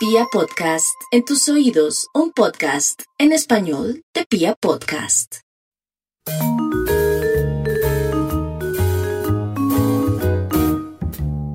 Pia 0.00 0.24
Podcast, 0.32 0.96
en 1.10 1.26
tus 1.26 1.46
oídos, 1.50 2.08
un 2.14 2.32
podcast 2.32 3.02
en 3.18 3.32
español 3.32 4.02
de 4.14 4.24
Pia 4.24 4.54
Podcast. 4.58 5.40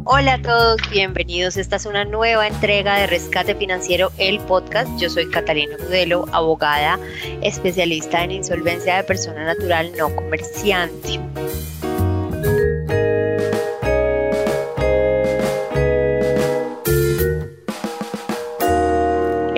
Hola 0.04 0.36
a 0.36 0.42
todos, 0.44 0.78
bienvenidos. 0.92 1.58
Esta 1.58 1.78
es 1.78 1.88
una 1.88 2.06
nueva 2.06 2.46
entrega 2.48 3.00
de 3.00 3.08
Rescate 3.08 3.56
Financiero, 3.56 4.12
el 4.20 4.40
podcast. 4.42 4.92
Yo 5.00 5.10
soy 5.10 5.28
Catalina 5.32 5.76
Modelo, 5.80 6.26
abogada, 6.32 7.00
especialista 7.42 8.24
en 8.24 8.30
insolvencia 8.30 8.98
de 8.98 9.04
persona 9.06 9.44
natural 9.44 9.92
no 9.98 10.16
comerciante. 10.16 11.20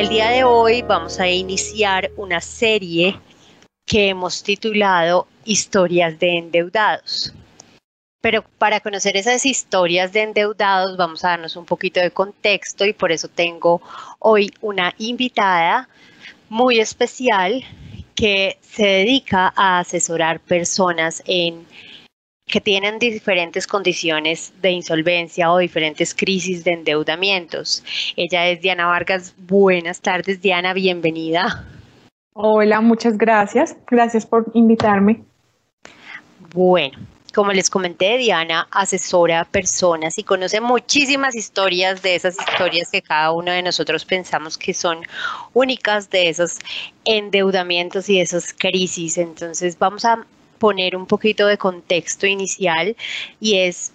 El 0.08 0.14
día 0.14 0.30
de 0.30 0.46
hoy 0.46 0.84
vamos 0.84 1.20
a 1.20 1.28
iniciar 1.28 2.12
una 2.16 2.40
serie 2.40 3.20
que 3.86 4.08
hemos 4.08 4.42
titulado 4.42 5.28
Historias 5.44 6.18
de 6.18 6.38
endeudados. 6.38 7.34
Pero 8.22 8.46
para 8.58 8.80
conocer 8.80 9.18
esas 9.18 9.46
historias 9.46 10.14
de 10.14 10.22
endeudados 10.22 10.96
vamos 10.96 11.26
a 11.26 11.32
darnos 11.32 11.58
un 11.58 11.66
poquito 11.66 12.00
de 12.00 12.12
contexto 12.12 12.86
y 12.86 12.94
por 12.94 13.12
eso 13.12 13.28
tengo 13.28 13.82
hoy 14.20 14.50
una 14.62 14.96
invitada 14.98 15.90
muy 16.48 16.80
especial 16.80 17.66
que 18.16 18.60
se 18.62 18.86
dedica 18.88 19.52
a 19.58 19.80
asesorar 19.80 20.40
personas 20.40 21.22
en 21.26 21.66
que 22.48 22.62
tienen 22.62 22.98
diferentes 22.98 23.68
condiciones 23.68 24.54
de 24.62 24.72
insolvencia 24.72 25.52
o 25.52 25.58
diferentes 25.58 26.16
crisis 26.16 26.64
de 26.64 26.72
endeudamientos. 26.72 27.84
Ella 28.16 28.48
es 28.48 28.62
Diana 28.62 28.88
Vargas. 28.88 29.36
Buenas 29.38 30.00
tardes, 30.02 30.42
Diana, 30.42 30.74
bienvenida. 30.74 31.66
Hola, 32.34 32.80
muchas 32.80 33.18
gracias. 33.18 33.76
Gracias 33.88 34.26
por 34.26 34.46
invitarme. 34.54 35.24
Bueno, 36.54 36.98
como 37.36 37.52
les 37.52 37.70
comenté, 37.70 38.18
Diana 38.18 38.68
asesora 38.72 39.44
personas 39.44 40.18
y 40.18 40.24
conoce 40.24 40.62
muchísimas 40.62 41.36
historias 41.36 42.02
de 42.02 42.16
esas 42.16 42.38
historias 42.40 42.90
que 42.90 43.02
cada 43.02 43.32
uno 43.32 43.52
de 43.52 43.62
nosotros 43.62 44.06
pensamos 44.06 44.58
que 44.58 44.74
son 44.74 45.00
únicas 45.54 46.10
de 46.10 46.30
esos 46.30 46.60
endeudamientos 47.04 48.10
y 48.10 48.16
de 48.16 48.22
esas 48.22 48.54
crisis. 48.54 49.18
Entonces 49.18 49.78
vamos 49.78 50.06
a 50.06 50.26
poner 50.58 50.96
un 50.96 51.06
poquito 51.06 51.48
de 51.48 51.58
contexto 51.58 52.28
inicial 52.28 52.96
y 53.40 53.60
es, 53.60 53.92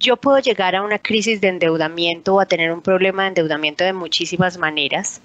yo 0.00 0.16
puedo 0.16 0.38
llegar 0.38 0.74
a 0.74 0.82
una 0.82 0.98
crisis 0.98 1.40
de 1.40 1.48
endeudamiento 1.48 2.34
o 2.34 2.40
a 2.40 2.46
tener 2.46 2.72
un 2.72 2.82
problema 2.82 3.22
de 3.22 3.28
endeudamiento 3.28 3.84
de 3.84 3.92
muchísimas 3.92 4.58
maneras. 4.58 5.20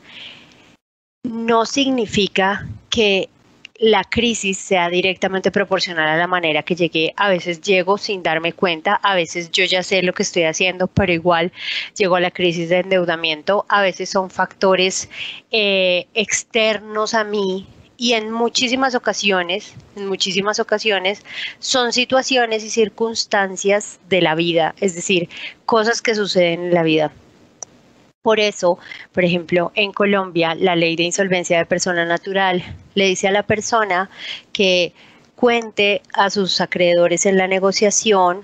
No 1.24 1.66
significa 1.66 2.68
que 2.90 3.30
la 3.80 4.04
crisis 4.04 4.58
sea 4.58 4.90
directamente 4.90 5.52
proporcional 5.52 6.08
a 6.08 6.18
la 6.18 6.28
manera 6.28 6.64
que 6.64 6.76
llegué. 6.76 7.14
A 7.16 7.30
veces 7.30 7.62
llego 7.62 7.98
sin 7.98 8.22
darme 8.22 8.54
cuenta, 8.54 8.96
a 8.96 9.16
veces 9.16 9.52
yo 9.52 9.64
ya 9.64 9.84
sé 9.84 10.04
lo 10.04 10.14
que 10.14 10.24
estoy 10.24 10.44
haciendo, 10.44 10.88
pero 10.88 11.14
igual 11.14 11.52
llego 11.96 12.18
a 12.18 12.20
la 12.20 12.32
crisis 12.32 12.70
de 12.70 12.80
endeudamiento. 12.80 13.66
A 13.70 13.82
veces 13.82 14.10
son 14.10 14.30
factores 14.30 15.10
eh, 15.52 16.08
externos 16.14 17.14
a 17.14 17.24
mí 17.24 17.68
y 18.00 18.14
en 18.14 18.32
muchísimas 18.32 18.96
ocasiones, 18.96 19.74
en 19.98 20.08
muchísimas 20.08 20.58
ocasiones, 20.62 21.22
son 21.60 21.92
situaciones 21.92 22.64
y 22.64 22.70
circunstancias 22.70 24.00
de 24.08 24.22
la 24.22 24.36
vida, 24.36 24.74
es 24.80 24.96
decir, 24.96 25.28
cosas 25.66 26.02
que 26.02 26.16
suceden 26.16 26.64
en 26.64 26.74
la 26.74 26.84
vida. 26.84 27.12
Por 28.22 28.40
eso, 28.40 28.80
por 29.12 29.26
ejemplo, 29.26 29.74
en 29.76 29.92
Colombia, 29.92 30.56
la 30.56 30.78
ley 30.78 30.96
de 30.96 31.04
insolvencia 31.04 31.58
de 31.58 31.66
persona 31.66 32.06
natural 32.06 32.64
le 32.96 33.06
dice 33.06 33.28
a 33.28 33.32
la 33.32 33.44
persona 33.44 34.10
que 34.54 34.94
cuente 35.36 36.02
a 36.14 36.30
sus 36.30 36.62
acreedores 36.62 37.26
en 37.26 37.36
la 37.38 37.48
negociación 37.48 38.44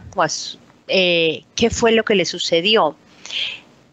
eh, 0.90 1.44
qué 1.56 1.70
fue 1.70 1.94
lo 1.94 2.04
que 2.04 2.16
le 2.16 2.26
sucedió. 2.26 2.98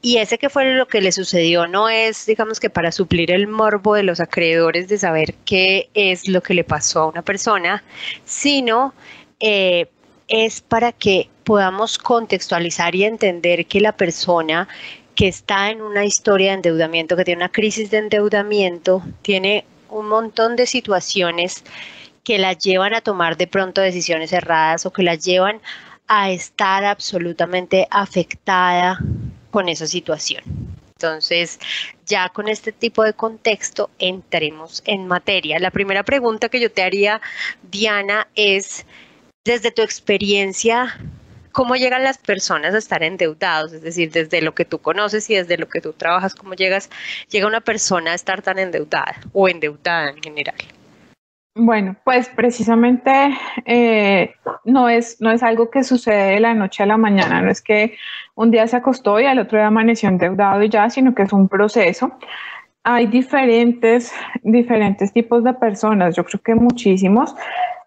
Y 0.04 0.18
ese 0.18 0.36
que 0.36 0.50
fue 0.50 0.74
lo 0.74 0.88
que 0.88 1.00
le 1.00 1.12
sucedió 1.12 1.68
no 1.68 1.88
es, 1.88 2.26
digamos 2.26 2.58
que 2.58 2.68
para 2.68 2.90
suplir 2.90 3.30
el 3.30 3.46
morbo 3.46 3.94
de 3.94 4.02
los 4.02 4.18
acreedores 4.18 4.88
de 4.88 4.98
saber 4.98 5.34
qué 5.44 5.90
es 5.94 6.26
lo 6.26 6.42
que 6.42 6.54
le 6.54 6.64
pasó 6.64 7.02
a 7.02 7.06
una 7.06 7.22
persona, 7.22 7.84
sino 8.24 8.94
eh, 9.38 9.86
es 10.26 10.60
para 10.60 10.90
que 10.90 11.28
podamos 11.44 11.98
contextualizar 11.98 12.96
y 12.96 13.04
entender 13.04 13.66
que 13.66 13.80
la 13.80 13.92
persona 13.92 14.66
que 15.14 15.28
está 15.28 15.70
en 15.70 15.80
una 15.80 16.04
historia 16.04 16.48
de 16.48 16.54
endeudamiento, 16.54 17.16
que 17.16 17.24
tiene 17.24 17.44
una 17.44 17.52
crisis 17.52 17.90
de 17.92 17.98
endeudamiento, 17.98 19.04
tiene 19.22 19.64
un 19.88 20.08
montón 20.08 20.56
de 20.56 20.66
situaciones 20.66 21.62
que 22.24 22.38
la 22.38 22.54
llevan 22.54 22.94
a 22.94 23.02
tomar 23.02 23.36
de 23.36 23.46
pronto 23.46 23.80
decisiones 23.80 24.32
erradas 24.32 24.84
o 24.84 24.92
que 24.92 25.04
la 25.04 25.14
llevan 25.14 25.60
a 26.08 26.30
estar 26.30 26.84
absolutamente 26.84 27.86
afectada 27.90 28.98
con 29.52 29.68
esa 29.68 29.86
situación. 29.86 30.42
Entonces, 30.96 31.60
ya 32.06 32.28
con 32.30 32.48
este 32.48 32.72
tipo 32.72 33.04
de 33.04 33.12
contexto, 33.12 33.90
entremos 33.98 34.82
en 34.86 35.06
materia. 35.06 35.58
La 35.58 35.70
primera 35.70 36.02
pregunta 36.02 36.48
que 36.48 36.60
yo 36.60 36.70
te 36.70 36.82
haría, 36.82 37.20
Diana, 37.70 38.28
es, 38.34 38.86
desde 39.44 39.70
tu 39.72 39.82
experiencia, 39.82 40.96
¿cómo 41.50 41.76
llegan 41.76 42.02
las 42.02 42.18
personas 42.18 42.74
a 42.74 42.78
estar 42.78 43.02
endeudados? 43.02 43.72
Es 43.72 43.82
decir, 43.82 44.10
desde 44.10 44.40
lo 44.42 44.54
que 44.54 44.64
tú 44.64 44.78
conoces 44.78 45.28
y 45.28 45.34
desde 45.34 45.58
lo 45.58 45.69
que 45.69 45.80
tú 45.80 45.92
trabajas, 45.92 46.34
¿cómo 46.34 46.54
llegas, 46.54 46.88
llega 47.28 47.46
una 47.46 47.60
persona 47.60 48.12
a 48.12 48.14
estar 48.14 48.40
tan 48.40 48.58
endeudada 48.58 49.20
o 49.32 49.48
endeudada 49.48 50.10
en 50.10 50.22
general? 50.22 50.56
Bueno, 51.54 51.96
pues 52.02 52.30
precisamente 52.30 53.10
eh, 53.66 54.34
no, 54.64 54.88
es, 54.88 55.20
no 55.20 55.30
es 55.30 55.42
algo 55.42 55.68
que 55.70 55.84
sucede 55.84 56.32
de 56.34 56.40
la 56.40 56.54
noche 56.54 56.82
a 56.82 56.86
la 56.86 56.96
mañana, 56.96 57.42
no 57.42 57.50
es 57.50 57.60
que 57.60 57.94
un 58.34 58.50
día 58.50 58.66
se 58.66 58.76
acostó 58.76 59.20
y 59.20 59.26
al 59.26 59.38
otro 59.38 59.58
día 59.58 59.66
amaneció 59.66 60.08
endeudado 60.08 60.62
y 60.62 60.70
ya, 60.70 60.88
sino 60.88 61.14
que 61.14 61.24
es 61.24 61.32
un 61.32 61.48
proceso. 61.48 62.12
Hay 62.84 63.06
diferentes, 63.06 64.14
diferentes 64.42 65.12
tipos 65.12 65.44
de 65.44 65.52
personas, 65.52 66.16
yo 66.16 66.24
creo 66.24 66.40
que 66.42 66.54
muchísimos. 66.54 67.34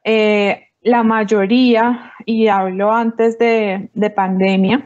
Eh, 0.04 0.70
la 0.84 1.02
mayoría, 1.02 2.14
y 2.24 2.48
hablo 2.48 2.94
antes 2.94 3.40
de, 3.40 3.90
de 3.96 4.10
pandemia, 4.12 4.86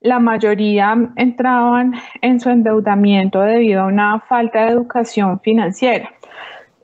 la 0.00 0.18
mayoría 0.20 0.96
entraban 1.16 1.94
en 2.22 2.40
su 2.40 2.48
endeudamiento 2.48 3.42
debido 3.42 3.82
a 3.82 3.86
una 3.86 4.20
falta 4.20 4.64
de 4.64 4.72
educación 4.72 5.38
financiera. 5.40 6.15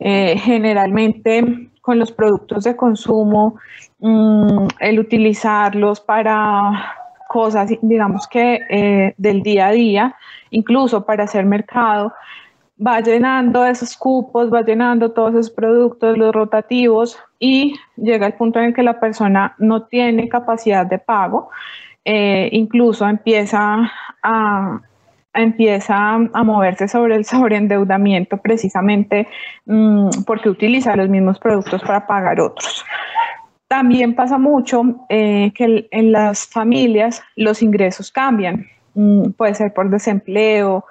Eh, 0.00 0.36
generalmente 0.38 1.70
con 1.80 1.98
los 1.98 2.12
productos 2.12 2.64
de 2.64 2.76
consumo, 2.76 3.56
mm, 3.98 4.66
el 4.80 4.98
utilizarlos 4.98 6.00
para 6.00 6.94
cosas, 7.28 7.70
digamos 7.82 8.26
que 8.28 8.60
eh, 8.68 9.14
del 9.16 9.42
día 9.42 9.68
a 9.68 9.72
día, 9.72 10.16
incluso 10.50 11.04
para 11.04 11.24
hacer 11.24 11.44
mercado, 11.44 12.12
va 12.84 13.00
llenando 13.00 13.64
esos 13.64 13.96
cupos, 13.96 14.52
va 14.52 14.62
llenando 14.62 15.12
todos 15.12 15.32
esos 15.32 15.50
productos, 15.50 16.18
los 16.18 16.32
rotativos, 16.34 17.18
y 17.38 17.74
llega 17.96 18.26
el 18.26 18.34
punto 18.34 18.58
en 18.58 18.66
el 18.66 18.74
que 18.74 18.82
la 18.82 19.00
persona 19.00 19.54
no 19.58 19.84
tiene 19.84 20.28
capacidad 20.28 20.86
de 20.86 20.98
pago, 20.98 21.50
eh, 22.04 22.48
incluso 22.52 23.06
empieza 23.08 23.90
a, 24.22 24.80
empieza 25.34 26.14
a 26.14 26.44
moverse 26.44 26.88
sobre 26.88 27.16
el 27.16 27.24
sobreendeudamiento 27.26 28.36
precisamente 28.38 29.28
mm, 29.66 30.24
porque 30.26 30.48
utiliza 30.48 30.96
los 30.96 31.08
mismos 31.08 31.38
productos 31.38 31.82
para 31.82 32.06
pagar 32.06 32.40
otros. 32.40 32.84
También 33.68 34.14
pasa 34.14 34.36
mucho 34.36 34.82
eh, 35.08 35.52
que 35.54 35.88
en 35.90 36.12
las 36.12 36.46
familias 36.46 37.22
los 37.36 37.62
ingresos 37.62 38.12
cambian. 38.12 38.66
Mm, 38.94 39.30
puede 39.30 39.54
ser 39.54 39.72
por 39.72 39.88
desempleo, 39.88 40.84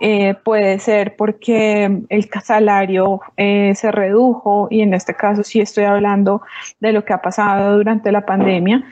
eh, 0.00 0.34
puede 0.42 0.78
ser 0.78 1.14
porque 1.14 2.04
el 2.08 2.30
salario 2.42 3.20
eh, 3.36 3.74
se 3.74 3.92
redujo 3.92 4.66
y 4.70 4.80
en 4.80 4.94
este 4.94 5.14
caso 5.14 5.44
sí 5.44 5.60
estoy 5.60 5.84
hablando 5.84 6.42
de 6.80 6.92
lo 6.92 7.04
que 7.04 7.12
ha 7.12 7.20
pasado 7.20 7.76
durante 7.76 8.10
la 8.10 8.24
pandemia. 8.24 8.82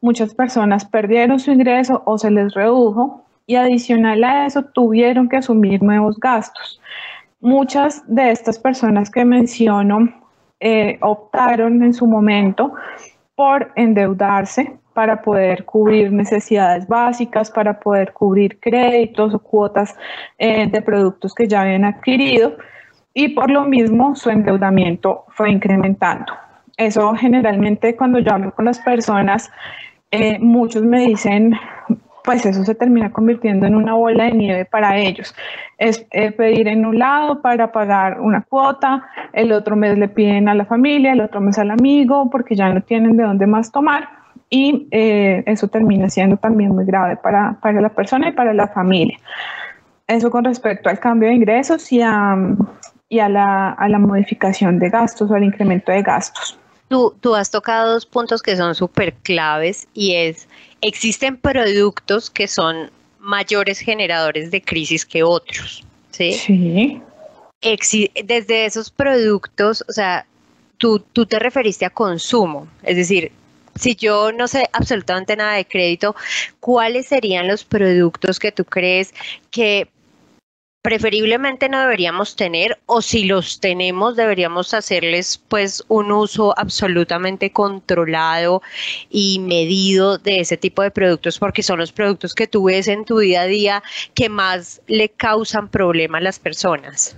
Muchas 0.00 0.34
personas 0.34 0.84
perdieron 0.84 1.38
su 1.38 1.52
ingreso 1.52 2.02
o 2.04 2.18
se 2.18 2.30
les 2.30 2.52
redujo 2.52 3.24
y 3.48 3.56
adicional 3.56 4.22
a 4.24 4.46
eso 4.46 4.62
tuvieron 4.62 5.28
que 5.28 5.38
asumir 5.38 5.82
nuevos 5.82 6.20
gastos. 6.20 6.80
Muchas 7.40 8.04
de 8.06 8.30
estas 8.30 8.58
personas 8.58 9.10
que 9.10 9.24
menciono 9.24 10.12
eh, 10.60 10.98
optaron 11.00 11.82
en 11.82 11.94
su 11.94 12.06
momento 12.06 12.74
por 13.34 13.72
endeudarse 13.74 14.76
para 14.92 15.22
poder 15.22 15.64
cubrir 15.64 16.12
necesidades 16.12 16.86
básicas, 16.86 17.50
para 17.50 17.80
poder 17.80 18.12
cubrir 18.12 18.60
créditos 18.60 19.32
o 19.32 19.38
cuotas 19.38 19.96
eh, 20.36 20.68
de 20.68 20.82
productos 20.82 21.34
que 21.34 21.48
ya 21.48 21.62
habían 21.62 21.84
adquirido 21.84 22.56
y 23.14 23.28
por 23.28 23.50
lo 23.50 23.64
mismo 23.64 24.14
su 24.14 24.28
endeudamiento 24.28 25.24
fue 25.28 25.50
incrementando. 25.50 26.34
Eso 26.76 27.14
generalmente 27.14 27.96
cuando 27.96 28.18
yo 28.18 28.30
hablo 28.32 28.54
con 28.54 28.66
las 28.66 28.78
personas, 28.80 29.50
eh, 30.10 30.38
muchos 30.38 30.82
me 30.82 31.00
dicen, 31.06 31.54
pues 32.28 32.44
eso 32.44 32.62
se 32.62 32.74
termina 32.74 33.10
convirtiendo 33.10 33.64
en 33.64 33.74
una 33.74 33.94
bola 33.94 34.24
de 34.24 34.32
nieve 34.32 34.64
para 34.66 34.98
ellos. 34.98 35.34
Es 35.78 36.04
eh, 36.10 36.30
pedir 36.30 36.68
en 36.68 36.84
un 36.84 36.98
lado 36.98 37.40
para 37.40 37.72
pagar 37.72 38.20
una 38.20 38.42
cuota, 38.42 39.02
el 39.32 39.50
otro 39.50 39.76
mes 39.76 39.96
le 39.96 40.08
piden 40.08 40.46
a 40.46 40.54
la 40.54 40.66
familia, 40.66 41.12
el 41.12 41.22
otro 41.22 41.40
mes 41.40 41.58
al 41.58 41.70
amigo, 41.70 42.28
porque 42.28 42.54
ya 42.54 42.68
no 42.68 42.82
tienen 42.82 43.16
de 43.16 43.24
dónde 43.24 43.46
más 43.46 43.72
tomar 43.72 44.10
y 44.50 44.88
eh, 44.90 45.42
eso 45.46 45.68
termina 45.68 46.10
siendo 46.10 46.36
también 46.36 46.74
muy 46.74 46.84
grave 46.84 47.16
para, 47.16 47.58
para, 47.62 47.80
la 47.80 47.88
persona 47.88 48.28
y 48.28 48.32
para 48.32 48.52
la 48.52 48.68
familia. 48.68 49.16
Eso 50.06 50.30
con 50.30 50.44
respecto 50.44 50.90
al 50.90 50.98
cambio 50.98 51.30
de 51.30 51.34
ingresos 51.34 51.90
y 51.90 52.02
a, 52.02 52.36
y 53.08 53.20
a, 53.20 53.30
la, 53.30 53.70
a 53.70 53.88
la 53.88 53.98
modificación 53.98 54.78
de 54.78 54.90
gastos 54.90 55.30
o 55.30 55.34
al 55.34 55.44
incremento 55.44 55.92
de 55.92 56.02
gastos. 56.02 56.58
Tú, 56.88 57.14
tú 57.22 57.34
has 57.34 57.50
tocado 57.50 57.92
dos 57.92 58.04
puntos 58.04 58.42
que 58.42 58.54
son 58.54 58.74
súper 58.74 59.14
claves 59.14 59.88
y 59.94 60.14
es, 60.14 60.46
existen 60.80 61.36
productos 61.36 62.30
que 62.30 62.48
son 62.48 62.90
mayores 63.18 63.80
generadores 63.80 64.50
de 64.50 64.62
crisis 64.62 65.04
que 65.04 65.22
otros, 65.22 65.84
¿sí? 66.10 66.32
Sí. 66.32 67.02
desde 68.24 68.66
esos 68.66 68.90
productos, 68.90 69.84
o 69.88 69.92
sea, 69.92 70.26
tú, 70.78 71.00
tú 71.00 71.26
te 71.26 71.38
referiste 71.38 71.84
a 71.84 71.90
consumo, 71.90 72.68
es 72.82 72.96
decir, 72.96 73.32
si 73.78 73.94
yo 73.94 74.32
no 74.32 74.48
sé 74.48 74.68
absolutamente 74.72 75.36
nada 75.36 75.54
de 75.54 75.64
crédito, 75.64 76.16
¿cuáles 76.60 77.06
serían 77.06 77.46
los 77.46 77.64
productos 77.64 78.38
que 78.38 78.52
tú 78.52 78.64
crees 78.64 79.14
que 79.50 79.88
preferiblemente 80.82 81.68
no 81.68 81.80
deberíamos 81.80 82.36
tener 82.36 82.78
o 82.86 83.02
si 83.02 83.24
los 83.24 83.60
tenemos 83.60 84.16
deberíamos 84.16 84.74
hacerles 84.74 85.42
pues 85.48 85.84
un 85.88 86.12
uso 86.12 86.54
absolutamente 86.58 87.50
controlado 87.50 88.62
y 89.10 89.40
medido 89.40 90.18
de 90.18 90.40
ese 90.40 90.56
tipo 90.56 90.82
de 90.82 90.90
productos 90.90 91.38
porque 91.38 91.62
son 91.62 91.78
los 91.78 91.92
productos 91.92 92.34
que 92.34 92.46
tú 92.46 92.64
ves 92.64 92.86
en 92.88 93.04
tu 93.04 93.18
día 93.18 93.42
a 93.42 93.46
día 93.46 93.82
que 94.14 94.28
más 94.28 94.80
le 94.86 95.08
causan 95.08 95.68
problemas 95.68 96.20
a 96.20 96.24
las 96.24 96.38
personas. 96.38 97.16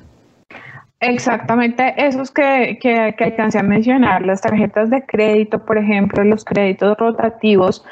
Exactamente, 1.03 1.95
esos 1.97 2.31
que, 2.31 2.79
que, 2.81 3.15
que, 3.17 3.25
alcancé 3.25 3.59
a 3.59 3.63
mencionar, 3.63 4.27
las 4.27 4.43
tarjetas 4.43 4.91
de 4.91 5.03
crédito, 5.07 5.65
por 5.65 5.79
ejemplo, 5.79 6.23
los 6.25 6.45
créditos 6.45 6.95
rotativos, 6.99 7.83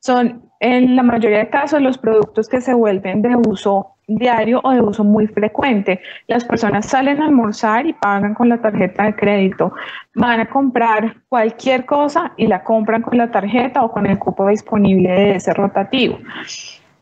son 0.00 0.42
en 0.58 0.96
la 0.96 1.04
mayoría 1.04 1.38
de 1.38 1.50
casos 1.50 1.80
los 1.80 1.96
productos 1.96 2.48
que 2.48 2.60
se 2.60 2.74
vuelven 2.74 3.22
de 3.22 3.36
uso 3.36 3.95
diario 4.06 4.60
o 4.62 4.70
de 4.70 4.80
uso 4.80 5.04
muy 5.04 5.26
frecuente. 5.26 6.00
Las 6.26 6.44
personas 6.44 6.86
salen 6.86 7.20
a 7.20 7.26
almorzar 7.26 7.86
y 7.86 7.92
pagan 7.92 8.34
con 8.34 8.48
la 8.48 8.58
tarjeta 8.58 9.04
de 9.04 9.14
crédito. 9.14 9.72
Van 10.14 10.40
a 10.40 10.48
comprar 10.48 11.16
cualquier 11.28 11.84
cosa 11.84 12.32
y 12.36 12.46
la 12.46 12.62
compran 12.62 13.02
con 13.02 13.18
la 13.18 13.30
tarjeta 13.30 13.82
o 13.82 13.90
con 13.90 14.06
el 14.06 14.18
cupo 14.18 14.48
disponible 14.48 15.10
de 15.10 15.36
ese 15.36 15.52
rotativo. 15.52 16.18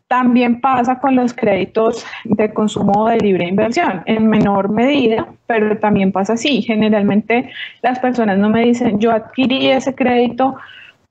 También 0.07 0.61
pasa 0.61 0.99
con 0.99 1.15
los 1.15 1.33
créditos 1.33 2.05
de 2.25 2.53
consumo 2.53 3.09
de 3.09 3.17
libre 3.17 3.47
inversión, 3.47 4.03
en 4.05 4.27
menor 4.27 4.69
medida, 4.69 5.27
pero 5.47 5.77
también 5.79 6.11
pasa 6.11 6.33
así. 6.33 6.61
Generalmente 6.61 7.49
las 7.81 7.97
personas 7.97 8.37
no 8.37 8.49
me 8.49 8.61
dicen, 8.65 8.99
yo 8.99 9.11
adquirí 9.11 9.67
ese 9.67 9.95
crédito 9.95 10.57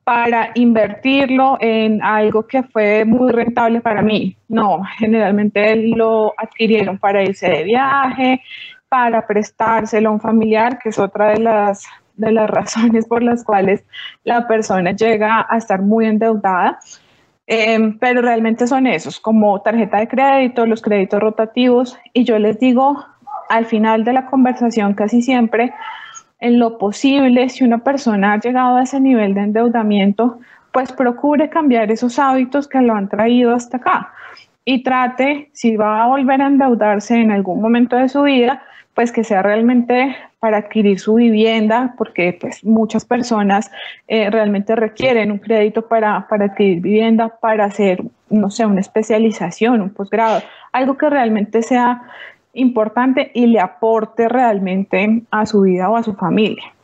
para 0.05 0.51
invertirlo 0.55 1.56
en 1.61 2.03
algo 2.03 2.47
que 2.47 2.62
fue 2.62 3.05
muy 3.05 3.33
rentable 3.33 3.81
para 3.81 4.03
mí. 4.03 4.37
No, 4.49 4.83
generalmente 4.99 5.77
lo 5.77 6.35
adquirieron 6.37 6.99
para 6.99 7.23
irse 7.23 7.49
de 7.49 7.65
viaje, 7.65 8.43
para 8.89 9.27
prestárselo 9.27 10.11
a 10.11 10.12
un 10.12 10.21
familiar, 10.21 10.79
que 10.79 10.91
es 10.91 10.99
otra 10.99 11.31
de 11.31 11.41
las, 11.41 11.87
de 12.15 12.33
las 12.33 12.51
razones 12.59 13.06
por 13.06 13.23
las 13.23 13.43
cuales 13.43 13.83
la 14.25 14.47
persona 14.47 14.93
llega 14.93 15.47
a 15.49 15.56
estar 15.56 15.81
muy 15.81 16.07
endeudada. 16.07 16.79
Em, 17.47 17.99
pero 17.99 18.23
realmente 18.23 18.67
son 18.67 18.87
esos, 18.87 19.21
como 19.21 19.61
tarjeta 19.61 19.99
de 19.99 20.09
crédito, 20.09 20.65
los 20.65 20.81
créditos 20.81 21.21
rotativos, 21.21 21.99
y 22.15 22.25
yo 22.25 22.39
les 22.39 22.59
digo 22.59 23.05
al 23.50 23.67
final 23.67 24.05
de 24.05 24.15
la 24.15 24.27
conversación 24.27 24.95
casi 24.95 25.21
siempre, 25.21 25.75
en 26.44 26.58
lo 26.58 26.76
posible, 26.76 27.49
si 27.49 27.64
una 27.64 27.79
persona 27.79 28.35
ha 28.35 28.38
llegado 28.38 28.76
a 28.76 28.82
ese 28.82 29.00
nivel 29.00 29.32
de 29.32 29.41
endeudamiento, 29.41 30.41
pues 30.73 30.93
procure 30.93 31.49
cambiar 31.49 31.91
esos 31.91 32.19
hábitos 32.19 32.69
que 32.69 32.82
lo 32.82 32.94
han 32.94 33.08
traído 33.08 33.55
hasta 33.55 33.79
acá 33.79 34.12
y 34.64 34.82
trate, 34.82 35.49
si 35.52 35.76
va 35.76 36.05
a 36.05 36.06
volver 36.06 36.43
a 36.43 36.46
endeudarse 36.46 37.14
en 37.14 37.31
algún 37.31 37.62
momento 37.62 37.96
de 37.96 38.11
su 38.11 38.23
vida, 38.23 38.62
pues 38.93 39.11
que 39.11 39.25
sea 39.25 39.43
realmente 39.43 40.17
para 40.38 40.58
adquirir 40.58 41.00
su 41.00 41.14
vivienda, 41.14 41.94
porque 41.96 42.37
pues 42.38 42.62
muchas 42.62 43.06
personas 43.06 43.70
eh, 44.06 44.29
realmente 44.29 44.76
requieren 44.76 45.32
un 45.32 45.38
crédito 45.38 45.88
para, 45.88 46.26
para 46.29 46.47
adquirir 46.47 46.82
vivienda, 46.82 47.29
para 47.40 47.64
hacer, 47.64 48.02
no 48.29 48.50
sé, 48.50 48.67
una 48.67 48.81
especialización, 48.81 49.81
un 49.81 49.90
posgrado, 49.90 50.43
algo 50.73 50.99
que 50.99 51.08
realmente 51.08 51.62
sea 51.62 52.02
importante 52.55 53.31
y 53.35 53.47
le 53.47 53.61
aporte 53.61 54.29
realmente 54.29 55.23
a 55.31 55.47
su 55.47 55.62
vida 55.62 55.91
o 55.91 55.97
a 55.97 56.03
su 56.03 56.15
familia. 56.15 56.75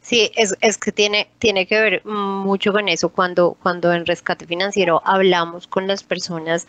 Sí, 0.00 0.30
es, 0.34 0.56
es, 0.60 0.78
que 0.78 0.90
tiene, 0.90 1.28
tiene 1.38 1.66
que 1.66 1.80
ver 1.80 2.04
mucho 2.04 2.72
con 2.72 2.88
eso. 2.88 3.10
Cuando, 3.10 3.56
cuando 3.62 3.92
en 3.92 4.04
rescate 4.04 4.46
financiero 4.46 5.00
hablamos 5.04 5.66
con 5.66 5.86
las 5.86 6.02
personas, 6.02 6.66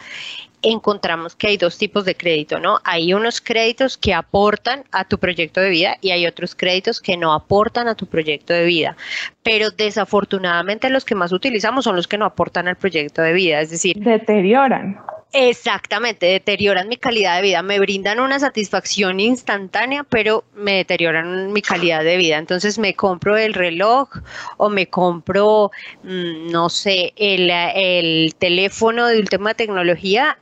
encontramos 0.61 1.35
que 1.35 1.47
hay 1.47 1.57
dos 1.57 1.77
tipos 1.77 2.05
de 2.05 2.15
crédito, 2.15 2.59
¿no? 2.59 2.79
Hay 2.83 3.13
unos 3.13 3.41
créditos 3.41 3.97
que 3.97 4.13
aportan 4.13 4.83
a 4.91 5.05
tu 5.05 5.17
proyecto 5.17 5.59
de 5.59 5.69
vida 5.69 5.97
y 6.01 6.11
hay 6.11 6.27
otros 6.27 6.55
créditos 6.55 7.01
que 7.01 7.17
no 7.17 7.33
aportan 7.33 7.87
a 7.87 7.95
tu 7.95 8.05
proyecto 8.05 8.53
de 8.53 8.65
vida. 8.65 8.95
Pero 9.43 9.71
desafortunadamente 9.71 10.89
los 10.89 11.05
que 11.05 11.15
más 11.15 11.31
utilizamos 11.31 11.83
son 11.83 11.95
los 11.95 12.07
que 12.07 12.17
no 12.17 12.25
aportan 12.25 12.67
al 12.67 12.77
proyecto 12.77 13.21
de 13.21 13.33
vida, 13.33 13.61
es 13.61 13.69
decir, 13.69 13.97
deterioran. 13.97 14.99
Exactamente, 15.35 16.27
deterioran 16.27 16.87
mi 16.87 16.97
calidad 16.97 17.37
de 17.37 17.41
vida, 17.41 17.63
me 17.63 17.79
brindan 17.79 18.19
una 18.19 18.37
satisfacción 18.37 19.19
instantánea, 19.19 20.03
pero 20.03 20.43
me 20.53 20.73
deterioran 20.73 21.51
mi 21.51 21.63
calidad 21.63 22.03
de 22.03 22.17
vida. 22.17 22.37
Entonces 22.37 22.77
me 22.77 22.93
compro 22.93 23.35
el 23.35 23.55
reloj 23.55 24.09
o 24.57 24.69
me 24.69 24.87
compro, 24.87 25.71
mm, 26.03 26.51
no 26.51 26.69
sé, 26.69 27.13
el, 27.15 27.49
el 27.49 28.35
teléfono 28.35 29.07
de 29.07 29.19
última 29.19 29.55
tecnología 29.55 30.37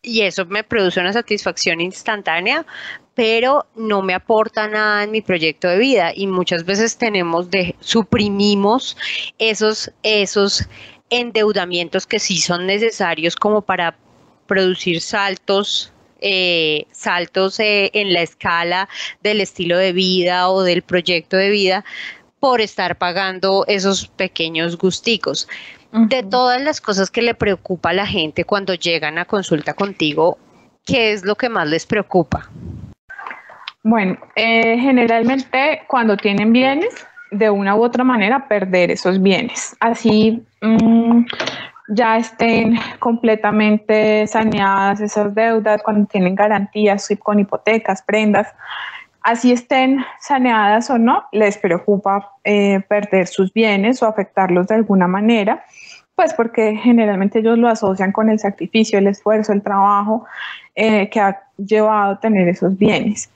y 0.00 0.22
eso 0.22 0.46
me 0.46 0.64
produce 0.64 1.00
una 1.00 1.12
satisfacción 1.12 1.80
instantánea, 1.80 2.64
pero 3.14 3.66
no 3.76 4.02
me 4.02 4.14
aporta 4.14 4.68
nada 4.68 5.04
en 5.04 5.10
mi 5.10 5.20
proyecto 5.20 5.68
de 5.68 5.78
vida 5.78 6.12
y 6.14 6.26
muchas 6.26 6.64
veces 6.64 6.96
tenemos 6.96 7.50
de 7.50 7.74
suprimimos 7.80 8.96
esos 9.38 9.90
esos 10.02 10.66
endeudamientos 11.10 12.06
que 12.06 12.18
sí 12.18 12.38
son 12.38 12.66
necesarios 12.66 13.36
como 13.36 13.62
para 13.62 13.96
producir 14.46 15.00
saltos 15.00 15.92
eh, 16.26 16.86
saltos 16.90 17.60
eh, 17.60 17.90
en 17.92 18.14
la 18.14 18.22
escala 18.22 18.88
del 19.22 19.42
estilo 19.42 19.76
de 19.76 19.92
vida 19.92 20.48
o 20.48 20.62
del 20.62 20.82
proyecto 20.82 21.36
de 21.36 21.50
vida 21.50 21.84
por 22.40 22.60
estar 22.60 22.96
pagando 22.96 23.64
esos 23.68 24.08
pequeños 24.08 24.76
gusticos. 24.78 25.48
De 25.92 26.22
todas 26.22 26.60
las 26.60 26.80
cosas 26.80 27.10
que 27.10 27.22
le 27.22 27.34
preocupa 27.34 27.90
a 27.90 27.92
la 27.92 28.06
gente 28.06 28.44
cuando 28.44 28.74
llegan 28.74 29.16
a 29.16 29.26
consulta 29.26 29.74
contigo, 29.74 30.38
¿qué 30.84 31.12
es 31.12 31.24
lo 31.24 31.36
que 31.36 31.48
más 31.48 31.68
les 31.68 31.86
preocupa? 31.86 32.50
Bueno, 33.84 34.16
eh, 34.34 34.78
generalmente 34.78 35.82
cuando 35.86 36.16
tienen 36.16 36.52
bienes, 36.52 37.06
de 37.30 37.50
una 37.50 37.76
u 37.76 37.82
otra 37.82 38.02
manera 38.02 38.48
perder 38.48 38.90
esos 38.90 39.20
bienes. 39.20 39.76
Así 39.78 40.42
mm, 40.62 41.26
ya 41.88 42.16
estén 42.16 42.78
completamente 42.98 44.26
saneadas 44.26 45.02
esas 45.02 45.34
deudas, 45.34 45.82
cuando 45.82 46.06
tienen 46.06 46.34
garantías 46.34 47.08
con 47.18 47.40
hipotecas, 47.40 48.02
prendas, 48.02 48.48
así 49.20 49.52
estén 49.52 50.02
saneadas 50.18 50.88
o 50.88 50.98
no, 50.98 51.24
les 51.32 51.58
preocupa 51.58 52.30
eh, 52.42 52.80
perder 52.88 53.26
sus 53.26 53.52
bienes 53.52 54.02
o 54.02 54.06
afectarlos 54.06 54.68
de 54.68 54.76
alguna 54.76 55.08
manera, 55.08 55.62
pues 56.14 56.32
porque 56.32 56.76
generalmente 56.76 57.40
ellos 57.40 57.58
lo 57.58 57.68
asocian 57.68 58.12
con 58.12 58.30
el 58.30 58.38
sacrificio, 58.38 58.98
el 58.98 59.08
esfuerzo, 59.08 59.52
el 59.52 59.62
trabajo 59.62 60.24
eh, 60.74 61.10
que 61.10 61.20
ha 61.20 61.42
llevado 61.58 62.12
a 62.12 62.20
tener 62.20 62.48
esos 62.48 62.78
bienes. 62.78 63.30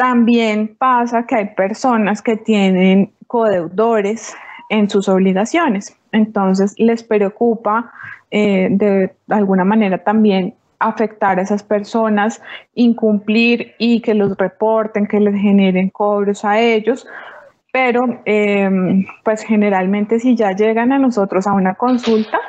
También 0.00 0.76
pasa 0.78 1.26
que 1.26 1.34
hay 1.34 1.44
personas 1.54 2.22
que 2.22 2.38
tienen 2.38 3.12
codeudores 3.26 4.34
en 4.70 4.88
sus 4.88 5.10
obligaciones. 5.10 5.94
Entonces 6.10 6.74
les 6.78 7.02
preocupa 7.02 7.92
eh, 8.30 8.68
de 8.70 9.12
alguna 9.28 9.66
manera 9.66 9.98
también 9.98 10.54
afectar 10.78 11.38
a 11.38 11.42
esas 11.42 11.62
personas, 11.62 12.40
incumplir 12.74 13.74
y 13.78 14.00
que 14.00 14.14
los 14.14 14.38
reporten, 14.38 15.06
que 15.06 15.20
les 15.20 15.34
generen 15.34 15.90
cobros 15.90 16.46
a 16.46 16.58
ellos. 16.58 17.06
Pero 17.70 18.22
em, 18.24 19.04
pues 19.22 19.42
generalmente 19.42 20.18
si 20.18 20.34
ya 20.34 20.52
llegan 20.52 20.92
a 20.92 20.98
nosotros 20.98 21.46
a 21.46 21.52
una 21.52 21.74
consulta 21.74 22.40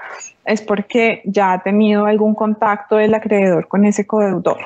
es 0.46 0.62
porque 0.62 1.22
ya 1.25 1.51
ha 1.51 1.62
tenido 1.62 2.05
algún 2.05 2.34
contacto 2.34 2.96
del 2.96 3.13
acreedor 3.13 3.67
con 3.67 3.84
ese 3.84 4.08
codeudor. 4.08 4.60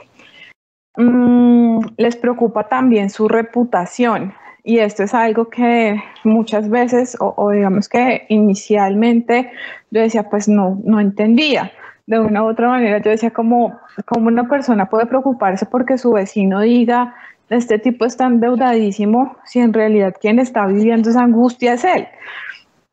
Mm, 0.98 1.80
les 1.98 2.16
preocupa 2.16 2.70
también 2.70 3.10
su 3.10 3.28
reputación 3.28 4.34
Y 4.64 4.80
esto 4.80 5.04
es 5.04 5.14
algo 5.14 5.50
que 5.50 6.02
muchas 6.24 6.70
veces, 6.70 7.18
o, 7.20 7.52
digamos 7.52 7.88
que 7.90 8.26
inicialmente 8.30 9.52
yo 9.92 10.02
decía, 10.02 10.30
pues 10.30 10.48
no, 10.48 10.80
no 10.84 11.00
entendía. 11.00 11.72
De 12.08 12.20
una 12.20 12.44
u 12.44 12.48
otra 12.48 12.70
manera 12.70 13.00
yo 13.00 13.12
decía, 13.12 13.32
como, 13.32 13.78
como 14.06 14.28
una 14.28 14.48
persona 14.48 14.90
puede 14.90 15.06
preocuparse 15.06 15.66
porque 15.68 15.98
su 15.98 16.12
vecino 16.14 16.62
diga, 16.62 17.16
este 17.50 17.78
tipo 17.78 18.06
está 18.06 18.26
endeudadísimo, 18.26 19.38
si 19.46 19.60
en 19.60 19.74
realidad 19.74 20.16
quien 20.20 20.40
está 20.40 20.66
viviendo 20.66 21.10
esa 21.10 21.24
angustia 21.24 21.74
es 21.74 21.84
él. 21.84 22.08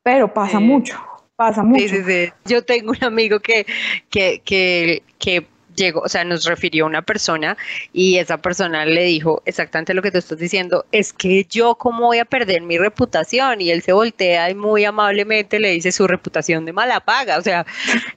Pero 0.02 0.32
pasa 0.35 0.61
mucho, 0.61 0.99
pasa 1.37 1.62
mucho. 1.62 1.88
Sí, 1.88 2.02
sí, 2.04 2.32
Yo 2.44 2.64
tengo 2.64 2.90
un 2.90 3.04
amigo 3.04 3.40
que, 3.40 3.64
que, 4.11 4.42
que, 4.44 5.02
que 5.18 5.47
llegó, 5.74 6.00
o 6.00 6.08
sea, 6.08 6.24
nos 6.24 6.44
refirió 6.44 6.86
una 6.86 7.02
persona 7.02 7.56
y 7.92 8.16
esa 8.16 8.38
persona 8.38 8.84
le 8.84 9.04
dijo 9.04 9.42
exactamente 9.44 9.94
lo 9.94 10.02
que 10.02 10.10
tú 10.10 10.18
estás 10.18 10.38
diciendo, 10.38 10.84
es 10.92 11.12
que 11.12 11.46
yo 11.48 11.74
cómo 11.76 12.06
voy 12.06 12.18
a 12.18 12.24
perder 12.24 12.62
mi 12.62 12.78
reputación 12.78 13.60
y 13.60 13.70
él 13.70 13.82
se 13.82 13.92
voltea 13.92 14.50
y 14.50 14.54
muy 14.54 14.84
amablemente 14.84 15.60
le 15.60 15.70
dice 15.70 15.92
su 15.92 16.06
reputación 16.06 16.64
de 16.64 16.72
mala 16.72 17.00
paga, 17.00 17.38
o 17.38 17.42
sea, 17.42 17.66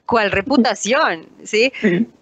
¿cuál 0.05 0.31
reputación? 0.31 1.27
¿Sí? 1.43 1.71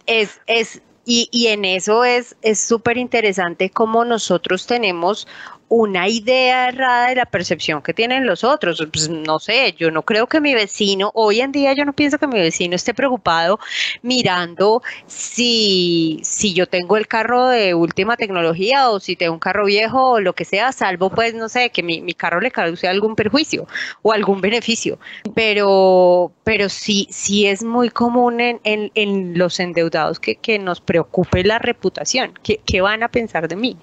Es, 0.06 0.40
es, 0.48 0.82
y, 1.06 1.30
y 1.32 1.48
en 1.48 1.66
eso 1.66 2.04
es 2.04 2.36
súper 2.56 2.98
interesante 2.98 3.70
cómo 3.70 4.06
nosotros 4.06 4.68
tenemos 4.68 5.28
una 5.76 6.08
idea 6.08 6.68
errada 6.68 7.10
de 7.10 7.16
la 7.16 7.26
percepción 7.26 7.82
que 7.82 7.96
tienen 7.96 8.28
los 8.28 8.44
otros. 8.44 8.86
Pues 8.92 9.10
no 9.10 9.40
sé, 9.40 9.74
yo 9.76 9.90
no 9.90 10.04
creo 10.04 10.28
que 10.28 10.40
mi 10.40 10.54
vecino, 10.54 11.10
hoy 11.16 11.42
en 11.42 11.52
día 11.52 11.74
yo 11.74 11.84
no 11.84 11.94
pienso 11.94 12.20
que 12.20 12.28
mi 12.28 12.40
vecino 12.40 12.76
esté 12.76 12.94
preocupado 12.94 13.60
mirando 14.04 14.84
si, 15.08 16.20
si 16.24 16.54
yo 16.54 16.68
tengo 16.68 16.96
el 16.96 17.08
carro 17.08 17.48
de 17.48 17.74
última 17.74 18.18
tecnología 18.18 18.92
o 18.92 19.00
si 19.00 19.16
tengo 19.16 19.34
un 19.34 19.40
carro 19.40 19.66
viejo 19.66 20.12
o 20.12 20.20
lo 20.20 20.34
que 20.34 20.46
sea, 20.46 20.72
salvo 20.74 21.10
pues, 21.10 21.34
no 21.34 21.50
sé, 21.50 21.72
que 21.72 21.82
mi, 21.82 22.14
carro 22.14 22.40
le 22.40 22.52
cause 22.52 22.88
algún 22.88 23.16
perjuicio 23.16 23.68
o 24.04 24.12
algún 24.14 24.42
beneficio. 24.42 25.00
Pero, 25.34 26.32
pero 26.44 26.70
sí, 26.70 27.08
sí 27.10 27.48
es 27.48 27.64
muy 27.64 27.90
común 27.90 28.40
en, 28.40 28.60
en, 28.64 29.38
los 29.40 29.60
endeudados 29.60 30.20
que, 30.20 30.36
que, 30.36 30.60
nos 30.60 30.82
preocupe 30.82 31.44
la 31.44 31.58
reputación. 31.58 32.34
¿Qué, 32.44 32.62
¿Qué 32.64 32.82
van 32.82 33.02
a 33.02 33.08
pensar 33.08 33.48
de 33.48 33.56
mí? 33.56 33.76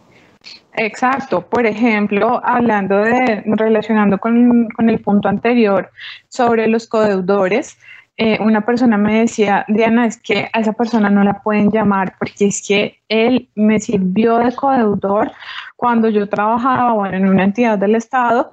Exacto. 0.74 1.42
Por 1.42 1.66
ejemplo, 1.66 2.40
hablando 2.44 2.98
de, 2.98 3.42
relacionando 3.46 4.18
con, 4.18 4.68
el 4.78 5.00
punto 5.00 5.28
anterior 5.28 5.90
sobre 6.28 6.68
los 6.68 6.86
codeudores, 6.86 7.78
eh, 8.16 8.38
una 8.40 8.64
persona 8.64 8.98
me 8.98 9.20
decía, 9.20 9.64
Diana, 9.68 10.06
es 10.06 10.20
que 10.20 10.48
a 10.52 10.60
esa 10.60 10.72
persona 10.72 11.08
no 11.10 11.24
la 11.24 11.42
pueden 11.42 11.70
llamar 11.70 12.14
porque 12.18 12.46
es 12.46 12.66
que 12.66 13.00
él 13.08 13.48
me 13.54 13.80
sirvió 13.80 14.38
de 14.38 14.54
codeudor 14.54 15.32
cuando 15.76 16.08
yo 16.08 16.28
trabajaba 16.28 16.92
bueno, 16.92 17.16
en 17.16 17.28
una 17.28 17.44
entidad 17.44 17.78
del 17.78 17.94
Estado 17.94 18.52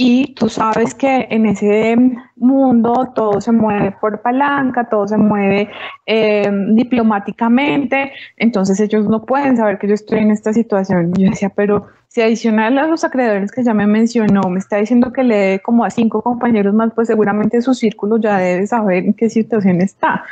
y 0.00 0.32
tú 0.34 0.48
sabes 0.48 0.94
que 0.94 1.26
en 1.28 1.44
ese 1.46 1.96
mundo 2.36 3.12
todo 3.16 3.40
se 3.40 3.50
mueve 3.50 3.90
por 4.00 4.22
palanca, 4.22 4.88
todo 4.88 5.08
se 5.08 5.16
mueve 5.16 5.68
eh, 6.06 6.48
diplomáticamente, 6.70 8.12
entonces 8.36 8.78
ellos 8.78 9.08
no 9.08 9.26
pueden 9.26 9.56
saber 9.56 9.76
que 9.76 9.88
yo 9.88 9.94
estoy 9.94 10.20
en 10.20 10.30
esta 10.30 10.52
situación. 10.52 11.12
Y 11.16 11.24
yo 11.24 11.30
decía, 11.30 11.48
pero 11.48 11.88
si 12.06 12.22
adicional 12.22 12.78
a 12.78 12.86
los 12.86 13.02
acreedores 13.02 13.50
que 13.50 13.64
ya 13.64 13.74
me 13.74 13.88
mencionó, 13.88 14.42
me 14.48 14.60
está 14.60 14.76
diciendo 14.76 15.12
que 15.12 15.24
le 15.24 15.36
dé 15.36 15.58
como 15.58 15.84
a 15.84 15.90
cinco 15.90 16.22
compañeros 16.22 16.74
más, 16.74 16.92
pues 16.94 17.08
seguramente 17.08 17.60
su 17.60 17.74
círculo 17.74 18.18
ya 18.18 18.38
debe 18.38 18.68
saber 18.68 19.04
en 19.04 19.14
qué 19.14 19.28
situación 19.28 19.80
está. 19.80 20.24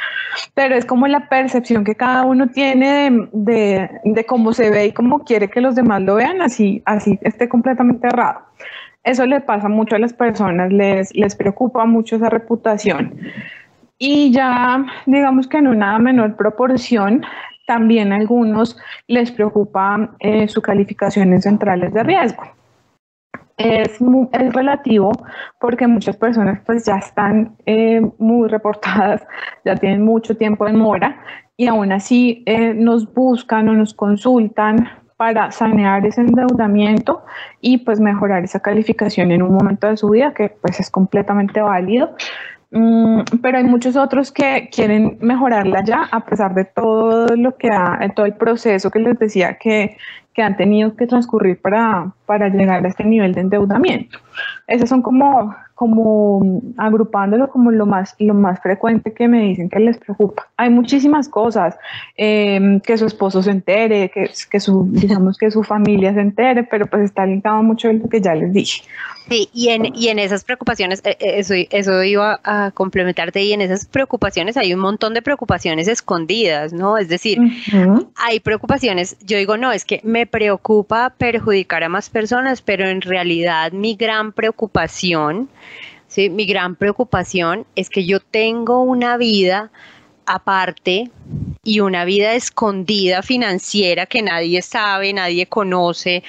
Pero 0.54 0.76
es 0.76 0.84
como 0.84 1.08
la 1.08 1.28
percepción 1.28 1.82
que 1.82 1.96
cada 1.96 2.24
uno 2.24 2.50
tiene 2.50 3.28
de, 3.32 3.90
de 4.04 4.26
cómo 4.26 4.52
se 4.52 4.70
ve 4.70 4.86
y 4.86 4.92
cómo 4.92 5.24
quiere 5.24 5.50
que 5.50 5.60
los 5.60 5.74
demás 5.74 6.02
lo 6.02 6.14
vean, 6.14 6.40
así, 6.40 6.82
así 6.84 7.18
esté 7.22 7.48
completamente 7.48 8.06
errado. 8.06 8.46
Eso 9.06 9.24
le 9.24 9.40
pasa 9.40 9.68
mucho 9.68 9.94
a 9.94 10.00
las 10.00 10.12
personas, 10.12 10.72
les, 10.72 11.14
les 11.14 11.36
preocupa 11.36 11.86
mucho 11.86 12.16
esa 12.16 12.28
reputación. 12.28 13.14
Y 13.98 14.32
ya, 14.32 14.84
digamos 15.06 15.46
que 15.46 15.58
en 15.58 15.68
una 15.68 15.96
menor 16.00 16.36
proporción, 16.36 17.24
también 17.68 18.12
a 18.12 18.16
algunos 18.16 18.76
les 19.06 19.30
preocupa 19.30 20.10
eh, 20.18 20.48
su 20.48 20.60
calificación 20.60 21.32
en 21.32 21.40
centrales 21.40 21.94
de 21.94 22.02
riesgo. 22.02 22.42
Es, 23.56 24.00
es, 24.32 24.52
relativo 24.52 25.12
porque 25.60 25.86
muchas 25.86 26.16
personas 26.16 26.60
pues 26.66 26.84
ya 26.84 26.96
están 26.96 27.56
eh, 27.64 28.02
muy 28.18 28.48
reportadas, 28.48 29.24
ya 29.64 29.76
tienen 29.76 30.04
mucho 30.04 30.36
tiempo 30.36 30.66
en 30.66 30.76
mora 30.76 31.22
y 31.56 31.68
aún 31.68 31.92
así 31.92 32.42
eh, 32.44 32.74
nos 32.74 33.14
buscan 33.14 33.68
o 33.68 33.72
nos 33.72 33.94
consultan 33.94 34.88
para 35.16 35.50
sanear 35.50 36.04
ese 36.04 36.20
endeudamiento 36.20 37.24
y 37.60 37.78
pues 37.78 38.00
mejorar 38.00 38.44
esa 38.44 38.60
calificación 38.60 39.32
en 39.32 39.42
un 39.42 39.54
momento 39.54 39.88
de 39.88 39.96
su 39.96 40.10
vida 40.10 40.34
que 40.34 40.50
pues 40.50 40.78
es 40.80 40.90
completamente 40.90 41.60
válido. 41.60 42.14
Mm, 42.70 43.20
pero 43.42 43.58
hay 43.58 43.64
muchos 43.64 43.96
otros 43.96 44.32
que 44.32 44.68
quieren 44.70 45.18
mejorarla 45.20 45.84
ya 45.84 46.08
a 46.10 46.24
pesar 46.24 46.54
de 46.54 46.64
todo 46.64 47.34
lo 47.36 47.56
que 47.56 47.68
ha, 47.70 47.98
todo 48.14 48.26
el 48.26 48.34
proceso 48.34 48.90
que 48.90 48.98
les 48.98 49.18
decía 49.18 49.56
que, 49.56 49.96
que 50.34 50.42
han 50.42 50.56
tenido 50.56 50.94
que 50.96 51.06
transcurrir 51.06 51.60
para, 51.60 52.12
para 52.26 52.48
llegar 52.48 52.84
a 52.84 52.88
este 52.88 53.04
nivel 53.04 53.32
de 53.34 53.42
endeudamiento. 53.42 54.18
Esos 54.66 54.88
son 54.88 55.00
como 55.00 55.54
como 55.76 56.62
agrupándolo 56.78 57.50
como 57.50 57.70
lo 57.70 57.84
más, 57.84 58.16
lo 58.18 58.32
más 58.32 58.60
frecuente 58.62 59.12
que 59.12 59.28
me 59.28 59.42
dicen 59.42 59.68
que 59.68 59.78
les 59.78 59.98
preocupa. 59.98 60.48
Hay 60.56 60.70
muchísimas 60.70 61.28
cosas, 61.28 61.76
em, 62.16 62.80
que 62.80 62.96
su 62.96 63.04
esposo 63.04 63.42
se 63.42 63.50
entere, 63.50 64.10
que, 64.10 64.30
que 64.50 64.58
su, 64.58 64.88
digamos 64.90 65.36
que 65.36 65.50
su 65.50 65.62
familia 65.62 66.14
se 66.14 66.20
entere, 66.20 66.64
pero 66.64 66.86
pues 66.86 67.02
está 67.02 67.26
ligado 67.26 67.62
mucho 67.62 67.90
a 67.90 67.92
lo 67.92 68.08
que 68.08 68.22
ya 68.22 68.34
les 68.34 68.54
dije. 68.54 68.84
Sí, 69.28 69.50
y 69.52 69.70
en, 69.70 69.92
y 69.94 70.08
en 70.08 70.20
esas 70.20 70.44
preocupaciones, 70.44 71.00
eh, 71.04 71.16
eh, 71.18 71.34
eso, 71.38 71.54
eso 71.54 72.02
iba 72.04 72.40
a 72.44 72.70
complementarte, 72.70 73.42
y 73.42 73.52
en 73.52 73.60
esas 73.60 73.84
preocupaciones 73.84 74.56
hay 74.56 74.72
un 74.72 74.80
montón 74.80 75.14
de 75.14 75.22
preocupaciones 75.22 75.88
escondidas, 75.88 76.72
¿no? 76.72 76.96
Es 76.96 77.08
decir, 77.08 77.38
hay 78.14 78.40
preocupaciones, 78.40 79.16
yo 79.24 79.36
digo, 79.36 79.56
no, 79.56 79.72
es 79.72 79.84
que 79.84 80.00
me 80.04 80.26
preocupa 80.26 81.12
perjudicar 81.18 81.82
a 81.82 81.88
más 81.88 82.08
personas, 82.08 82.62
pero 82.62 82.88
en 82.88 83.00
realidad 83.00 83.72
mi 83.72 83.96
gran 83.96 84.30
preocupación, 84.30 85.48
¿sí? 86.08 86.30
Mi 86.30 86.46
gran 86.46 86.76
preocupación 86.76 87.66
es 87.74 87.90
que 87.90 88.04
yo 88.04 88.20
tengo 88.20 88.80
una 88.80 89.16
vida 89.16 89.70
aparte 90.26 91.10
y 91.62 91.80
una 91.80 92.04
vida 92.04 92.34
escondida 92.34 93.22
financiera 93.22 94.06
que 94.06 94.22
nadie 94.22 94.60
sabe, 94.62 95.12
nadie 95.12 95.46
conoce. 95.46 96.22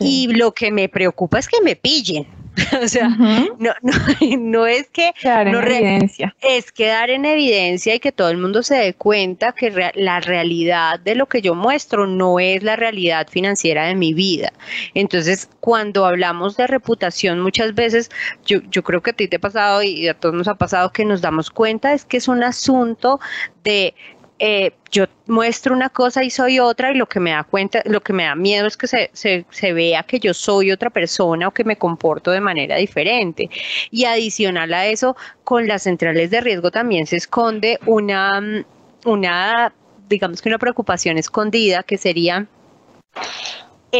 Y 0.00 0.28
lo 0.28 0.52
que 0.52 0.70
me 0.70 0.88
preocupa 0.88 1.38
es 1.38 1.48
que 1.48 1.60
me 1.62 1.76
pillen. 1.76 2.26
o 2.82 2.88
sea, 2.88 3.08
no, 3.08 3.72
no, 3.82 3.92
no, 4.38 4.66
es 4.66 4.88
que... 4.90 5.12
Quedar 5.20 5.48
en 5.48 5.54
evidencia. 5.54 6.36
Es 6.40 6.70
quedar 6.72 7.10
en 7.10 7.24
evidencia 7.24 7.94
y 7.94 8.00
que 8.00 8.12
todo 8.12 8.30
el 8.30 8.38
mundo 8.38 8.62
se 8.62 8.76
dé 8.76 8.94
cuenta 8.94 9.52
que 9.52 9.92
la 9.94 10.20
realidad 10.20 11.00
de 11.00 11.14
lo 11.14 11.26
que 11.26 11.42
yo 11.42 11.54
muestro 11.54 12.06
no 12.06 12.38
es 12.38 12.62
la 12.62 12.76
realidad 12.76 13.28
financiera 13.28 13.86
de 13.86 13.94
mi 13.94 14.14
vida. 14.14 14.52
Entonces, 14.94 15.48
cuando 15.60 16.06
hablamos 16.06 16.56
de 16.56 16.66
reputación, 16.66 17.40
muchas 17.40 17.74
veces, 17.74 18.10
yo, 18.44 18.60
yo 18.70 18.82
creo 18.82 19.02
que 19.02 19.10
a 19.10 19.14
ti 19.14 19.28
te 19.28 19.36
ha 19.36 19.40
pasado 19.40 19.82
y 19.82 20.08
a 20.08 20.14
todos 20.14 20.34
nos 20.34 20.48
ha 20.48 20.54
pasado 20.54 20.92
que 20.92 21.04
nos 21.04 21.20
damos 21.20 21.50
cuenta, 21.50 21.92
es 21.92 22.04
que 22.04 22.18
es 22.18 22.28
un 22.28 22.42
asunto 22.42 23.20
de 23.64 23.94
eh, 24.38 24.72
yo 24.90 25.06
muestro 25.26 25.74
una 25.74 25.88
cosa 25.88 26.24
y 26.24 26.30
soy 26.30 26.58
otra 26.58 26.90
y 26.90 26.96
lo 26.96 27.06
que 27.06 27.20
me 27.20 27.30
da 27.30 27.44
cuenta, 27.44 27.82
lo 27.84 28.00
que 28.02 28.12
me 28.12 28.24
da 28.24 28.34
miedo 28.34 28.66
es 28.66 28.76
que 28.76 28.86
se, 28.86 29.10
se, 29.12 29.72
vea 29.72 30.02
que 30.02 30.18
yo 30.18 30.34
soy 30.34 30.72
otra 30.72 30.90
persona 30.90 31.48
o 31.48 31.50
que 31.52 31.64
me 31.64 31.76
comporto 31.76 32.30
de 32.30 32.40
manera 32.40 32.76
diferente. 32.76 33.48
Y 33.90 34.04
adicional 34.04 34.74
a 34.74 34.86
eso, 34.86 35.16
con 35.44 35.68
las 35.68 35.84
centrales 35.84 36.30
de 36.30 36.40
riesgo 36.40 36.70
también 36.70 37.06
se 37.06 37.16
esconde 37.16 37.78
una, 37.86 38.64
una 39.04 39.72
digamos 40.08 40.42
que 40.42 40.48
una 40.48 40.58
preocupación 40.58 41.16
escondida 41.18 41.82
que 41.82 41.96
sería 41.96 42.46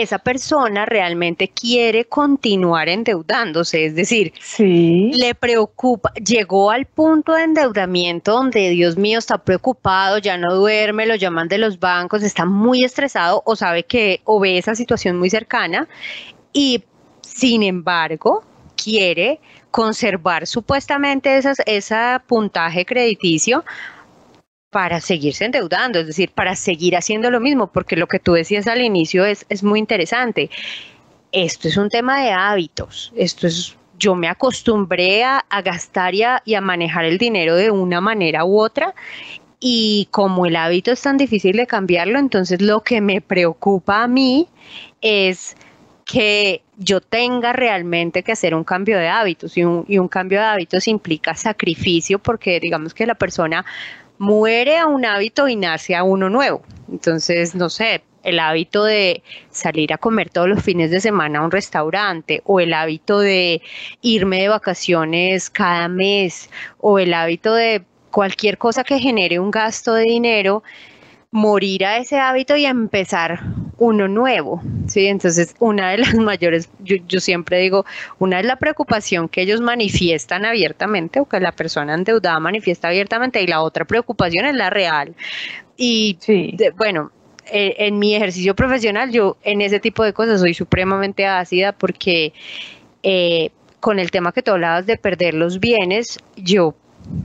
esa 0.02 0.18
persona 0.18 0.86
realmente 0.86 1.48
quiere 1.48 2.06
continuar 2.06 2.88
endeudándose, 2.88 3.86
es 3.86 3.94
decir, 3.94 4.32
le 4.58 5.34
preocupa, 5.34 6.12
llegó 6.14 6.70
al 6.70 6.86
punto 6.86 7.32
de 7.32 7.44
endeudamiento 7.44 8.32
donde 8.32 8.70
Dios 8.70 8.96
mío 8.96 9.18
está 9.18 9.38
preocupado, 9.38 10.18
ya 10.18 10.36
no 10.36 10.54
duerme, 10.54 11.06
lo 11.06 11.14
llaman 11.14 11.48
de 11.48 11.58
los 11.58 11.78
bancos, 11.78 12.22
está 12.22 12.44
muy 12.44 12.84
estresado 12.84 13.42
o 13.46 13.56
sabe 13.56 13.84
que 13.84 14.20
o 14.24 14.40
ve 14.40 14.58
esa 14.58 14.74
situación 14.74 15.18
muy 15.18 15.30
cercana 15.30 15.88
y 16.52 16.82
sin 17.20 17.62
embargo 17.62 18.44
quiere 18.76 19.40
conservar 19.70 20.46
supuestamente 20.46 21.38
ese 21.38 21.96
puntaje 22.26 22.84
crediticio 22.84 23.64
para 24.74 25.00
seguirse 25.00 25.44
endeudando, 25.44 26.00
es 26.00 26.08
decir, 26.08 26.32
para 26.32 26.56
seguir 26.56 26.96
haciendo 26.96 27.30
lo 27.30 27.38
mismo, 27.38 27.68
porque 27.68 27.94
lo 27.94 28.08
que 28.08 28.18
tú 28.18 28.32
decías 28.32 28.66
al 28.66 28.82
inicio 28.82 29.24
es, 29.24 29.46
es 29.48 29.62
muy 29.62 29.78
interesante. 29.78 30.50
Esto 31.30 31.68
es 31.68 31.76
un 31.76 31.88
tema 31.88 32.20
de 32.20 32.32
hábitos, 32.32 33.12
esto 33.14 33.46
es, 33.46 33.76
yo 34.00 34.16
me 34.16 34.26
acostumbré 34.26 35.22
a, 35.22 35.44
gastar 35.64 36.16
y 36.16 36.24
a, 36.24 36.42
y 36.44 36.54
a 36.54 36.60
manejar 36.60 37.04
el 37.04 37.18
dinero 37.18 37.54
de 37.54 37.70
una 37.70 38.00
manera 38.00 38.44
u 38.44 38.58
otra 38.58 38.96
y 39.60 40.08
como 40.10 40.44
el 40.44 40.56
hábito 40.56 40.90
es 40.90 41.02
tan 41.02 41.18
difícil 41.18 41.56
de 41.56 41.68
cambiarlo, 41.68 42.18
entonces 42.18 42.60
lo 42.60 42.80
que 42.80 43.00
me 43.00 43.20
preocupa 43.20 44.02
a 44.02 44.08
mí 44.08 44.48
es 45.00 45.56
que 46.04 46.62
yo 46.78 47.00
tenga 47.00 47.52
realmente 47.52 48.24
que 48.24 48.32
hacer 48.32 48.56
un 48.56 48.64
cambio 48.64 48.98
de 48.98 49.06
hábitos 49.06 49.56
y 49.56 49.62
un, 49.62 49.84
y 49.86 49.98
un 49.98 50.08
cambio 50.08 50.40
de 50.40 50.46
hábitos 50.46 50.88
implica 50.88 51.36
sacrificio 51.36 52.18
porque 52.18 52.58
digamos 52.58 52.92
que 52.92 53.06
la 53.06 53.14
persona 53.14 53.64
muere 54.18 54.78
a 54.78 54.86
un 54.86 55.04
hábito 55.04 55.48
y 55.48 55.56
nace 55.56 55.94
a 55.94 56.02
uno 56.02 56.30
nuevo. 56.30 56.62
Entonces, 56.90 57.54
no 57.54 57.68
sé, 57.68 58.02
el 58.22 58.38
hábito 58.38 58.84
de 58.84 59.22
salir 59.50 59.92
a 59.92 59.98
comer 59.98 60.30
todos 60.30 60.48
los 60.48 60.62
fines 60.62 60.90
de 60.90 61.00
semana 61.00 61.38
a 61.38 61.44
un 61.44 61.50
restaurante 61.50 62.42
o 62.44 62.58
el 62.60 62.72
hábito 62.72 63.20
de 63.20 63.62
irme 64.00 64.40
de 64.40 64.48
vacaciones 64.48 65.50
cada 65.50 65.88
mes 65.88 66.50
o 66.78 66.98
el 66.98 67.14
hábito 67.14 67.54
de 67.54 67.84
cualquier 68.10 68.58
cosa 68.58 68.84
que 68.84 68.98
genere 68.98 69.38
un 69.38 69.50
gasto 69.50 69.94
de 69.94 70.04
dinero, 70.04 70.62
morir 71.30 71.84
a 71.84 71.98
ese 71.98 72.18
hábito 72.18 72.56
y 72.56 72.64
empezar 72.64 73.40
uno 73.78 74.08
nuevo, 74.08 74.62
¿sí? 74.86 75.06
Entonces, 75.06 75.54
una 75.58 75.90
de 75.90 75.98
las 75.98 76.14
mayores, 76.14 76.68
yo, 76.80 77.20
siempre 77.20 77.58
digo, 77.58 77.84
una 78.18 78.40
es 78.40 78.46
la 78.46 78.56
preocupación 78.56 79.28
que 79.28 79.42
ellos 79.42 79.60
manifiestan 79.60 80.44
abiertamente 80.44 81.20
o 81.20 81.26
que 81.26 81.40
la 81.40 81.52
persona 81.52 81.94
endeudada 81.94 82.38
manifiesta 82.40 82.88
abiertamente 82.88 83.42
y 83.42 83.46
la 83.46 83.62
otra 83.62 83.84
preocupación 83.84 84.46
es 84.46 84.54
la 84.54 84.70
real. 84.70 85.14
Y 85.76 86.18
bueno, 86.76 87.10
eh, 87.46 87.74
en 87.78 87.98
mi 87.98 88.14
ejercicio 88.14 88.54
profesional 88.54 89.10
yo 89.10 89.36
en 89.42 89.60
ese 89.60 89.80
tipo 89.80 90.02
de 90.02 90.12
cosas 90.12 90.40
soy 90.40 90.54
supremamente 90.54 91.26
ácida 91.26 91.72
porque 91.72 92.32
eh, 93.02 93.50
con 93.80 93.98
el 93.98 94.10
tema 94.10 94.32
que 94.32 94.42
tú 94.42 94.52
hablabas 94.52 94.86
de 94.86 94.96
perder 94.96 95.34
los 95.34 95.60
bienes, 95.60 96.18
yo 96.36 96.74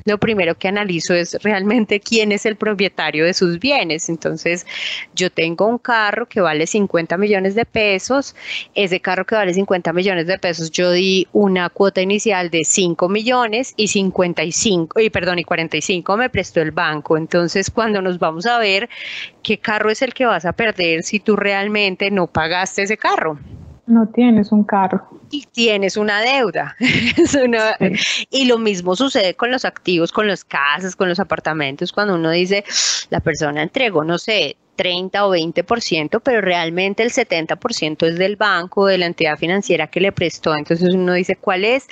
lo 0.06 0.18
primero 0.18 0.56
que 0.56 0.68
analizo 0.68 1.14
es 1.14 1.38
realmente 1.44 2.00
quién 2.00 2.32
es 2.32 2.46
el 2.46 2.56
propietario 2.56 3.26
de 3.26 3.34
sus 3.34 3.60
bienes. 3.60 4.10
Entonces, 4.10 4.66
yo 5.14 5.30
tengo 5.30 5.66
un 5.68 5.78
carro 5.78 6.28
que 6.28 6.42
vale 6.42 6.68
50 6.68 7.18
millones 7.18 7.56
de 7.56 7.66
pesos. 7.66 8.36
Ese 8.76 9.00
carro 9.00 9.26
que 9.26 9.36
vale 9.36 9.54
50 9.54 9.94
millones 9.94 10.28
de 10.28 10.38
pesos, 10.40 10.72
yo 10.72 10.92
di 10.92 11.28
una 11.32 11.70
cuota 11.70 12.02
inicial 12.02 12.50
de 12.50 12.64
5 12.64 13.10
millones 13.10 13.74
y 13.78 13.88
55, 13.88 15.00
y 15.00 15.10
perdón, 15.10 15.40
y 15.40 15.44
45 15.44 16.18
me 16.18 16.30
prestó 16.30 16.62
el 16.62 16.72
banco. 16.72 17.18
Entonces, 17.18 17.70
cuando 17.70 18.02
nos 18.02 18.20
vamos 18.20 18.46
a 18.46 18.60
ver 18.60 18.90
qué 19.44 19.60
carro 19.60 19.90
es 19.90 20.02
el 20.02 20.14
que 20.14 20.26
vas 20.26 20.46
a 20.46 20.54
perder 20.54 21.04
si 21.04 21.20
tú 21.20 21.36
realmente 21.36 22.12
no 22.12 22.28
pagaste 22.28 22.84
ese 22.84 22.98
carro. 22.98 23.40
No 23.89 24.08
tienes 24.08 24.51
un 24.51 24.63
carro. 24.63 25.01
Y 25.31 25.48
tienes 25.51 25.98
una 25.98 26.22
deuda. 26.22 26.77
Y 28.29 28.46
lo 28.46 28.60
mismo 28.60 28.96
sucede 28.96 29.34
con 29.34 29.50
los 29.50 29.65
activos, 29.65 30.12
con 30.12 30.27
las 30.27 30.43
casas, 30.43 30.96
con 30.96 31.10
los 31.10 31.19
apartamentos, 31.19 31.91
cuando 31.91 32.13
uno 32.13 32.29
dice, 32.29 32.63
la 33.10 33.19
persona 33.19 33.63
entregó, 33.63 34.03
no 34.03 34.19
sé, 34.19 34.58
30 34.75 35.25
o 35.25 35.36
20%, 35.36 36.22
pero 36.24 36.39
realmente 36.39 37.01
el 37.01 37.10
70% 37.10 38.08
es 38.08 38.19
del 38.19 38.36
banco, 38.36 38.86
de 38.86 39.00
la 39.00 39.08
entidad 39.08 39.38
financiera 39.38 39.88
que 39.88 40.01
le 40.01 40.12
prestó. 40.12 40.55
Entonces 40.55 40.93
uno 40.93 41.13
dice, 41.13 41.36
¿cuál 41.36 41.65
es, 41.65 41.88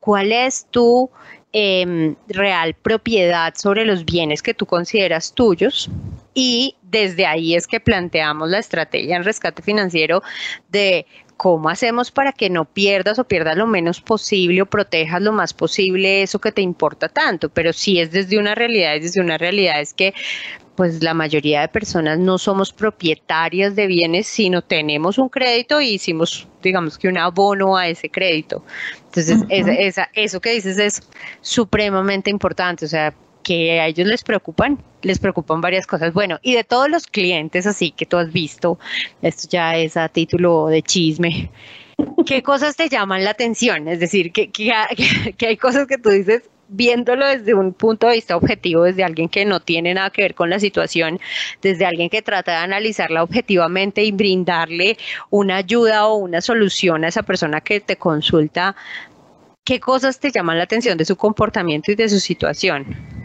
cuál 0.00 0.32
es 0.32 0.66
tu 0.70 1.10
em, 1.52 2.16
real 2.28 2.72
propiedad 2.74 3.52
sobre 3.56 3.84
los 3.84 4.06
bienes 4.06 4.42
que 4.42 4.54
tú 4.54 4.64
consideras 4.64 5.34
tuyos? 5.34 5.90
Y 6.32 6.76
desde 6.82 7.26
ahí 7.26 7.54
es 7.54 7.66
que 7.66 7.78
planteamos 7.78 8.48
la 8.48 8.58
estrategia 8.58 9.16
en 9.16 9.24
rescate 9.24 9.62
financiero 9.62 10.22
de 10.70 11.06
¿cómo 11.42 11.70
hacemos 11.70 12.12
para 12.12 12.30
que 12.30 12.50
no 12.50 12.64
pierdas 12.64 13.18
o 13.18 13.24
pierdas 13.24 13.56
lo 13.56 13.66
menos 13.66 14.00
posible 14.00 14.62
o 14.62 14.66
protejas 14.66 15.20
lo 15.20 15.32
más 15.32 15.52
posible 15.52 16.22
eso 16.22 16.38
que 16.38 16.52
te 16.52 16.62
importa 16.62 17.08
tanto? 17.08 17.48
Pero 17.48 17.72
si 17.72 17.98
es 17.98 18.12
desde 18.12 18.38
una 18.38 18.54
realidad, 18.54 18.94
es 18.94 19.02
desde 19.02 19.20
una 19.20 19.38
realidad 19.38 19.80
es 19.80 19.92
que 19.92 20.14
pues 20.76 21.02
la 21.02 21.14
mayoría 21.14 21.62
de 21.62 21.66
personas 21.66 22.20
no 22.20 22.38
somos 22.38 22.72
propietarias 22.72 23.74
de 23.74 23.88
bienes, 23.88 24.28
sino 24.28 24.62
tenemos 24.62 25.18
un 25.18 25.28
crédito 25.28 25.80
y 25.80 25.94
hicimos, 25.94 26.46
digamos 26.62 26.96
que 26.96 27.08
un 27.08 27.18
abono 27.18 27.76
a 27.76 27.88
ese 27.88 28.08
crédito. 28.08 28.64
Entonces, 29.06 29.42
eso 30.14 30.40
que 30.40 30.52
dices 30.52 30.78
es 30.78 31.02
supremamente 31.40 32.30
importante, 32.30 32.84
o 32.84 32.88
sea, 32.88 33.12
que 33.42 33.80
a 33.80 33.86
ellos 33.86 34.06
les 34.06 34.22
preocupan, 34.22 34.78
les 35.02 35.18
preocupan 35.18 35.60
varias 35.60 35.86
cosas. 35.86 36.12
Bueno, 36.12 36.38
y 36.42 36.54
de 36.54 36.64
todos 36.64 36.88
los 36.88 37.06
clientes 37.06 37.66
así 37.66 37.90
que 37.90 38.06
tú 38.06 38.16
has 38.16 38.32
visto, 38.32 38.78
esto 39.20 39.48
ya 39.50 39.76
es 39.76 39.96
a 39.96 40.08
título 40.08 40.66
de 40.68 40.82
chisme, 40.82 41.50
¿qué 42.26 42.42
cosas 42.42 42.76
te 42.76 42.88
llaman 42.88 43.24
la 43.24 43.30
atención? 43.30 43.88
Es 43.88 44.00
decir, 44.00 44.32
que, 44.32 44.50
que, 44.50 44.72
que 45.36 45.46
hay 45.46 45.56
cosas 45.56 45.86
que 45.86 45.98
tú 45.98 46.10
dices, 46.10 46.42
viéndolo 46.72 47.26
desde 47.26 47.54
un 47.54 47.74
punto 47.74 48.08
de 48.08 48.14
vista 48.14 48.36
objetivo, 48.36 48.84
desde 48.84 49.04
alguien 49.04 49.28
que 49.28 49.44
no 49.44 49.60
tiene 49.60 49.94
nada 49.94 50.10
que 50.10 50.22
ver 50.22 50.34
con 50.34 50.50
la 50.50 50.58
situación, 50.58 51.20
desde 51.60 51.84
alguien 51.84 52.08
que 52.08 52.22
trata 52.22 52.52
de 52.52 52.58
analizarla 52.58 53.22
objetivamente 53.22 54.02
y 54.02 54.12
brindarle 54.12 54.96
una 55.30 55.56
ayuda 55.56 56.06
o 56.06 56.16
una 56.16 56.40
solución 56.40 57.04
a 57.04 57.08
esa 57.08 57.22
persona 57.22 57.60
que 57.60 57.80
te 57.80 57.96
consulta, 57.96 58.74
¿qué 59.64 59.80
cosas 59.80 60.18
te 60.18 60.30
llaman 60.30 60.58
la 60.58 60.64
atención 60.64 60.96
de 60.98 61.04
su 61.04 61.16
comportamiento 61.16 61.92
y 61.92 61.94
de 61.94 62.08
su 62.08 62.20
situación? 62.20 63.21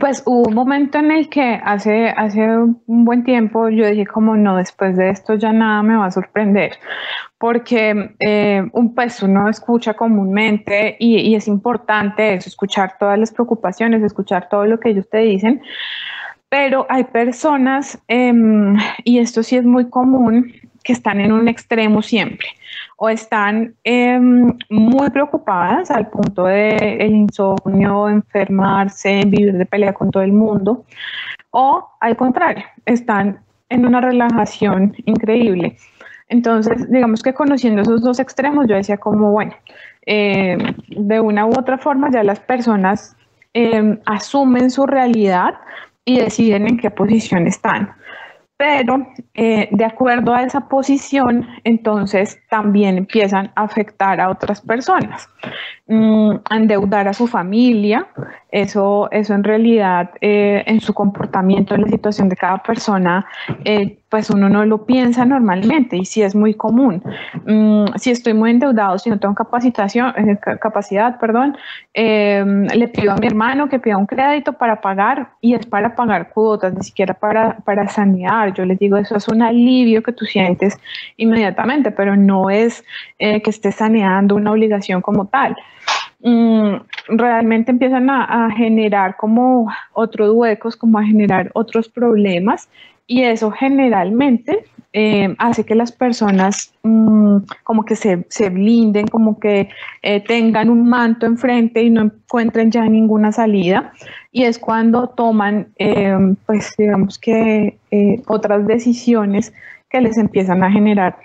Pues 0.00 0.22
hubo 0.24 0.48
un 0.48 0.54
momento 0.54 0.98
en 0.98 1.10
el 1.10 1.28
que 1.28 1.60
hace, 1.62 2.08
hace 2.08 2.40
un 2.56 3.04
buen 3.04 3.24
tiempo 3.24 3.68
yo 3.68 3.86
dije 3.86 4.06
como 4.06 4.36
no, 4.36 4.56
después 4.56 4.96
de 4.96 5.10
esto 5.10 5.34
ya 5.34 5.52
nada 5.52 5.82
me 5.82 5.96
va 5.96 6.06
a 6.06 6.10
sorprender, 6.10 6.78
porque 7.36 8.14
eh, 8.18 8.62
un, 8.72 8.94
pues 8.94 9.22
uno 9.22 9.50
escucha 9.50 9.92
comúnmente 9.92 10.96
y, 10.98 11.18
y, 11.18 11.34
es 11.34 11.46
importante 11.46 12.34
eso, 12.34 12.48
escuchar 12.48 12.96
todas 12.98 13.18
las 13.18 13.32
preocupaciones, 13.32 14.02
escuchar 14.02 14.48
todo 14.48 14.64
lo 14.64 14.80
que 14.80 14.90
ellos 14.90 15.10
te 15.10 15.18
dicen, 15.18 15.60
pero 16.48 16.86
hay 16.88 17.04
personas, 17.04 18.02
em, 18.08 18.76
y 19.04 19.18
esto 19.18 19.42
sí 19.42 19.56
es 19.56 19.64
muy 19.64 19.90
común, 19.90 20.52
que 20.82 20.92
están 20.92 21.20
en 21.20 21.32
un 21.32 21.48
extremo 21.48 22.02
siempre 22.02 22.48
o 22.96 23.08
están 23.08 23.74
em, 23.84 24.56
muy 24.70 25.10
preocupadas 25.10 25.90
al 25.90 26.08
punto 26.08 26.44
de 26.44 26.96
el 27.00 27.12
insomnio, 27.14 28.08
enfermarse, 28.08 29.22
vivir 29.26 29.54
de 29.54 29.66
pelea 29.66 29.92
con 29.92 30.10
todo 30.10 30.22
el 30.22 30.32
mundo, 30.32 30.84
o 31.50 31.90
al 32.00 32.16
contrario, 32.16 32.64
están 32.86 33.40
en 33.68 33.86
una 33.86 34.00
relajación 34.00 34.94
increíble. 35.06 35.76
Entonces, 36.28 36.90
digamos 36.90 37.22
que 37.22 37.34
conociendo 37.34 37.82
esos 37.82 38.02
dos 38.02 38.18
extremos, 38.20 38.66
yo 38.68 38.76
decía 38.76 38.96
como, 38.96 39.32
bueno, 39.32 39.52
em, 40.06 40.58
de 40.88 41.20
una 41.20 41.46
u 41.46 41.50
otra 41.50 41.78
forma 41.78 42.10
ya 42.10 42.22
las 42.22 42.40
personas 42.40 43.16
em, 43.54 43.98
asumen 44.06 44.70
su 44.70 44.86
realidad 44.86 45.54
y 46.04 46.20
deciden 46.20 46.68
en 46.68 46.78
qué 46.78 46.90
posición 46.90 47.46
están 47.46 47.94
pero 48.62 49.04
eh, 49.34 49.68
de 49.72 49.84
acuerdo 49.84 50.32
a 50.32 50.44
esa 50.44 50.68
posición, 50.68 51.48
entonces 51.64 52.38
también 52.48 52.96
empiezan 52.96 53.50
a 53.56 53.64
afectar 53.64 54.20
a 54.20 54.30
otras 54.30 54.60
personas, 54.60 55.28
mm, 55.88 56.36
endeudar 56.48 57.08
a 57.08 57.12
su 57.12 57.26
familia, 57.26 58.06
eso, 58.52 59.08
eso 59.10 59.34
en 59.34 59.42
realidad 59.42 60.10
eh, 60.20 60.62
en 60.64 60.80
su 60.80 60.94
comportamiento, 60.94 61.74
en 61.74 61.80
la 61.80 61.88
situación 61.88 62.28
de 62.28 62.36
cada 62.36 62.58
persona, 62.58 63.26
eh, 63.64 63.98
pues 64.12 64.28
uno 64.28 64.50
no 64.50 64.66
lo 64.66 64.84
piensa 64.84 65.24
normalmente 65.24 65.96
y 65.96 66.04
sí 66.04 66.20
es 66.20 66.34
muy 66.34 66.52
común. 66.52 67.02
Mm, 67.46 67.96
si 67.96 68.10
estoy 68.10 68.34
muy 68.34 68.50
endeudado, 68.50 68.98
si 68.98 69.08
no 69.08 69.18
tengo 69.18 69.34
capacitación, 69.34 70.12
eh, 70.18 70.38
capacidad, 70.60 71.18
perdón, 71.18 71.56
em, 71.94 72.66
le 72.66 72.88
pido 72.88 73.12
a 73.12 73.16
mi 73.16 73.26
hermano 73.26 73.70
que 73.70 73.78
pida 73.78 73.96
un 73.96 74.04
crédito 74.04 74.52
para 74.52 74.82
pagar 74.82 75.30
y 75.40 75.54
es 75.54 75.64
para 75.64 75.96
pagar 75.96 76.28
cuotas, 76.28 76.74
ni 76.74 76.82
siquiera 76.82 77.14
para, 77.14 77.56
para 77.64 77.88
sanear. 77.88 78.52
Yo 78.52 78.66
les 78.66 78.78
digo, 78.78 78.98
eso 78.98 79.16
es 79.16 79.26
un 79.28 79.40
alivio 79.40 80.02
que 80.02 80.12
tú 80.12 80.26
sientes 80.26 80.78
inmediatamente, 81.16 81.90
pero 81.90 82.14
no 82.14 82.50
es 82.50 82.84
que 83.18 83.42
estés 83.46 83.76
saneando 83.76 84.34
una 84.34 84.50
obligación 84.50 85.00
como 85.00 85.24
tal. 85.26 85.56
Mm, 86.24 86.76
realmente 87.08 87.72
empiezan 87.72 88.08
a, 88.08 88.48
generar 88.50 89.16
como 89.16 89.68
otros 89.92 90.30
huecos, 90.32 90.76
como 90.76 90.98
a 90.98 91.04
generar 91.04 91.50
otros 91.54 91.88
problemas 91.88 92.68
y 93.12 93.24
eso 93.24 93.50
generalmente 93.50 94.64
eh, 94.94 95.34
hace 95.36 95.66
que 95.66 95.74
las 95.74 95.92
personas 95.92 96.72
mm, 96.82 97.40
como 97.62 97.84
que 97.84 97.94
se, 97.94 98.48
blinden, 98.48 99.06
como 99.06 99.38
que 99.38 99.68
eh, 100.00 100.20
tengan 100.20 100.70
un 100.70 100.88
manto 100.88 101.26
enfrente 101.26 101.82
y 101.82 101.90
no 101.90 102.00
encuentren 102.00 102.70
ya 102.70 102.86
ninguna 102.86 103.30
salida. 103.30 103.92
Y 104.30 104.44
es 104.44 104.58
cuando 104.58 105.08
toman, 105.08 105.68
eh, 105.78 106.16
pues 106.46 106.74
digamos 106.78 107.18
que 107.18 107.76
otras 108.28 108.66
decisiones 108.66 109.52
que 109.90 110.00
les 110.00 110.16
empiezan 110.16 110.62
a 110.64 110.72
generar 110.72 111.18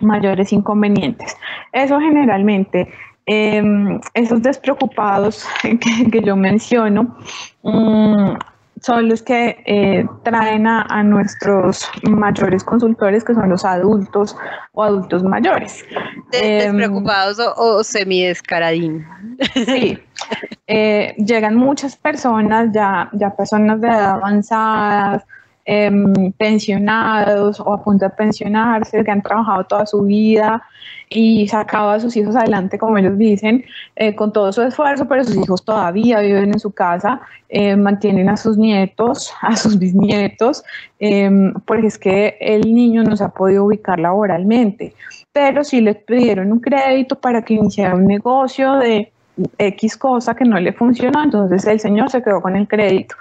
mayores 0.00 0.52
inconvenientes. 0.52 1.36
Eso 1.72 1.98
generalmente 1.98 2.88
esos 3.26 4.42
despreocupados 4.42 5.44
que, 5.62 6.20
yo 6.22 6.36
menciono 6.36 7.16
mm, 7.64 8.34
son 8.80 9.08
los 9.08 9.22
que 9.22 9.62
eh, 9.66 10.06
traen 10.22 10.66
a, 10.66 11.02
nuestros 11.02 11.88
mayores 12.02 12.64
consultores, 12.64 13.24
que 13.24 13.34
son 13.34 13.48
los 13.48 13.64
adultos 13.64 14.36
o 14.72 14.82
adultos 14.82 15.22
mayores. 15.22 15.84
Em, 16.32 16.76
¿Despreocupados 16.76 17.38
o, 17.38 17.54
o 17.56 17.84
semidescaradín? 17.84 19.06
Sí, 19.54 19.98
eh, 20.66 21.14
llegan 21.18 21.56
muchas 21.56 21.96
personas, 21.96 22.70
ya, 22.72 23.08
ya 23.12 23.30
personas 23.30 23.80
de 23.80 23.88
edad 23.88 24.10
avanzada, 24.16 25.24
em, 25.72 26.32
pensionados 26.32 27.60
o 27.60 27.72
a 27.72 27.80
punto 27.84 28.04
de 28.04 28.10
pensionarse, 28.10 29.04
que 29.04 29.10
han 29.12 29.22
trabajado 29.22 29.62
toda 29.62 29.86
su 29.86 30.02
vida 30.02 30.60
y 31.08 31.46
sacado 31.46 31.90
a 31.90 32.00
sus 32.00 32.16
hijos 32.16 32.34
adelante, 32.34 32.76
como 32.76 32.98
ellos 32.98 33.16
dicen, 33.16 33.64
eh, 33.94 34.16
con 34.16 34.32
todo 34.32 34.52
su 34.52 34.62
esfuerzo, 34.62 35.06
pero 35.06 35.22
sus 35.22 35.36
hijos 35.36 35.64
todavía 35.64 36.18
viven 36.18 36.52
en 36.52 36.58
su 36.58 36.72
casa, 36.72 37.20
eh, 37.48 37.76
mantienen 37.76 38.28
a 38.28 38.36
sus 38.36 38.58
nietos, 38.58 39.32
a 39.42 39.54
sus 39.54 39.78
bisnietos, 39.78 40.64
em, 40.98 41.54
porque 41.64 41.86
es 41.86 41.98
que 41.98 42.36
el 42.40 42.74
niño 42.74 43.04
no 43.04 43.16
se 43.16 43.22
ha 43.22 43.28
podido 43.28 43.64
ubicar 43.64 44.00
laboralmente, 44.00 44.92
pero 45.32 45.62
sí 45.62 45.80
le 45.80 45.94
pidieron 45.94 46.50
un 46.50 46.58
crédito 46.58 47.14
para 47.14 47.42
que 47.42 47.54
iniciara 47.54 47.94
un 47.94 48.08
negocio 48.08 48.74
de 48.74 49.12
X 49.58 49.96
cosa 49.96 50.34
que 50.34 50.44
no 50.44 50.58
le 50.58 50.72
funcionó, 50.72 51.22
entonces 51.22 51.64
el 51.66 51.78
señor 51.78 52.10
se 52.10 52.22
quedó 52.24 52.40
con 52.40 52.56
el 52.56 52.66
crédito. 52.66 53.14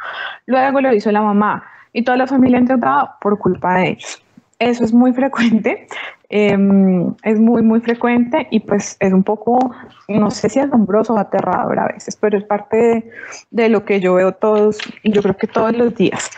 Luego 0.47 0.81
lo 0.81 0.91
hizo 0.91 1.11
la 1.11 1.21
mamá 1.21 1.63
y 1.93 2.03
toda 2.03 2.17
la 2.17 2.27
familia 2.27 2.59
endeutada 2.59 3.17
por 3.21 3.37
culpa 3.39 3.79
de 3.79 3.89
ellos. 3.89 4.21
Eso 4.59 4.83
es 4.83 4.93
muy 4.93 5.13
frecuente, 5.21 5.87
em, 6.29 7.13
es 7.23 7.39
muy, 7.39 7.61
muy 7.63 7.79
frecuente 7.79 8.47
y 8.51 8.59
pues 8.59 8.97
es 8.99 9.13
un 9.13 9.23
poco, 9.23 9.73
no 10.07 10.29
sé 10.31 10.49
si 10.49 10.59
asombroso 10.59 11.13
o 11.13 11.17
aterrador 11.17 11.79
a 11.79 11.87
veces, 11.87 12.15
pero 12.15 12.37
es 12.37 12.43
parte 12.43 13.09
de, 13.51 13.69
lo 13.69 13.85
que 13.85 13.99
yo 13.99 14.13
veo 14.15 14.33
todos, 14.33 14.77
yo 15.03 15.21
creo 15.21 15.37
que 15.37 15.47
todos 15.47 15.75
los 15.75 15.95
días. 15.95 16.31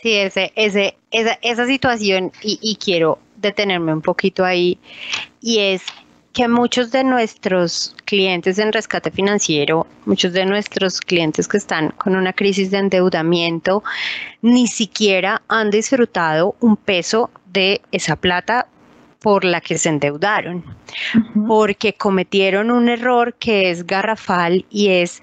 Sí, 0.00 0.14
ese, 0.14 0.52
ese, 0.56 0.96
esa, 1.10 1.38
esa 1.42 1.66
situación 1.66 2.32
y, 2.42 2.58
y 2.62 2.76
quiero 2.76 3.18
detenerme 3.36 3.92
un 3.92 4.02
poquito 4.02 4.44
ahí 4.44 4.78
y 5.40 5.58
es 5.58 5.82
que 6.36 6.48
muchos 6.48 6.90
de 6.90 7.02
nuestros 7.02 7.96
clientes 8.04 8.58
en 8.58 8.70
rescate 8.70 9.10
financiero, 9.10 9.86
muchos 10.04 10.34
de 10.34 10.44
nuestros 10.44 11.00
clientes 11.00 11.48
que 11.48 11.56
están 11.56 11.92
con 11.92 12.14
una 12.14 12.34
crisis 12.34 12.70
de 12.70 12.76
endeudamiento, 12.76 13.82
ni 14.42 14.66
siquiera 14.66 15.40
han 15.48 15.70
disfrutado 15.70 16.54
un 16.60 16.76
peso 16.76 17.30
de 17.46 17.80
esa 17.90 18.16
plata 18.16 18.66
por 19.18 19.46
la 19.46 19.62
que 19.62 19.78
se 19.78 19.88
endeudaron, 19.88 20.62
porque 21.48 21.94
cometieron 21.94 22.70
un 22.70 22.90
error 22.90 23.32
que 23.38 23.70
es 23.70 23.86
garrafal 23.86 24.66
y 24.68 24.88
es 24.88 25.22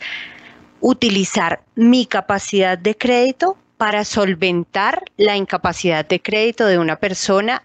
utilizar 0.81 1.61
mi 1.75 2.07
capacidad 2.07 2.75
de 2.75 2.97
crédito 2.97 3.55
para 3.77 4.03
solventar 4.03 5.03
la 5.17 5.37
incapacidad 5.37 6.07
de 6.07 6.19
crédito 6.19 6.65
de 6.65 6.79
una 6.79 6.95
persona 6.95 7.61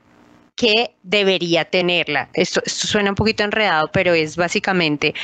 que 0.58 0.90
debería 1.02 1.64
tenerla. 1.64 2.28
Esto, 2.34 2.60
suena 2.66 3.10
un 3.10 3.16
poquito 3.16 3.44
enredado, 3.44 3.90
pero 3.92 4.12
es 4.12 4.36
básicamente 4.36 5.14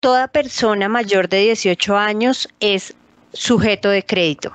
toda 0.00 0.28
persona 0.28 0.88
mayor 0.88 1.28
de 1.30 1.38
18 1.38 1.96
años 1.96 2.46
es 2.60 2.94
sujeto 3.32 3.88
de 3.88 4.04
crédito 4.04 4.52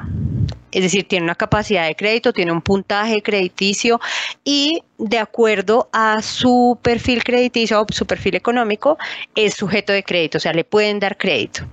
es 0.71 0.83
decir, 0.83 1.07
tiene 1.07 1.23
una 1.23 1.35
capacidad 1.35 1.87
de 1.87 1.95
crédito, 1.95 2.33
tiene 2.33 2.51
un 2.51 2.61
puntaje 2.61 3.21
crediticio 3.21 3.99
y 4.43 4.83
de 4.97 5.17
acuerdo 5.17 5.89
a 5.91 6.21
su 6.21 6.77
perfil 6.81 7.23
crediticio 7.23 7.81
o 7.81 7.85
su 7.91 8.05
perfil 8.05 8.35
económico 8.35 8.97
es 9.35 9.55
sujeto 9.55 9.93
de 9.93 10.03
crédito, 10.03 10.37
o 10.37 10.41
sea, 10.41 10.53
le 10.53 10.63
pueden 10.63 10.99
dar 10.99 11.17
crédito. 11.17 11.63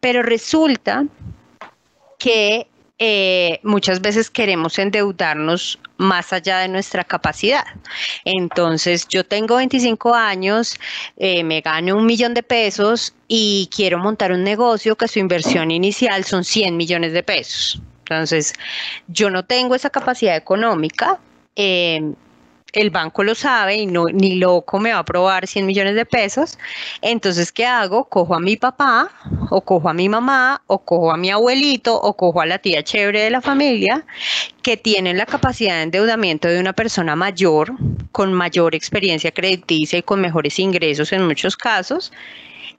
Pero 0.00 0.22
resulta 0.22 1.04
que 2.18 2.66
eh, 2.98 3.60
muchas 3.62 4.00
veces 4.00 4.30
queremos 4.30 4.78
endeudarnos 4.78 5.78
más 5.98 6.32
allá 6.32 6.58
de 6.58 6.68
nuestra 6.68 7.04
capacidad. 7.04 7.64
Entonces, 8.24 9.06
yo 9.08 9.24
tengo 9.24 9.56
25 9.56 10.14
años, 10.14 10.78
eh, 11.16 11.44
me 11.44 11.60
gano 11.60 11.96
un 11.96 12.06
millón 12.06 12.34
de 12.34 12.42
pesos 12.42 13.14
y 13.28 13.68
quiero 13.74 13.98
montar 13.98 14.32
un 14.32 14.44
negocio 14.44 14.96
que 14.96 15.08
su 15.08 15.18
inversión 15.18 15.70
inicial 15.70 16.24
son 16.24 16.44
100 16.44 16.76
millones 16.76 17.12
de 17.12 17.22
pesos. 17.22 17.80
Entonces, 18.00 18.54
yo 19.08 19.30
no 19.30 19.44
tengo 19.44 19.74
esa 19.74 19.90
capacidad 19.90 20.36
económica. 20.36 21.18
Eh, 21.56 22.12
el 22.76 22.90
banco 22.90 23.24
lo 23.24 23.34
sabe 23.34 23.76
y 23.76 23.86
no, 23.86 24.04
ni 24.04 24.34
loco 24.34 24.78
me 24.78 24.90
va 24.90 24.98
a 24.98 25.00
aprobar 25.00 25.46
100 25.46 25.64
millones 25.64 25.94
de 25.94 26.04
pesos. 26.04 26.58
Entonces, 27.00 27.50
¿qué 27.50 27.64
hago? 27.64 28.04
Cojo 28.04 28.34
a 28.34 28.40
mi 28.40 28.56
papá, 28.56 29.10
o 29.48 29.62
cojo 29.62 29.88
a 29.88 29.94
mi 29.94 30.10
mamá, 30.10 30.60
o 30.66 30.78
cojo 30.84 31.10
a 31.10 31.16
mi 31.16 31.30
abuelito, 31.30 31.98
o 31.98 32.14
cojo 32.14 32.42
a 32.42 32.46
la 32.46 32.58
tía 32.58 32.82
chévere 32.82 33.22
de 33.22 33.30
la 33.30 33.40
familia, 33.40 34.04
que 34.62 34.76
tienen 34.76 35.16
la 35.16 35.24
capacidad 35.24 35.76
de 35.76 35.82
endeudamiento 35.84 36.48
de 36.48 36.60
una 36.60 36.74
persona 36.74 37.16
mayor, 37.16 37.72
con 38.12 38.34
mayor 38.34 38.74
experiencia 38.74 39.30
crediticia 39.30 39.98
y 39.98 40.02
con 40.02 40.20
mejores 40.20 40.58
ingresos 40.58 41.12
en 41.12 41.26
muchos 41.26 41.56
casos 41.56 42.12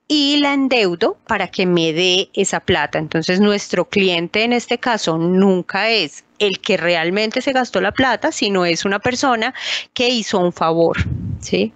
y 0.08 0.38
la 0.38 0.54
endeudo 0.54 1.18
para 1.26 1.48
que 1.48 1.66
me 1.66 1.92
dé 1.92 2.30
esa 2.32 2.60
plata. 2.60 2.98
Entonces 2.98 3.40
nuestro 3.40 3.84
cliente 3.84 4.42
en 4.42 4.54
este 4.54 4.78
caso 4.78 5.18
nunca 5.18 5.90
es 5.90 6.24
el 6.38 6.60
que 6.60 6.78
realmente 6.78 7.42
se 7.42 7.52
gastó 7.52 7.80
la 7.80 7.92
plata, 7.92 8.32
sino 8.32 8.64
es 8.64 8.84
una 8.84 8.98
persona 8.98 9.54
que 9.92 10.08
hizo 10.08 10.38
un 10.38 10.52
favor, 10.52 10.96
¿sí? 11.40 11.72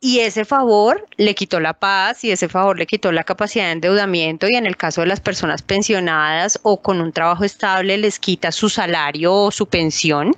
Y 0.00 0.20
ese 0.20 0.44
favor 0.44 1.04
le 1.16 1.34
quitó 1.34 1.58
la 1.58 1.72
paz 1.74 2.22
y 2.22 2.30
ese 2.30 2.48
favor 2.48 2.78
le 2.78 2.86
quitó 2.86 3.10
la 3.10 3.24
capacidad 3.24 3.64
de 3.64 3.72
endeudamiento 3.72 4.46
y 4.48 4.54
en 4.54 4.66
el 4.66 4.76
caso 4.76 5.00
de 5.00 5.08
las 5.08 5.20
personas 5.20 5.62
pensionadas 5.62 6.60
o 6.62 6.80
con 6.80 7.00
un 7.00 7.10
trabajo 7.12 7.42
estable 7.44 7.96
les 7.98 8.20
quita 8.20 8.52
su 8.52 8.68
salario 8.68 9.34
o 9.34 9.50
su 9.50 9.66
pensión. 9.66 10.36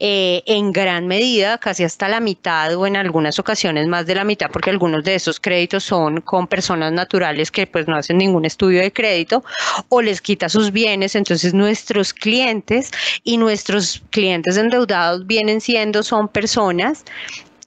Eh, 0.00 0.44
en 0.46 0.70
gran 0.70 1.08
medida, 1.08 1.58
casi 1.58 1.82
hasta 1.82 2.08
la 2.08 2.20
mitad 2.20 2.72
o 2.76 2.86
en 2.86 2.96
algunas 2.96 3.40
ocasiones 3.40 3.88
más 3.88 4.06
de 4.06 4.14
la 4.14 4.22
mitad, 4.22 4.48
porque 4.52 4.70
algunos 4.70 5.02
de 5.02 5.16
esos 5.16 5.40
créditos 5.40 5.82
son 5.82 6.20
con 6.20 6.46
personas 6.46 6.92
naturales 6.92 7.50
que 7.50 7.66
pues 7.66 7.88
no 7.88 7.96
hacen 7.96 8.18
ningún 8.18 8.44
estudio 8.44 8.80
de 8.80 8.92
crédito 8.92 9.42
o 9.88 10.00
les 10.00 10.20
quita 10.20 10.48
sus 10.48 10.70
bienes. 10.70 11.16
Entonces 11.16 11.52
nuestros 11.52 12.14
clientes 12.14 12.92
y 13.24 13.38
nuestros 13.38 14.00
clientes 14.10 14.56
endeudados 14.56 15.26
vienen 15.26 15.60
siendo, 15.60 16.04
son 16.04 16.28
personas 16.28 17.04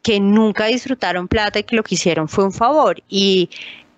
que 0.02 0.22
nunca 0.22 0.67
disfrutaron 0.67 1.28
plata 1.28 1.60
y 1.60 1.63
que 1.63 1.76
lo 1.76 1.84
que 1.84 1.96
hicieron 1.96 2.30
fue 2.30 2.46
un 2.46 2.54
favor. 2.54 3.04
Y 3.10 3.50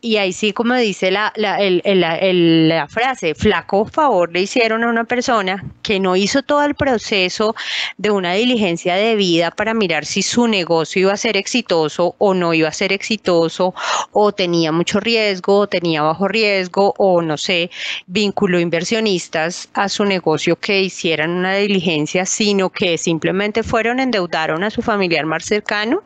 y 0.04 0.18
ahí 0.18 0.34
sí, 0.34 0.52
como 0.52 0.76
dice 0.76 1.12
la, 1.12 1.32
la, 1.38 1.58
la, 1.62 2.88
frase, 2.89 3.34
flaco 3.36 3.86
favor 3.86 4.34
le 4.34 4.42
hicieron 4.42 4.84
a 4.84 4.89
una 4.89 5.06
persona 5.06 5.63
que 5.82 5.98
no 6.02 6.18
hizo 6.18 6.44
todo 6.44 6.62
el 6.66 6.76
proceso 6.76 7.56
de 7.98 8.12
una 8.12 8.34
diligencia 8.34 8.96
de 8.96 9.16
vida 9.16 9.50
para 9.52 9.74
mirar 9.74 10.06
si 10.06 10.22
su 10.22 10.46
negocio 10.50 11.04
iba 11.04 11.13
a 11.13 11.18
ser 11.18 11.38
exitoso 11.38 12.16
o 12.18 12.34
no 12.34 12.54
iba 12.54 12.68
a 12.68 12.74
ser 12.74 12.92
exitoso, 12.92 13.74
o 14.12 14.34
tenía 14.34 14.74
mucho 14.74 15.00
riesgo, 15.00 15.60
o 15.60 15.68
tenía 15.68 16.02
bajo 16.02 16.28
riesgo, 16.28 16.94
o 16.98 17.22
no 17.22 17.38
sé, 17.38 17.72
vinculó 18.06 18.60
inversionistas 18.60 19.70
a 19.74 19.88
su 19.88 20.04
negocio 20.04 20.58
que 20.58 20.82
hicieran 20.82 21.30
una 21.30 21.56
diligencia, 21.56 22.26
sino 22.26 22.70
que 22.70 22.98
simplemente 22.98 23.63
fueron, 23.63 24.02
endeudaron 24.02 24.66
a 24.66 24.70
su 24.70 24.82
familiar 24.82 25.26
más 25.26 25.46
cercano 25.46 26.04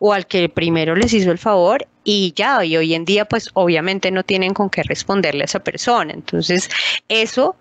o 0.00 0.12
al 0.12 0.26
que 0.26 0.48
primero 0.48 0.96
les 0.96 1.12
hizo 1.12 1.30
el 1.30 1.38
favor 1.38 1.86
y 2.02 2.32
ya, 2.34 2.64
y 2.64 2.76
hoy 2.76 2.94
en 2.94 3.04
día 3.04 3.26
pues 3.26 3.50
obviamente 3.52 4.10
no 4.10 4.24
tienen 4.24 4.54
con 4.54 4.70
qué 4.70 4.82
responderle 4.82 5.42
a 5.42 5.44
esa 5.44 5.60
persona. 5.60 6.12
Entonces, 6.12 6.68
eso 7.08 7.54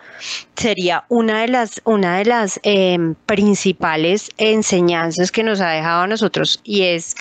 sería 0.55 1.03
una 1.09 1.41
de 1.41 1.49
las, 1.49 1.81
una 1.83 2.17
de 2.17 2.25
las 2.25 2.59
em, 2.63 3.13
principales 3.25 4.31
enseñanzas 4.37 5.31
que 5.31 5.43
nos 5.43 5.59
ha 5.61 5.69
dejado 5.69 6.03
a 6.03 6.07
nosotros 6.07 6.61
y 6.63 6.83
es 6.83 7.15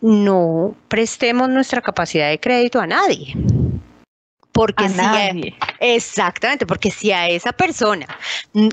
no 0.00 0.74
prestemos 0.88 1.48
nuestra 1.48 1.80
capacidad 1.80 2.28
de 2.30 2.40
crédito 2.40 2.80
a 2.80 2.86
nadie. 2.86 3.34
Porque 4.52 4.86
si 4.88 5.54
exactamente, 5.80 6.66
porque 6.66 6.90
si 6.90 7.10
a 7.10 7.28
esa 7.28 7.52
persona 7.52 8.06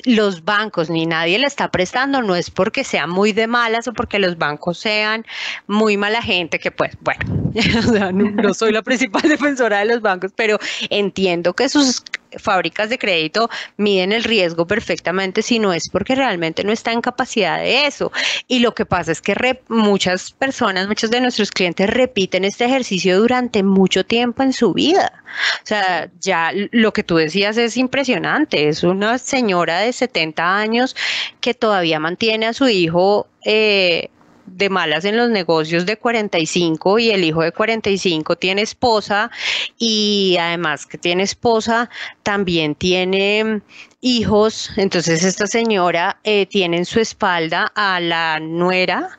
los 0.03 0.43
bancos 0.43 0.89
ni 0.89 1.05
nadie 1.05 1.39
le 1.39 1.47
está 1.47 1.71
prestando, 1.71 2.21
no 2.21 2.35
es 2.35 2.51
porque 2.51 2.83
sea 2.83 3.07
muy 3.07 3.31
de 3.31 3.47
malas 3.47 3.87
o 3.87 3.93
porque 3.93 4.19
los 4.19 4.37
bancos 4.37 4.77
sean 4.77 5.25
muy 5.67 5.95
mala 5.95 6.21
gente, 6.21 6.59
que 6.59 6.71
pues, 6.71 6.97
bueno, 7.01 7.21
no, 8.13 8.53
soy 8.53 8.73
la 8.73 8.81
principal 8.81 9.21
defensora 9.29 9.79
de 9.79 9.85
los 9.85 10.01
bancos, 10.01 10.33
pero 10.35 10.59
entiendo 10.89 11.53
que 11.53 11.69
sus 11.69 12.03
fábricas 12.37 12.89
de 12.89 12.97
crédito 12.97 13.49
miden 13.77 14.11
el 14.11 14.23
riesgo 14.23 14.67
perfectamente 14.67 15.41
si 15.41 15.59
no 15.59 15.73
es 15.73 15.89
porque 15.89 16.15
realmente 16.15 16.63
no 16.63 16.71
está 16.71 16.91
en 16.91 17.01
capacidad 17.01 17.59
de 17.59 17.87
eso. 17.87 18.11
Y 18.47 18.59
lo 18.59 18.73
que 18.73 18.85
pasa 18.85 19.11
es 19.11 19.21
que 19.21 19.35
muchas 19.67 20.31
personas, 20.31 20.87
muchos 20.87 21.09
de 21.09 21.21
nuestros 21.21 21.51
clientes 21.51 21.89
repiten 21.89 22.45
este 22.45 22.65
ejercicio 22.65 23.19
durante 23.19 23.63
mucho 23.63 24.05
tiempo 24.05 24.43
en 24.43 24.53
su 24.53 24.73
vida. 24.73 25.23
O 25.63 25.65
sea, 25.65 26.09
ya 26.19 26.51
lo 26.71 26.93
que 26.93 27.03
tú 27.03 27.15
decías 27.15 27.57
es 27.57 27.77
impresionante. 27.77 28.67
Es 28.67 28.83
una 28.83 29.17
señora 29.17 29.79
de 29.79 29.93
70 29.93 30.57
años 30.57 30.95
que 31.41 31.53
todavía 31.53 31.99
mantiene 31.99 32.47
a 32.47 32.53
su 32.53 32.67
hijo. 32.67 33.27
Eh, 33.45 34.09
de 34.51 34.69
malas 34.69 35.05
en 35.05 35.17
los 35.17 35.29
negocios 35.29 35.85
de 35.85 35.97
45 35.97 36.99
y 36.99 37.11
el 37.11 37.23
hijo 37.23 37.41
de 37.41 37.51
45 37.51 38.35
tiene 38.35 38.61
esposa 38.61 39.31
y 39.77 40.37
además 40.39 40.85
que 40.85 40.97
tiene 40.97 41.23
esposa 41.23 41.89
también 42.23 42.75
tiene 42.75 43.61
hijos, 44.01 44.71
entonces 44.77 45.23
esta 45.23 45.47
señora 45.47 46.19
eh, 46.23 46.45
tiene 46.45 46.77
en 46.77 46.85
su 46.85 46.99
espalda 46.99 47.71
a 47.75 47.99
la 47.99 48.39
nuera, 48.39 49.09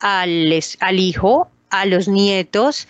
al, 0.00 0.52
al 0.80 0.98
hijo, 1.00 1.50
a 1.70 1.86
los 1.86 2.08
nietos 2.08 2.88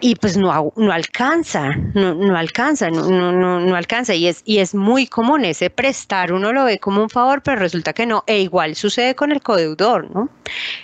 y 0.00 0.14
pues 0.16 0.36
no, 0.36 0.72
no 0.76 0.92
alcanza, 0.92 1.74
no, 1.94 2.14
no 2.14 2.36
alcanza, 2.36 2.90
no, 2.90 3.06
no, 3.10 3.60
no, 3.60 3.76
alcanza. 3.76 4.14
Y 4.14 4.26
es, 4.28 4.42
y 4.44 4.58
es 4.58 4.74
muy 4.74 5.06
común 5.06 5.44
ese 5.44 5.68
prestar, 5.70 6.32
uno 6.32 6.52
lo 6.52 6.64
ve 6.64 6.78
como 6.78 7.02
un 7.02 7.10
favor, 7.10 7.42
pero 7.42 7.58
resulta 7.58 7.92
que 7.92 8.06
no. 8.06 8.24
E 8.26 8.40
igual 8.40 8.76
sucede 8.76 9.14
con 9.14 9.30
el 9.30 9.42
codeudor, 9.42 10.10
¿no? 10.10 10.30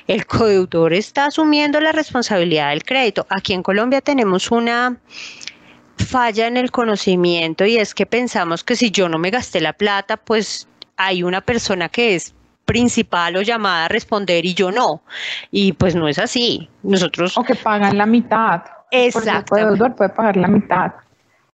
El 0.07 0.27
codeudor 0.27 0.93
está 0.93 1.27
asumiendo 1.27 1.81
la 1.81 1.93
responsabilidad 1.93 2.71
del 2.71 2.83
crédito. 2.83 3.27
Aquí 3.31 3.55
en 3.55 3.63
Colombia 3.63 4.01
tenemos 4.03 4.51
una 4.51 4.97
falla 5.97 6.47
en 6.47 6.57
el 6.57 6.71
conocimiento 6.71 7.65
y 7.65 7.79
es 7.79 7.95
que 7.95 8.07
pensamos 8.07 8.65
que 8.65 8.77
si 8.77 8.91
yo 8.91 9.09
no 9.09 9.19
me 9.19 9.31
gasté 9.31 9.61
la 9.61 9.73
plata, 9.73 10.17
pues 10.19 10.69
hay 10.97 11.23
una 11.23 11.41
persona 11.41 11.89
que 11.89 12.15
es 12.15 12.35
principal 12.67 13.37
o 13.37 13.43
llamada 13.43 13.87
a 13.87 13.89
responder 13.89 14.45
y 14.45 14.55
yo 14.55 14.71
no. 14.71 15.03
Y 15.51 15.73
pues 15.73 15.95
no 15.95 16.07
es 16.07 16.19
así. 16.19 16.69
Nosotros... 16.83 17.37
O 17.37 17.45
que 17.45 17.55
pagan 17.55 17.99
la 17.99 18.07
mitad. 18.07 18.63
Exacto. 18.91 19.57
El 19.57 19.69
deudor 19.71 19.95
puede 19.95 20.11
pagar 20.11 20.37
la 20.37 20.49
mitad. 20.49 20.93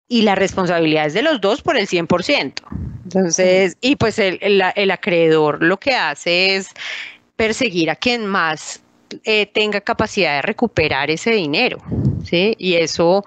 Y 0.08 0.21
la 0.21 0.36
responsabilidad 0.36 1.08
es 1.08 1.13
de 1.13 1.24
los 1.24 1.41
dos 1.41 1.62
por 1.62 1.78
el 1.78 1.88
100%. 1.88 2.54
Entonces, 3.04 3.78
y 3.82 3.95
pues 3.95 4.19
el, 4.19 4.39
el, 4.41 4.91
acreedor 4.91 5.63
lo 5.63 5.78
que 5.78 5.95
hace 5.95 6.56
es 6.56 6.69
perseguir 7.36 7.89
a 7.89 7.95
quien 7.95 8.26
más 8.26 8.82
eh, 9.24 9.48
tenga 9.48 9.82
capacidad 9.82 10.36
de 10.36 10.41
recuperar 10.43 11.10
ese 11.10 11.32
dinero. 11.32 11.80
¿sí? 12.24 12.56
Y 12.58 12.76
eso 12.76 13.24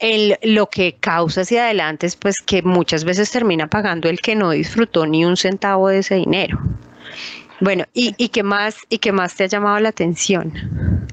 el, 0.00 0.38
lo 0.42 0.68
que 0.68 0.94
causa 0.94 1.42
hacia 1.42 1.64
adelante 1.64 2.06
es 2.06 2.16
pues 2.16 2.40
que 2.40 2.62
muchas 2.62 3.04
veces 3.04 3.30
termina 3.30 3.68
pagando 3.68 4.08
el 4.08 4.20
que 4.20 4.34
no 4.34 4.50
disfrutó 4.50 5.06
ni 5.06 5.24
un 5.24 5.36
centavo 5.36 5.88
de 5.88 5.98
ese 5.98 6.16
dinero. 6.16 6.58
Bueno, 7.60 7.84
¿y, 7.92 8.14
y 8.16 8.30
qué 8.30 8.42
más 8.42 8.76
y 8.88 8.98
qué 8.98 9.12
más 9.12 9.34
te 9.36 9.44
ha 9.44 9.46
llamado 9.46 9.78
la 9.80 9.90
atención? 9.90 11.06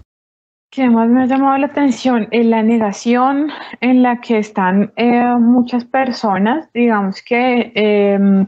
¿Qué 0.69 0.89
más 0.89 1.09
me 1.09 1.23
ha 1.23 1.25
llamado 1.25 1.57
la 1.57 1.67
atención? 1.67 2.27
En 2.31 2.49
la 2.49 2.61
negación 2.61 3.49
en 3.79 4.03
la 4.03 4.19
que 4.19 4.37
están 4.37 4.91
eh, 4.97 5.23
muchas 5.39 5.85
personas, 5.85 6.69
digamos 6.73 7.21
que 7.21 7.71
em, 7.73 8.47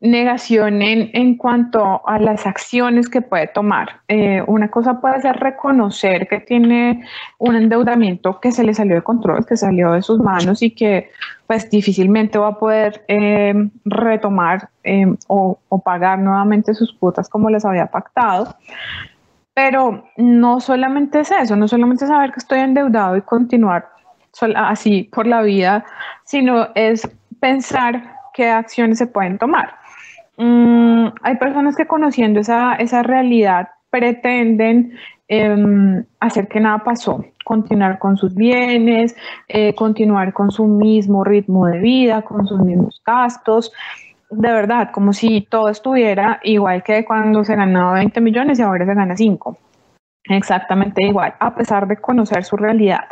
negación 0.00 0.80
en, 0.80 1.10
en, 1.12 1.36
cuanto 1.36 2.06
a 2.08 2.18
las 2.18 2.46
acciones 2.46 3.08
que 3.08 3.20
puede 3.20 3.48
tomar. 3.48 4.00
Eh, 4.08 4.42
una 4.46 4.70
cosa 4.70 5.00
puede 5.00 5.20
ser 5.20 5.36
reconocer 5.36 6.26
que 6.28 6.40
tiene 6.40 7.04
un 7.38 7.56
endeudamiento 7.56 8.40
que 8.40 8.52
se 8.52 8.64
le 8.64 8.72
salió 8.72 8.94
de 8.94 9.02
control, 9.02 9.44
que 9.44 9.56
salió 9.56 9.92
de 9.92 10.02
sus 10.02 10.18
manos 10.20 10.62
y 10.62 10.70
que 10.70 11.10
pues 11.46 11.68
difícilmente 11.68 12.38
va 12.38 12.48
a 12.48 12.58
poder 12.58 13.04
eh, 13.08 13.54
retomar 13.84 14.70
eh, 14.84 15.04
o, 15.26 15.58
o, 15.68 15.82
pagar 15.82 16.18
nuevamente 16.20 16.74
sus 16.74 16.92
cuotas 16.92 17.28
como 17.28 17.50
les 17.50 17.64
había 17.64 17.86
pactado. 17.86 18.56
Pero 19.54 20.04
no 20.16 20.60
solamente 20.60 21.20
es 21.20 21.30
eso, 21.30 21.56
no 21.56 21.68
solamente 21.68 22.06
saber 22.06 22.32
que 22.32 22.38
estoy 22.38 22.60
endeudado 22.60 23.16
y 23.16 23.22
continuar 23.22 23.88
así 24.56 25.04
por 25.12 25.26
la 25.26 25.42
vida, 25.42 25.84
sino 26.24 26.68
es 26.74 27.08
pensar 27.40 28.14
qué 28.32 28.48
acciones 28.48 28.98
se 28.98 29.06
pueden 29.06 29.38
tomar. 29.38 29.74
Mm, 30.36 31.08
hay 31.22 31.36
personas 31.36 31.76
que 31.76 31.86
conociendo 31.86 32.40
esa, 32.40 32.74
esa 32.76 33.02
realidad 33.02 33.68
pretenden 33.90 34.96
em, 35.28 36.04
hacer 36.20 36.48
que 36.48 36.60
nada 36.60 36.78
pasó, 36.78 37.24
continuar 37.44 37.98
con 37.98 38.16
sus 38.16 38.34
bienes, 38.34 39.14
eh, 39.48 39.74
continuar 39.74 40.32
con 40.32 40.50
su 40.50 40.64
mismo 40.64 41.24
ritmo 41.24 41.66
de 41.66 41.78
vida, 41.78 42.22
con 42.22 42.46
sus 42.46 42.60
mismos 42.60 43.02
gastos. 43.04 43.72
De 44.30 44.52
verdad, 44.52 44.90
como 44.92 45.12
si 45.12 45.42
todo 45.42 45.68
estuviera 45.68 46.40
igual 46.44 46.82
que 46.82 47.04
cuando 47.04 47.44
se 47.44 47.56
ganaba 47.56 47.94
20 47.94 48.20
millones 48.20 48.58
y 48.58 48.62
ahora 48.62 48.86
se 48.86 48.94
gana 48.94 49.16
5. 49.16 49.58
Exactamente 50.24 51.04
igual, 51.04 51.34
a 51.40 51.54
pesar 51.54 51.88
de 51.88 51.96
conocer 51.96 52.44
su 52.44 52.56
realidad. 52.56 53.08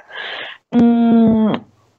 Mm, 0.71 1.53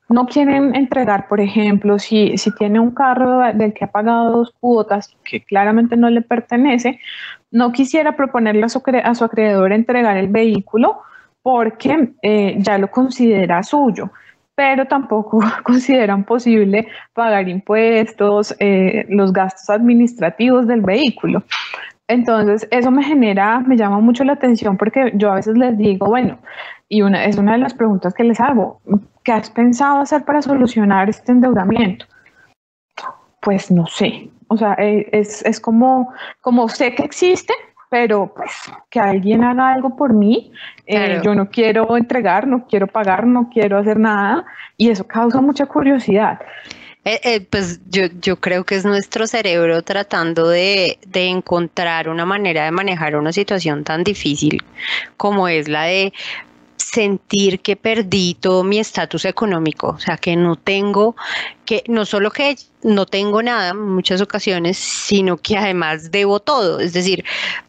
no 0.09 0.25
quieren 0.25 0.75
entregar, 0.75 1.27
por 1.27 1.39
ejemplo, 1.41 1.99
si, 1.99 2.37
si 2.37 2.53
tiene 2.55 2.79
un 2.79 2.91
carro 2.91 3.41
del 3.53 3.73
que 3.73 3.85
ha 3.85 3.91
pagado 3.91 4.31
dos 4.37 4.53
cuotas 4.59 5.15
que 5.23 5.43
claramente 5.43 5.97
no 5.97 6.09
le 6.09 6.21
pertenece, 6.21 6.99
no 7.51 7.71
quisiera 7.71 8.15
proponerle 8.15 8.63
a 8.63 8.69
su, 8.69 8.81
a 9.03 9.15
su 9.15 9.23
acreedor 9.23 9.71
entregar 9.71 10.17
el 10.17 10.27
vehículo 10.27 11.01
porque 11.41 12.13
eh, 12.21 12.55
ya 12.59 12.77
lo 12.77 12.89
considera 12.89 13.63
suyo, 13.63 14.11
pero 14.59 14.85
tampoco 14.87 15.39
consideran 15.63 16.25
posible 16.25 16.89
pagar 17.13 17.47
impuestos, 17.47 18.53
eh, 18.59 19.05
los 19.07 19.31
gastos 19.31 19.69
administrativos 19.69 20.67
del 20.67 20.81
vehículo. 20.81 21.43
Entonces, 22.09 22.67
eso 22.69 22.91
me 22.91 23.01
genera, 23.01 23.61
me 23.61 23.77
llama 23.77 24.01
mucho 24.01 24.25
la 24.25 24.33
atención 24.33 24.75
porque 24.75 25.13
yo 25.15 25.31
a 25.31 25.35
veces 25.35 25.57
les 25.57 25.77
digo, 25.77 26.07
bueno, 26.07 26.39
y 26.89 27.03
una, 27.03 27.23
es 27.23 27.37
una 27.37 27.53
de 27.53 27.59
las 27.59 27.73
preguntas 27.73 28.13
que 28.13 28.25
les 28.25 28.41
hago, 28.41 28.81
¿qué 29.23 29.31
has 29.31 29.49
pensado 29.49 30.01
hacer 30.01 30.25
para 30.25 30.41
solucionar 30.41 31.07
este 31.07 31.31
endeudamiento? 31.31 32.05
Pues 33.41 33.71
no 33.71 33.87
sé, 33.87 34.29
o 34.49 34.57
sea, 34.57 34.73
eh, 34.73 35.07
es, 35.13 35.41
es 35.45 35.61
como, 35.61 36.11
como 36.41 36.67
sé 36.67 36.95
que 36.95 37.03
existe, 37.03 37.53
pero 37.89 38.31
pues 38.35 38.51
que 38.89 38.99
alguien 38.99 39.43
haga 39.43 39.73
algo 39.73 39.95
por 39.95 40.13
mí, 40.13 40.51
eh, 40.85 41.19
yo 41.23 41.33
no 41.35 41.49
quiero 41.49 41.97
entregar, 41.97 42.47
no 42.47 42.67
quiero 42.67 42.87
pagar, 42.87 43.25
no 43.25 43.49
quiero 43.51 43.79
hacer 43.79 43.99
nada, 43.99 44.45
y 44.77 44.89
eso 44.89 45.05
causa 45.05 45.41
mucha 45.41 45.65
curiosidad. 45.65 46.39
Eh, 47.05 47.19
eh, 47.23 47.41
pues 47.49 47.79
yo, 47.89 48.03
yo 48.21 48.35
creo 48.35 48.65
que 48.65 48.75
es 48.75 48.85
nuestro 48.85 49.25
cerebro 49.25 49.81
tratando 49.81 50.49
de, 50.49 50.99
de, 51.07 51.27
encontrar 51.27 52.09
una 52.09 52.25
manera 52.25 52.65
de 52.65 52.71
manejar 52.71 53.15
una 53.15 53.31
situación 53.31 53.85
tan 53.85 54.03
difícil 54.03 54.61
como 55.15 55.47
es 55.47 55.69
la 55.69 55.83
de 55.83 56.13
sentir 56.91 57.59
que 57.59 57.75
perdí 57.75 58.35
todo 58.39 58.63
mi 58.63 58.79
estatus 58.79 59.25
económico, 59.25 59.89
o 59.89 59.99
sea, 59.99 60.17
que 60.17 60.35
no 60.35 60.55
tengo, 60.55 61.15
que 61.65 61.83
no 61.87 62.05
solo 62.05 62.31
que 62.31 62.55
no 62.81 63.05
tengo 63.05 63.43
nada 63.43 63.69
en 63.69 63.79
muchas 63.79 64.21
ocasiones, 64.21 64.77
sino 64.77 65.37
que 65.37 65.57
además 65.57 66.09
debo 66.11 66.39
todo, 66.39 66.79
es 66.79 66.93
decir, 66.93 67.23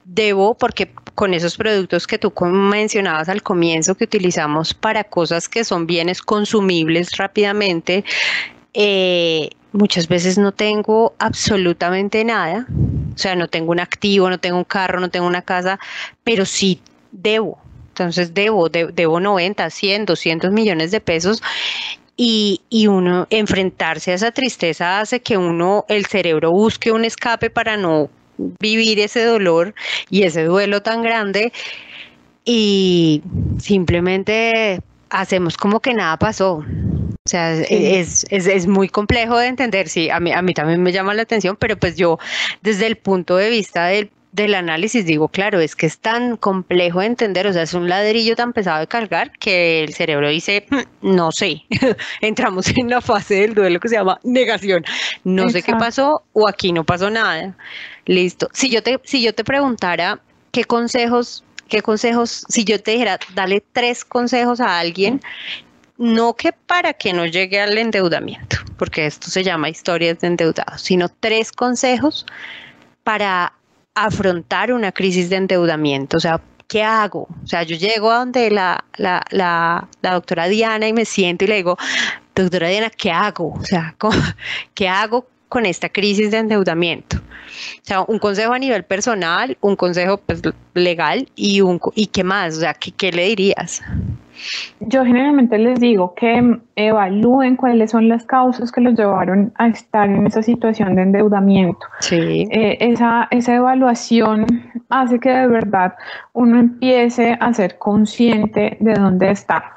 debo 0.04 0.54
porque 0.54 0.90
con 1.14 1.34
esos 1.34 1.56
productos 1.56 2.06
que 2.06 2.18
tú 2.18 2.32
mencionabas 2.46 3.28
al 3.28 3.42
comienzo 3.42 3.94
que 3.94 4.04
utilizamos 4.04 4.72
para 4.72 5.04
cosas 5.04 5.48
que 5.48 5.64
son 5.64 5.86
bienes 5.86 6.22
consumibles 6.22 7.16
rápidamente, 7.18 8.04
eh, 8.72 9.50
muchas 9.72 10.08
veces 10.08 10.38
no 10.38 10.52
tengo 10.52 11.14
absolutamente 11.18 12.24
nada, 12.24 12.66
o 13.14 13.18
sea, 13.18 13.36
no 13.36 13.48
tengo 13.48 13.72
un 13.72 13.80
activo, 13.80 14.30
no 14.30 14.38
tengo 14.38 14.56
un 14.56 14.64
carro, 14.64 14.98
no 14.98 15.10
tengo 15.10 15.26
una 15.26 15.42
casa, 15.42 15.78
pero 16.24 16.46
sí 16.46 16.80
debo. 17.12 17.58
Entonces 18.00 18.32
debo, 18.32 18.70
debo 18.70 19.20
90, 19.20 19.68
100, 19.68 20.06
200 20.06 20.50
millones 20.52 20.90
de 20.90 21.00
pesos 21.00 21.42
y, 22.16 22.62
y, 22.70 22.86
uno 22.86 23.26
enfrentarse 23.30 24.12
a 24.12 24.14
esa 24.14 24.30
tristeza 24.30 25.00
hace 25.00 25.20
que 25.20 25.36
uno, 25.36 25.84
el 25.88 26.06
cerebro 26.06 26.50
busque 26.50 26.92
un 26.92 27.04
escape 27.04 27.50
para 27.50 27.76
no 27.76 28.10
vivir 28.58 28.98
ese 29.00 29.24
dolor 29.24 29.74
y 30.08 30.22
ese 30.22 30.44
duelo 30.44 30.82
tan 30.82 31.02
grande 31.02 31.52
y 32.44 33.22
simplemente 33.58 34.80
hacemos 35.10 35.56
como 35.56 35.80
que 35.80 35.92
nada 35.92 36.16
pasó. 36.18 36.56
O 36.56 37.28
sea, 37.28 37.52
es, 37.52 38.24
es, 38.30 38.46
es, 38.46 38.66
muy 38.66 38.88
complejo 38.88 39.38
de 39.38 39.48
entender, 39.48 39.88
sí, 39.88 40.08
a 40.08 40.20
mí, 40.20 40.32
a 40.32 40.40
mí 40.40 40.54
también 40.54 40.82
me 40.82 40.90
llama 40.90 41.12
la 41.12 41.22
atención, 41.22 41.56
pero 41.60 41.76
pues 41.76 41.96
yo 41.96 42.18
desde 42.62 42.86
el 42.86 42.96
punto 42.96 43.36
de 43.36 43.50
vista 43.50 43.86
del, 43.86 44.10
del 44.32 44.54
análisis 44.54 45.04
digo, 45.06 45.28
claro, 45.28 45.60
es 45.60 45.74
que 45.74 45.86
es 45.86 45.98
tan 45.98 46.36
complejo 46.36 47.00
de 47.00 47.06
entender, 47.06 47.46
o 47.46 47.52
sea, 47.52 47.62
es 47.62 47.74
un 47.74 47.88
ladrillo 47.88 48.36
tan 48.36 48.52
pesado 48.52 48.80
de 48.80 48.86
cargar 48.86 49.32
que 49.32 49.82
el 49.82 49.94
cerebro 49.94 50.28
dice, 50.28 50.66
mm, 50.70 51.14
no 51.14 51.32
sé, 51.32 51.62
entramos 52.20 52.68
en 52.76 52.90
la 52.90 53.00
fase 53.00 53.34
del 53.34 53.54
duelo 53.54 53.80
que 53.80 53.88
se 53.88 53.96
llama 53.96 54.20
negación, 54.22 54.84
no 55.24 55.48
sé 55.50 55.62
qué 55.62 55.72
pasó 55.72 56.22
o 56.32 56.48
aquí 56.48 56.72
no 56.72 56.84
pasó 56.84 57.10
nada, 57.10 57.56
listo. 58.06 58.48
Si 58.52 58.70
yo 58.70 58.82
te, 58.82 59.00
si 59.04 59.22
yo 59.22 59.34
te 59.34 59.44
preguntara 59.44 60.20
qué 60.52 60.64
consejos 60.64 61.44
¿Qué 61.70 61.82
consejos, 61.82 62.44
si 62.48 62.64
yo 62.64 62.82
te 62.82 62.90
dijera, 62.90 63.20
dale 63.32 63.62
tres 63.72 64.04
consejos 64.04 64.60
a 64.60 64.80
alguien, 64.80 65.20
no 65.98 66.34
que 66.34 66.52
para 66.52 66.94
que 66.94 67.12
no 67.12 67.26
llegue 67.26 67.60
al 67.60 67.78
endeudamiento, 67.78 68.56
porque 68.76 69.06
esto 69.06 69.30
se 69.30 69.44
llama 69.44 69.68
historias 69.68 70.18
de 70.18 70.26
endeudados, 70.26 70.82
sino 70.82 71.08
tres 71.08 71.52
consejos 71.52 72.26
para 73.04 73.52
afrontar 74.04 74.72
una 74.72 74.92
crisis 74.92 75.28
de 75.30 75.36
endeudamiento, 75.36 76.16
o 76.16 76.20
sea, 76.20 76.40
¿qué 76.66 76.82
hago? 76.82 77.28
O 77.42 77.46
sea, 77.46 77.64
yo 77.64 77.76
llego 77.76 78.10
a 78.10 78.18
donde 78.18 78.50
la, 78.50 78.84
la, 78.96 79.22
la, 79.30 79.88
la, 80.00 80.12
doctora 80.12 80.48
Diana 80.48 80.86
y 80.88 80.92
me 80.92 81.04
siento 81.04 81.44
y 81.44 81.48
le 81.48 81.56
digo, 81.56 81.76
doctora 82.34 82.68
Diana, 82.68 82.90
¿qué 82.90 83.10
hago? 83.10 83.52
O 83.52 83.64
sea, 83.64 83.94
¿qué 84.74 84.88
hago 84.88 85.26
con 85.48 85.66
esta 85.66 85.88
crisis 85.88 86.30
de 86.30 86.38
endeudamiento? 86.38 87.18
O 87.18 87.82
sea, 87.82 88.02
un 88.02 88.18
consejo 88.18 88.52
a 88.52 88.58
nivel 88.58 88.84
personal, 88.84 89.58
un 89.60 89.76
consejo 89.76 90.18
pues, 90.18 90.40
legal 90.74 91.28
y, 91.34 91.60
un, 91.60 91.80
y 91.94 92.06
qué 92.06 92.24
más, 92.24 92.56
o 92.56 92.60
sea, 92.60 92.74
¿qué, 92.74 92.92
¿qué 92.92 93.10
le 93.10 93.24
dirías? 93.24 93.82
Yo 94.80 95.04
generalmente 95.04 95.58
les 95.58 95.78
digo 95.78 96.14
que 96.14 96.58
evalúen 96.76 97.56
cuáles 97.56 97.90
son 97.90 98.08
las 98.08 98.24
causas 98.24 98.72
que 98.72 98.80
los 98.80 98.94
llevaron 98.94 99.52
a 99.56 99.68
estar 99.68 100.08
en 100.08 100.26
esa 100.26 100.42
situación 100.42 100.94
de 100.94 101.02
endeudamiento. 101.02 101.86
Sí. 102.00 102.48
Eh, 102.50 102.78
esa, 102.80 103.28
esa 103.30 103.54
evaluación 103.54 104.46
hace 104.88 105.18
que 105.18 105.30
de 105.30 105.46
verdad 105.46 105.94
uno 106.32 106.58
empiece 106.58 107.36
a 107.38 107.52
ser 107.52 107.78
consciente 107.78 108.76
de 108.80 108.94
dónde 108.94 109.30
está. 109.30 109.72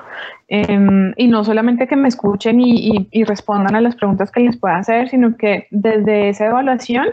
Em, 0.47 1.13
y 1.17 1.28
no 1.28 1.43
solamente 1.43 1.88
que 1.88 1.95
me 1.95 2.08
escuchen 2.08 2.62
y, 2.62 3.08
y, 3.12 3.23
respondan 3.23 3.76
a 3.76 3.82
las 3.82 3.95
preguntas 3.95 4.32
que 4.32 4.41
les 4.41 4.58
pueda 4.58 4.78
hacer, 4.78 5.10
sino 5.10 5.36
que 5.36 5.67
desde 5.71 6.30
esa 6.30 6.45
evaluación 6.45 7.08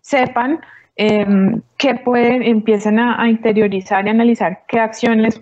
sepan 0.00 0.60
eh, 0.96 1.26
que 1.76 1.94
pueden, 1.94 2.42
empiecen 2.42 2.98
a, 2.98 3.22
a 3.22 3.28
interiorizar 3.28 4.06
y 4.06 4.10
analizar 4.10 4.62
qué 4.66 4.80
acciones 4.80 5.40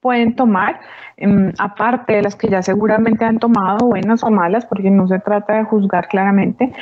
pueden 0.00 0.34
tomar, 0.34 0.80
em, 1.16 1.52
aparte 1.58 2.14
de 2.14 2.22
las 2.22 2.34
que 2.34 2.48
ya 2.48 2.62
seguramente 2.62 3.24
han 3.24 3.38
tomado, 3.38 3.86
buenas 3.86 4.22
o 4.22 4.30
malas, 4.30 4.64
porque 4.64 4.90
no 4.90 5.06
se 5.06 5.18
trata 5.18 5.54
de 5.54 5.64
juzgar 5.64 6.08
claramente, 6.08 6.72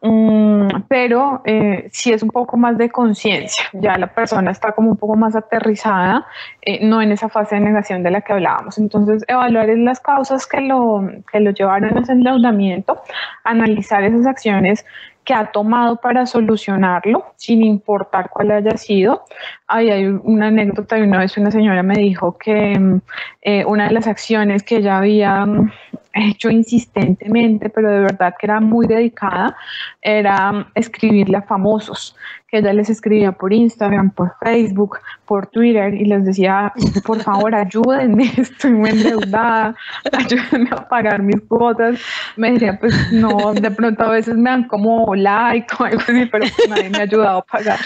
mm, 0.00 0.68
pero 0.88 1.42
eh, 1.44 1.88
si 1.90 2.12
es 2.12 2.22
un 2.22 2.30
poco 2.30 2.56
más 2.56 2.78
de 2.78 2.90
conciencia, 2.90 3.64
ya 3.72 3.98
la 3.98 4.06
persona 4.06 4.52
está 4.52 4.72
como 4.72 4.90
un 4.90 4.96
poco 4.96 5.16
más 5.16 5.34
aterrizada, 5.34 6.26
eh, 6.62 6.86
no 6.86 7.02
en 7.02 7.12
esa 7.12 7.28
fase 7.28 7.56
de 7.56 7.62
negación 7.62 8.02
de 8.02 8.10
la 8.12 8.20
que 8.20 8.32
hablábamos. 8.32 8.78
Entonces, 8.78 9.24
evaluar 9.26 9.68
las 9.68 10.00
causas 10.00 10.46
que 10.46 10.60
lo, 10.60 11.02
que 11.30 11.40
lo 11.40 11.50
llevaron 11.50 11.96
a 11.96 12.00
ese 12.00 12.12
endeudamiento, 12.12 13.02
analizar 13.44 14.04
esas 14.04 14.26
acciones 14.26 14.84
que 15.24 15.34
ha 15.34 15.52
tomado 15.52 15.96
para 15.96 16.26
solucionarlo, 16.26 17.24
sin 17.36 17.62
importar 17.62 18.30
cuál 18.30 18.50
haya 18.50 18.76
sido. 18.76 19.24
Ahí 19.68 19.90
hay 19.90 20.06
una 20.06 20.48
anécdota 20.48 20.98
y 20.98 21.02
una 21.02 21.18
vez 21.18 21.36
una 21.36 21.50
señora 21.50 21.82
me 21.82 21.94
dijo 21.94 22.36
que 22.38 22.78
mm, 22.78 23.00
eh, 23.42 23.64
una 23.64 23.88
de 23.88 23.94
las 23.94 24.06
acciones 24.06 24.62
que 24.62 24.76
ella 24.76 24.98
había 24.98 25.46
mm, 25.46 25.72
hecho 26.14 26.50
insistentemente, 26.50 27.70
pero 27.70 27.90
de 27.90 28.00
verdad 28.00 28.34
que 28.38 28.46
era 28.46 28.60
muy 28.60 28.86
dedicada, 28.86 29.56
era 30.00 30.66
escribirle 30.74 31.38
a 31.38 31.42
famosos 31.42 32.16
que 32.52 32.58
ella 32.58 32.74
les 32.74 32.90
escribía 32.90 33.32
por 33.32 33.50
Instagram, 33.50 34.10
por 34.10 34.34
Facebook, 34.42 34.98
por 35.24 35.46
Twitter 35.46 35.94
y 35.94 36.04
les 36.04 36.22
decía, 36.26 36.70
por 37.06 37.18
favor, 37.22 37.54
ayúdenme, 37.54 38.24
estoy 38.36 38.72
muy 38.72 38.90
endeudada, 38.90 39.74
ayúdenme 40.12 40.68
a 40.70 40.86
pagar 40.86 41.22
mis 41.22 41.40
cuotas. 41.48 41.98
Me 42.36 42.52
decía, 42.52 42.78
pues 42.78 42.94
no, 43.10 43.54
de 43.54 43.70
pronto 43.70 44.04
a 44.04 44.10
veces 44.10 44.36
me 44.36 44.50
dan 44.50 44.68
como 44.68 45.14
like 45.14 45.66
o 45.78 45.84
algo 45.84 46.00
así, 46.00 46.26
pero 46.26 46.44
pues 46.54 46.68
nadie 46.68 46.90
me 46.90 46.98
ha 46.98 47.02
ayudado 47.02 47.38
a 47.38 47.42
pagar. 47.46 47.78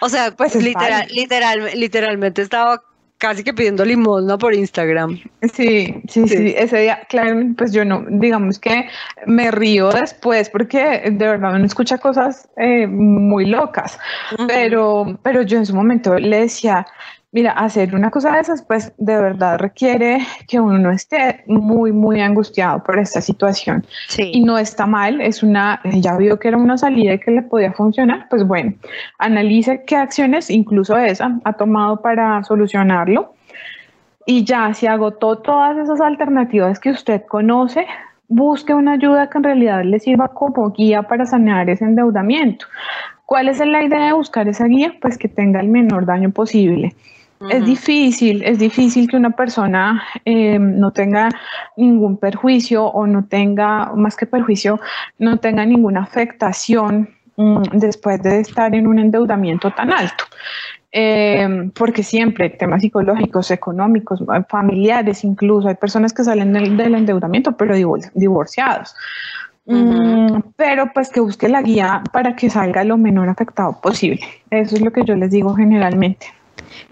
O 0.00 0.08
sea, 0.08 0.32
pues 0.32 0.56
literal, 0.56 1.06
literal, 1.12 1.70
literalmente 1.76 2.42
estaba 2.42 2.82
casi 3.18 3.42
que 3.42 3.54
pidiendo 3.54 3.84
limosna 3.84 4.36
por 4.36 4.54
Instagram. 4.54 5.18
Sí, 5.52 6.02
sí, 6.08 6.28
sí, 6.28 6.54
ese 6.56 6.78
día, 6.80 7.00
claro, 7.08 7.40
pues 7.56 7.72
yo 7.72 7.84
no, 7.84 8.04
digamos 8.08 8.58
que 8.58 8.88
me 9.26 9.50
río 9.50 9.90
después 9.90 10.50
porque 10.50 11.10
de 11.10 11.26
verdad 11.26 11.54
uno 11.54 11.64
escucha 11.64 11.98
cosas 11.98 12.48
eh, 12.56 12.86
muy 12.86 13.46
locas, 13.46 13.98
pero, 14.46 15.18
pero 15.22 15.42
yo 15.42 15.58
en 15.58 15.66
su 15.66 15.74
momento 15.74 16.18
le 16.18 16.40
decía, 16.40 16.86
Mira, 17.32 17.50
hacer 17.52 17.94
una 17.94 18.10
cosa 18.10 18.32
de 18.32 18.40
esas, 18.40 18.62
pues 18.62 18.92
de 18.96 19.16
verdad 19.16 19.58
requiere 19.58 20.20
que 20.48 20.58
uno 20.60 20.78
no 20.78 20.90
esté 20.90 21.44
muy, 21.46 21.92
muy 21.92 22.20
angustiado 22.20 22.82
por 22.82 22.98
esta 22.98 23.20
situación. 23.20 23.84
Y 24.16 24.42
no 24.42 24.56
está 24.56 24.86
mal, 24.86 25.20
es 25.20 25.42
una, 25.42 25.80
ya 25.84 26.16
vio 26.16 26.38
que 26.38 26.48
era 26.48 26.56
una 26.56 26.78
salida 26.78 27.14
y 27.14 27.18
que 27.18 27.32
le 27.32 27.42
podía 27.42 27.72
funcionar, 27.72 28.26
pues 28.30 28.46
bueno, 28.46 28.74
analice 29.18 29.84
qué 29.86 29.96
acciones, 29.96 30.50
incluso 30.50 30.96
esa, 30.96 31.38
ha 31.44 31.52
tomado 31.54 32.00
para 32.00 32.42
solucionarlo. 32.44 33.34
Y 34.24 34.44
ya, 34.44 34.72
si 34.72 34.86
agotó 34.86 35.38
todas 35.38 35.76
esas 35.76 36.00
alternativas 36.00 36.80
que 36.80 36.90
usted 36.90 37.24
conoce, 37.26 37.86
busque 38.28 38.72
una 38.72 38.92
ayuda 38.92 39.28
que 39.28 39.38
en 39.38 39.44
realidad 39.44 39.84
le 39.84 39.98
sirva 39.98 40.28
como 40.28 40.70
guía 40.70 41.02
para 41.02 41.26
sanear 41.26 41.68
ese 41.70 41.84
endeudamiento. 41.84 42.66
¿Cuál 43.24 43.48
es 43.48 43.58
la 43.58 43.82
idea 43.82 44.06
de 44.06 44.12
buscar 44.12 44.48
esa 44.48 44.66
guía? 44.66 44.94
Pues 45.00 45.18
que 45.18 45.28
tenga 45.28 45.60
el 45.60 45.68
menor 45.68 46.06
daño 46.06 46.30
posible. 46.30 46.94
Es 47.50 47.64
difícil, 47.64 48.42
es 48.42 48.58
difícil 48.58 49.08
que 49.08 49.16
una 49.16 49.30
persona 49.30 50.02
eh, 50.24 50.58
no 50.58 50.92
tenga 50.92 51.28
ningún 51.76 52.16
perjuicio 52.16 52.84
o 52.84 53.06
no 53.06 53.26
tenga, 53.26 53.92
más 53.94 54.16
que 54.16 54.26
perjuicio, 54.26 54.80
no 55.18 55.38
tenga 55.38 55.66
ninguna 55.66 56.02
afectación 56.02 57.10
mm, 57.36 57.62
después 57.74 58.22
de 58.22 58.40
estar 58.40 58.74
en 58.74 58.86
un 58.86 58.98
endeudamiento 58.98 59.70
tan 59.70 59.92
alto. 59.92 60.24
Eh, 60.92 61.70
porque 61.74 62.02
siempre 62.02 62.48
temas 62.48 62.80
psicológicos, 62.80 63.50
económicos, 63.50 64.22
familiares 64.48 65.24
incluso, 65.24 65.68
hay 65.68 65.74
personas 65.74 66.14
que 66.14 66.24
salen 66.24 66.54
del, 66.54 66.94
endeudamiento 66.94 67.52
pero 67.52 67.74
divorciados. 68.14 68.94
Mm, 69.66 70.38
pero 70.56 70.90
pues 70.94 71.10
que 71.10 71.20
busque 71.20 71.48
la 71.48 71.60
guía 71.60 72.02
para 72.12 72.34
que 72.34 72.48
salga 72.48 72.82
lo 72.84 72.96
menor 72.96 73.28
afectado 73.28 73.78
posible. 73.80 74.20
Eso 74.50 74.76
es 74.76 74.80
lo 74.80 74.90
que 74.90 75.04
yo 75.04 75.16
les 75.16 75.30
digo 75.30 75.54
generalmente. 75.54 76.28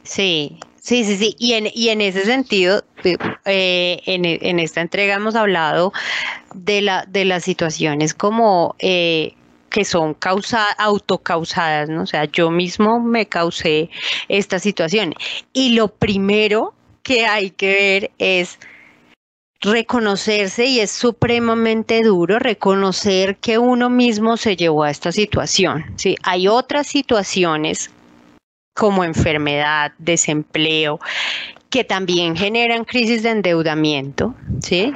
Sí, 0.03 0.59
sí, 0.81 1.05
sí, 1.05 1.17
sí. 1.17 1.37
Y 1.39 1.55
en, 1.55 1.69
y 1.73 1.89
en 1.89 2.01
ese 2.01 2.25
sentido, 2.25 2.83
eh, 3.45 4.01
en, 4.07 4.59
esta 4.59 4.81
entrega 4.81 5.15
hemos 5.15 5.35
hablado 5.35 5.93
de, 6.55 6.83
la, 6.83 7.05
de 7.09 7.25
las 7.25 7.45
situaciones 7.45 8.15
como... 8.15 8.77
Eh, 8.79 9.35
que 9.71 9.85
son 9.85 10.15
causa, 10.15 10.67
autocausadas, 10.79 11.89
¿no? 11.89 12.03
O 12.03 12.07
sea, 12.07 12.27
yo 12.27 12.49
mismo 12.49 13.01
me 13.01 13.27
causé 13.27 13.91
esta 14.29 14.61
situación. 14.61 15.15
Y 15.53 15.71
lo 15.71 15.89
primero 15.89 16.75
que 17.03 17.27
hay 17.27 17.51
que 17.51 17.73
ver 17.73 18.11
es 18.19 18.61
reconocerse 19.61 20.67
y 20.67 20.81
es 20.81 20.91
supremamente 20.91 22.03
duro 22.03 22.39
reconocer 22.39 23.37
que 23.37 23.59
uno 23.59 23.89
mismo 23.91 24.37
se 24.37 24.57
llevó 24.57 24.85
a 24.85 24.91
esta 24.91 25.11
situación. 25.11 25.85
¿sí? 25.97 26.17
Hay 26.23 26.49
otras 26.49 26.87
situaciones 26.87 27.91
como 28.75 29.05
enfermedad, 29.05 29.93
desempleo, 29.99 31.01
que 31.71 31.85
también 31.85 32.37
generan 32.37 32.85
crisis 32.85 33.23
de 33.23 33.31
endeudamiento, 33.31 34.35
¿sí? 34.61 34.93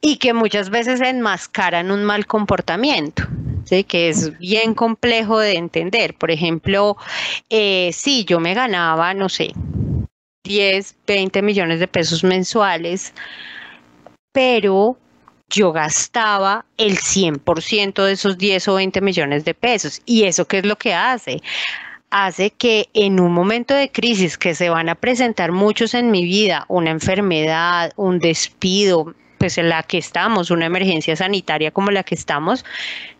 Y 0.00 0.16
que 0.16 0.34
muchas 0.34 0.70
veces 0.70 1.00
enmascaran 1.00 1.90
un 1.90 2.04
mal 2.04 2.26
comportamiento. 2.26 3.24
¿Sí? 3.64 3.84
que 3.84 4.08
es 4.08 4.36
bien 4.40 4.74
complejo 4.74 5.38
de 5.38 5.54
entender. 5.54 6.14
Por 6.14 6.32
ejemplo, 6.32 6.96
eh, 7.48 7.90
si 7.92 8.24
yo 8.24 8.40
me 8.40 8.54
ganaba, 8.54 9.14
no 9.14 9.28
sé, 9.28 9.52
10, 10.42 10.96
20 11.06 11.42
millones 11.42 11.78
de 11.78 11.86
pesos 11.86 12.24
mensuales, 12.24 13.14
pero 14.32 14.98
yo 15.48 15.72
gastaba 15.72 16.64
el 16.76 16.98
100% 16.98 18.04
de 18.04 18.12
esos 18.12 18.38
10 18.38 18.68
o 18.68 18.74
20 18.74 19.00
millones 19.00 19.44
de 19.44 19.54
pesos. 19.54 20.00
¿Y 20.06 20.24
eso 20.24 20.46
qué 20.46 20.58
es 20.58 20.66
lo 20.66 20.76
que 20.76 20.94
hace? 20.94 21.40
Hace 22.12 22.50
que 22.50 22.90
en 22.92 23.18
un 23.18 23.32
momento 23.32 23.74
de 23.74 23.90
crisis 23.90 24.36
que 24.36 24.54
se 24.54 24.68
van 24.68 24.90
a 24.90 24.94
presentar 24.94 25.50
muchos 25.50 25.94
en 25.94 26.10
mi 26.10 26.24
vida, 26.24 26.66
una 26.68 26.90
enfermedad, 26.90 27.92
un 27.96 28.18
despido, 28.18 29.14
pues 29.38 29.56
en 29.56 29.70
la 29.70 29.82
que 29.82 29.98
estamos, 29.98 30.50
una 30.50 30.66
emergencia 30.66 31.16
sanitaria 31.16 31.70
como 31.70 31.90
la 31.90 32.04
que 32.04 32.14
estamos, 32.14 32.64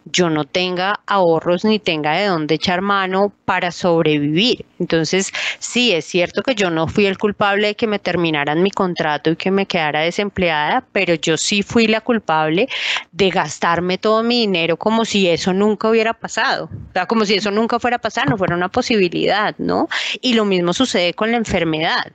yo 0.05 0.31
no 0.31 0.45
tenga 0.45 1.01
ahorros 1.07 1.65
ni 1.65 1.79
tenga 1.79 2.13
de 2.13 2.27
dónde 2.27 2.55
echar 2.55 2.81
mano 2.81 3.33
para 3.45 3.71
sobrevivir. 3.71 4.65
Entonces, 4.79 5.33
sí, 5.59 5.93
es 5.93 6.05
cierto 6.05 6.43
que 6.43 6.55
yo 6.55 6.71
no 6.71 6.89
fui 6.89 7.07
el 7.07 7.19
culpable 7.19 7.69
de 7.69 7.75
que 7.75 7.87
me 7.87 7.99
terminaran 7.99 8.63
mi 8.63 8.71
contrato 8.71 9.31
y 9.31 9.37
que 9.37 9.51
me 9.51 9.67
quedara 9.67 10.01
desempleada, 10.01 10.85
pero 10.93 11.15
yo 11.15 11.37
sí 11.37 11.63
fui 11.63 11.87
la 11.87 12.01
culpable 12.01 12.69
de 13.13 13.31
gastarme 13.31 13.99
todo 13.99 14.23
mi 14.23 14.41
dinero 14.41 14.77
como 14.77 15.05
si 15.05 15.29
eso 15.29 15.53
nunca 15.53 15.89
hubiera 15.89 16.15
pasado. 16.15 16.65
O 16.65 16.93
sea, 16.93 17.07
como 17.07 17.25
si 17.25 17.35
eso 17.35 17.51
nunca 17.51 17.79
fuera 17.79 17.97
a 17.97 18.01
pasar, 18.01 18.29
no 18.29 18.37
fuera 18.37 18.57
una 18.57 18.69
posibilidad, 18.69 19.55
¿no? 19.59 19.89
Y 20.21 20.35
lo 20.35 20.45
mismo 20.45 20.73
sucede 20.73 21.15
con 21.15 21.31
la 21.31 21.37
enfermedad. 21.37 22.13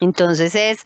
Entonces 0.00 0.54
es 0.56 0.82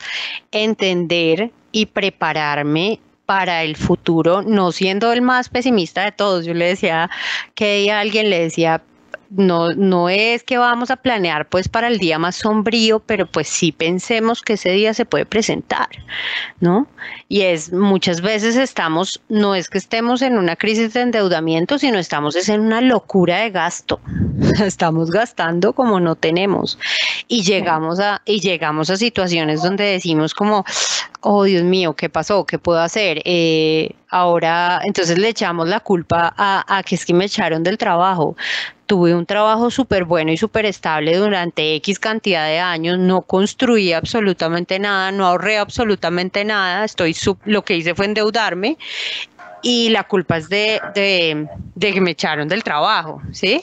entender 0.53 1.51
y 1.73 1.87
prepararme 1.87 3.01
para 3.27 3.65
el 3.65 3.77
futuro, 3.77 4.43
no 4.43 4.73
siendo 4.73 5.12
el 5.12 5.21
más 5.21 5.49
pesimista 5.49 6.05
de 6.05 6.12
todos. 6.12 6.47
Yo 6.47 6.55
le 6.55 6.67
decía 6.67 7.11
que 7.55 7.91
alguien 7.91 8.31
le 8.31 8.41
decía, 8.41 8.83
no, 9.31 9.73
no 9.73 10.09
es 10.09 10.43
que 10.45 10.59
vamos 10.59 10.91
a 10.91 10.97
planear 10.97 11.49
pues 11.49 11.69
para 11.69 11.89
el 11.89 11.99
día 11.99 12.19
más 12.19 12.37
sombrío, 12.37 13.01
pero 13.01 13.27
pues 13.27 13.49
sí 13.49 13.73
pensemos 13.73 14.43
que 14.43 14.55
ese 14.55 14.71
día 14.71 14.95
se 14.95 15.05
puede 15.05 15.27
presentar, 15.27 15.89
¿no? 16.61 16.87
Y 17.29 17.43
es 17.43 17.73
muchas 17.73 18.21
veces 18.21 18.57
estamos, 18.57 19.21
no 19.29 19.55
es 19.55 19.69
que 19.69 19.79
estemos 19.79 20.23
en 20.23 20.39
una 20.39 20.57
crisis 20.57 20.95
de 20.95 21.01
endeudamiento, 21.01 21.79
sino 21.79 21.99
estamos 21.99 22.37
es 22.37 22.49
en 22.49 22.61
una 22.61 22.81
locura 22.81 23.39
de 23.39 23.51
gasto. 23.51 24.01
Estamos 24.64 25.11
gastando 25.11 25.72
como 25.72 26.01
no 26.01 26.14
tenemos 26.14 26.79
y 27.29 27.42
llegamos 27.42 28.01
a 28.01 28.22
y 28.25 28.40
llegamos 28.40 28.90
a 28.90 28.96
situaciones 28.96 29.62
donde 29.62 29.85
decimos 29.85 30.35
como, 30.35 30.64
oh 31.21 31.44
Dios 31.44 31.65
mío, 31.65 31.94
¿qué 31.94 32.08
pasó? 32.08 32.44
¿Qué 32.44 32.58
puedo 32.58 32.81
hacer? 32.81 33.23
Eh, 33.25 33.90
ahora, 34.11 34.81
entonces 34.85 35.19
le 35.19 35.29
echamos 35.29 35.69
la 35.69 35.81
culpa 35.81 36.33
a, 36.37 36.79
a 36.79 36.83
que 36.83 36.94
es 36.96 37.06
que 37.06 37.15
me 37.15 37.25
echaron 37.25 37.63
del 37.63 37.79
trabajo 37.79 38.37
tuve 38.87 39.15
un 39.15 39.27
trabajo 39.27 39.71
súper 39.71 40.04
bueno 40.04 40.31
y 40.31 40.37
súper 40.37 40.65
estable 40.65 41.17
durante 41.17 41.75
X 41.77 41.98
cantidad 41.98 42.46
de 42.46 42.61
años, 42.61 42.98
no 42.98 43.23
construí 43.23 43.92
absolutamente 43.92 44.79
nada, 44.79 45.11
no 45.11 45.27
ahorré 45.27 45.58
absolutamente 45.58 46.44
nada, 46.44 46.85
estoy 46.85 47.17
lo 47.44 47.65
que 47.65 47.77
hice 47.77 47.94
fue 47.96 48.06
endeudarme 48.06 48.79
y 49.69 49.88
la 49.88 50.04
culpa 50.04 50.37
es 50.37 50.48
de, 50.48 50.81
de, 50.94 51.92
que 51.92 52.00
me 52.00 52.12
echaron 52.12 52.46
del 52.46 52.62
trabajo, 52.62 53.21
¿sí? 53.33 53.60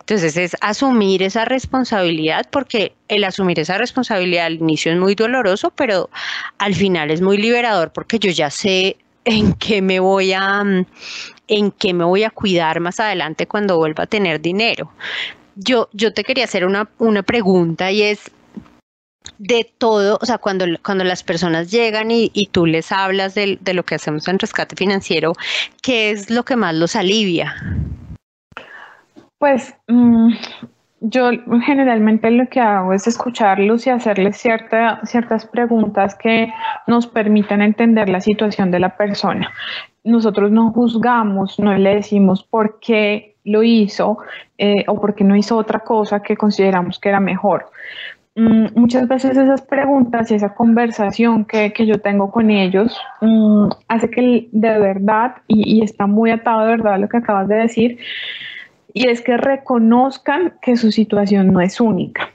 Entonces 0.00 0.36
es 0.36 0.56
asumir 0.60 1.22
esa 1.22 1.44
responsabilidad 1.44 2.48
porque 2.50 2.92
el 3.06 3.22
asumir 3.22 3.60
esa 3.60 3.78
responsabilidad 3.78 4.46
al 4.46 4.54
inicio 4.54 4.90
es 4.90 4.98
muy 4.98 5.14
doloroso, 5.14 5.70
pero 5.70 6.10
al 6.58 6.74
final 6.74 7.12
es 7.12 7.20
muy 7.20 7.38
liberador 7.38 7.92
porque 7.92 8.18
yo 8.18 8.32
ya 8.32 8.50
sé 8.50 8.96
en 9.24 9.52
qué 9.52 9.80
me 9.80 10.00
voy 10.00 10.32
a 10.32 10.64
en 11.46 11.70
qué 11.70 11.94
me 11.94 12.02
voy 12.02 12.24
a 12.24 12.30
cuidar 12.30 12.80
más 12.80 12.98
adelante 12.98 13.46
cuando 13.46 13.76
vuelva 13.76 14.04
a 14.04 14.06
tener 14.08 14.40
dinero. 14.40 14.90
Yo, 15.54 15.88
yo 15.92 16.12
te 16.12 16.24
quería 16.24 16.46
hacer 16.46 16.66
una, 16.66 16.90
una 16.98 17.22
pregunta 17.22 17.92
y 17.92 18.02
es, 18.02 18.32
de 19.38 19.70
todo, 19.78 20.18
o 20.20 20.26
sea, 20.26 20.38
cuando, 20.38 20.64
cuando 20.84 21.04
las 21.04 21.22
personas 21.22 21.70
llegan 21.70 22.10
y, 22.10 22.30
tú 22.52 22.66
les 22.66 22.92
hablas 22.92 23.34
de, 23.34 23.58
lo 23.72 23.82
que 23.82 23.96
hacemos 23.96 24.28
en 24.28 24.38
rescate 24.38 24.76
financiero, 24.76 25.32
¿qué 25.82 26.10
es 26.10 26.30
lo 26.30 26.44
que 26.44 26.56
más 26.56 26.74
los 26.74 26.94
alivia? 26.96 27.54
Pues 29.38 29.74
mm, 29.88 30.34
yo 31.00 31.30
generalmente 31.64 32.30
lo 32.30 32.48
que 32.48 32.60
hago 32.60 32.92
es 32.92 33.06
escucharlos 33.06 33.86
y 33.86 33.90
hacerles 33.90 34.36
ciertas 34.36 35.46
preguntas 35.46 36.14
que 36.14 36.52
nos 36.86 37.06
permitan 37.06 37.60
entender 37.60 38.08
la 38.08 38.20
situación 38.20 38.70
de 38.70 38.80
la 38.80 38.96
persona. 38.96 39.52
Nosotros 40.04 40.50
no 40.50 40.70
juzgamos, 40.70 41.58
no 41.58 41.74
le 41.74 41.96
decimos 41.96 42.44
por 42.44 42.78
qué 42.78 43.36
lo 43.44 43.62
hizo 43.62 44.18
eh, 44.56 44.84
o 44.86 45.00
por 45.00 45.14
qué 45.14 45.24
no 45.24 45.36
hizo 45.36 45.56
otra 45.56 45.80
cosa 45.80 46.22
que 46.22 46.36
consideramos 46.36 46.98
que 46.98 47.10
era 47.10 47.20
mejor 47.20 47.70
muchas 48.36 49.06
veces 49.06 49.36
esas 49.36 49.62
preguntas 49.62 50.30
y 50.30 50.34
esa 50.34 50.54
conversación 50.54 51.44
que, 51.44 51.72
yo 51.86 52.00
tengo 52.00 52.32
con 52.32 52.50
ellos 52.50 52.96
mm, 53.20 53.68
hace 53.88 54.10
que 54.10 54.48
de 54.50 54.78
verdad, 54.78 55.36
y, 55.46 55.82
está 55.82 56.06
muy 56.06 56.30
atado 56.30 56.62
de 56.62 56.72
verdad 56.72 56.94
a 56.94 56.98
lo 56.98 57.08
que 57.08 57.18
acabas 57.18 57.48
de 57.48 57.56
decir, 57.56 57.98
y 58.92 59.08
es 59.08 59.22
que 59.22 59.36
reconozcan 59.36 60.54
que 60.62 60.76
su 60.76 60.90
situación 60.90 61.52
no 61.52 61.60
es 61.60 61.80
única. 61.80 62.30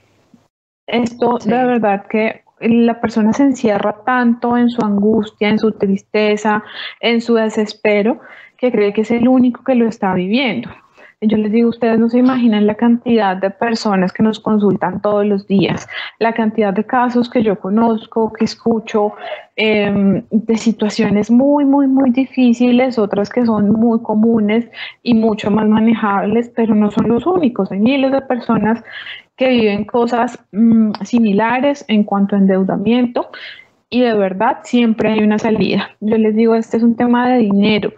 Esto 0.88 1.38
de 1.44 1.66
verdad 1.66 2.06
que 2.08 2.44
la 2.62 3.00
persona 3.00 3.32
se 3.34 3.44
encierra 3.44 4.04
tanto 4.06 4.58
en 4.58 4.70
su 4.70 4.84
angustia, 4.84 5.50
en 5.50 5.60
su 5.60 5.72
tristeza, 5.74 6.64
en 7.00 7.22
su 7.22 7.36
desespero, 7.36 8.20
que 8.58 8.72
cree 8.72 8.94
que 8.94 9.02
es 9.02 9.12
el 9.12 9.28
único 9.28 9.64
que 9.64 9.76
lo 9.76 9.88
está 9.88 10.14
viviendo. 10.14 10.70
Yo 11.22 11.36
les 11.36 11.52
digo, 11.52 11.68
ustedes 11.68 12.00
no 12.00 12.08
se 12.08 12.20
imaginan 12.20 12.66
la 12.66 12.76
cantidad 12.76 13.36
de 13.36 13.50
personas 13.50 14.14
que 14.14 14.24
nos 14.24 14.40
consultan 14.40 15.02
todos 15.02 15.26
los 15.26 15.46
días, 15.48 15.86
la 16.18 16.34
cantidad 16.34 16.74
de 16.74 16.86
casos 16.86 17.30
que 17.30 17.44
yo 17.44 17.60
conozco, 17.60 18.32
que 18.32 18.46
escucho, 18.46 19.12
em, 19.58 20.24
de 20.32 20.56
situaciones 20.56 21.30
muy, 21.30 21.66
muy, 21.66 21.88
muy 21.88 22.12
difíciles, 22.12 22.98
otras 22.98 23.30
que 23.30 23.46
son 23.46 23.70
muy 23.70 24.02
comunes 24.02 24.70
y 25.04 25.14
mucho 25.14 25.52
más 25.52 25.68
manejables, 25.68 26.54
pero 26.56 26.74
no 26.74 26.90
son 26.90 27.10
los 27.10 27.26
únicos. 27.26 27.70
Hay 27.70 27.80
miles 27.80 28.14
de 28.14 28.22
personas 28.22 28.82
que 29.36 29.50
viven 29.50 29.84
cosas 29.84 30.40
mm, 30.54 30.94
similares 31.04 31.84
en 31.90 32.06
cuanto 32.06 32.38
a 32.38 32.40
endeudamiento 32.40 33.30
y 33.90 34.02
de 34.02 34.14
verdad 34.14 34.60
siempre 34.64 35.12
hay 35.12 35.20
una 35.20 35.38
salida. 35.38 35.90
Yo 36.00 36.18
les 36.18 36.34
digo, 36.34 36.56
este 36.56 36.78
es 36.78 36.84
un 36.84 36.96
tema 36.96 37.28
de 37.30 37.40
dinero. 37.40 37.92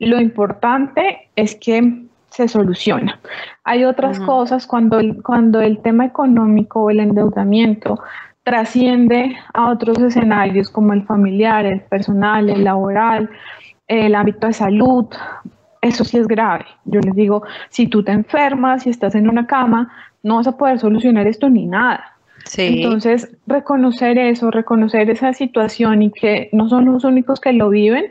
Lo 0.00 0.20
importante 0.20 1.28
es 1.36 1.54
que 1.54 2.03
se 2.34 2.48
soluciona. 2.48 3.20
Hay 3.62 3.84
otras 3.84 4.18
cosas 4.20 4.66
cuando 4.66 4.98
el, 4.98 5.22
cuando 5.22 5.60
el 5.60 5.78
tema 5.78 6.04
económico 6.04 6.82
o 6.82 6.90
el 6.90 7.00
endeudamiento 7.00 8.00
trasciende 8.42 9.36
a 9.52 9.70
otros 9.70 9.98
escenarios 9.98 10.68
como 10.68 10.92
el 10.92 11.04
familiar, 11.04 11.64
el 11.64 11.80
personal, 11.82 12.50
el 12.50 12.64
laboral, 12.64 13.30
el 13.86 14.14
ámbito 14.14 14.48
de 14.48 14.52
salud. 14.52 15.06
Eso 15.80 16.04
sí 16.04 16.18
es 16.18 16.26
grave. 16.26 16.66
Yo 16.84 17.00
les 17.00 17.14
digo, 17.14 17.44
si 17.70 17.86
tú 17.86 18.02
te 18.02 18.12
enfermas, 18.12 18.86
y 18.86 18.90
estás 18.90 19.14
en 19.14 19.28
una 19.28 19.46
cama, 19.46 19.92
no 20.22 20.36
vas 20.36 20.46
a 20.46 20.56
poder 20.56 20.78
solucionar 20.78 21.26
esto 21.26 21.48
ni 21.48 21.66
nada. 21.66 22.14
Entonces, 22.56 23.34
reconocer 23.46 24.18
eso, 24.18 24.50
reconocer 24.50 25.08
esa 25.08 25.32
situación 25.32 26.02
y 26.02 26.10
que 26.10 26.50
no 26.52 26.68
son 26.68 26.86
los 26.86 27.04
únicos 27.04 27.40
que 27.40 27.52
lo 27.52 27.70
viven, 27.70 28.06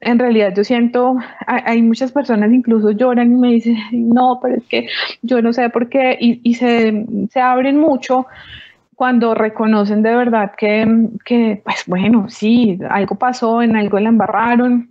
en 0.00 0.18
realidad 0.18 0.54
yo 0.54 0.64
siento, 0.64 1.16
hay, 1.46 1.82
muchas 1.82 2.12
personas 2.12 2.52
incluso 2.52 2.90
lloran 2.92 3.32
y 3.32 3.36
me 3.36 3.48
dicen, 3.48 3.76
no, 3.92 4.38
pero 4.40 4.56
es 4.56 4.64
que 4.64 4.88
yo 5.22 5.42
no 5.42 5.52
sé 5.52 5.68
por 5.70 5.88
qué, 5.88 6.16
y, 6.20 6.54
se, 6.54 7.04
abren 7.40 7.78
mucho 7.78 8.26
cuando 8.94 9.34
reconocen 9.34 10.02
de 10.02 10.14
verdad 10.14 10.52
que, 10.56 10.86
que, 11.24 11.60
pues 11.64 11.84
bueno, 11.86 12.28
sí, 12.28 12.78
algo 12.88 13.16
pasó, 13.16 13.62
en 13.62 13.76
algo 13.76 13.98
la 13.98 14.08
embarraron, 14.08 14.90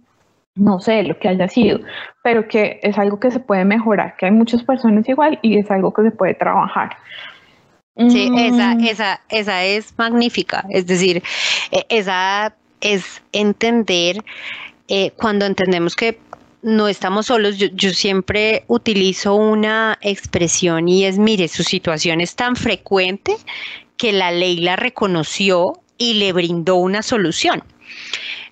no 0.55 0.80
sé 0.80 1.03
lo 1.03 1.18
que 1.20 1.28
haya 1.28 1.47
sido, 1.47 1.80
pero 2.24 2.47
que 2.47 2.80
es 2.82 2.97
algo 2.97 3.20
que 3.20 3.32
se 3.32 3.39
puede 3.39 3.64
mejorar, 3.66 4.16
que 4.18 4.26
hay 4.26 4.32
muchas 4.32 4.64
personas 4.64 5.08
igual 5.08 5.39
y 5.41 5.60
es 5.60 5.70
algo 5.72 5.93
que 5.93 6.03
se 6.03 6.12
puede 6.12 6.34
trabajar. 6.34 6.97
Sí, 8.10 8.32
esa, 8.38 8.76
mm. 8.76 8.84
esa, 8.84 9.22
esa 9.30 9.64
es 9.64 9.97
magnífica, 9.97 10.66
es 10.70 10.86
decir, 10.86 11.24
e, 11.72 11.86
esa 11.89 12.53
es 12.80 13.24
entender 13.32 14.24
eh, 14.88 15.12
cuando 15.18 15.46
entendemos 15.46 15.96
que 15.96 16.20
no 16.62 16.88
estamos 16.88 17.28
solos, 17.28 17.58
yo, 17.58 17.90
siempre 17.92 18.64
utilizo 18.68 19.36
una 19.36 19.98
expresión 20.02 20.88
y 20.90 21.06
es, 21.06 21.18
mire, 21.18 21.48
su 21.48 21.64
situación 21.64 22.20
es 22.20 22.36
tan 22.36 22.56
frecuente 22.56 23.38
que 23.96 24.12
la 24.12 24.32
ley 24.32 24.58
la 24.58 24.76
reconoció 24.76 25.82
y 25.98 26.16
le 26.16 26.34
brindó 26.34 26.76
una 26.76 27.04
solución. 27.04 27.64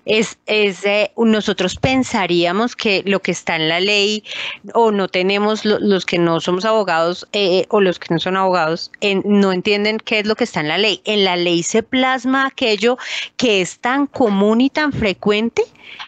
Es, 0.04 0.38
es 0.46 0.84
nosotros 1.16 1.76
pensaríamos 1.76 2.76
que 2.76 3.02
lo 3.06 3.20
que 3.20 3.32
está 3.32 3.56
en 3.56 3.68
la 3.68 3.80
ley 3.80 4.22
o 4.72 4.92
no 4.92 5.08
tenemos 5.08 5.64
los 5.64 6.06
que 6.06 6.18
no 6.18 6.40
somos 6.40 6.64
abogados 6.64 7.26
eh, 7.32 7.66
o 7.70 7.80
los 7.80 7.98
que 7.98 8.14
no 8.14 8.20
son 8.20 8.36
abogados 8.36 8.92
no 9.24 9.52
entienden 9.52 9.98
qué 9.98 10.20
es 10.20 10.26
lo 10.26 10.36
que 10.36 10.44
está 10.44 10.60
en 10.60 10.68
la 10.68 10.78
ley. 10.78 11.00
En 11.04 11.24
la 11.24 11.36
ley 11.36 11.64
se 11.64 11.82
plasma 11.82 12.46
aquello 12.46 12.98
que 13.36 13.60
es 13.60 13.80
tan 13.80 14.06
común 14.06 14.60
y 14.60 14.70
tan 14.70 14.92
frecuente 14.92 15.62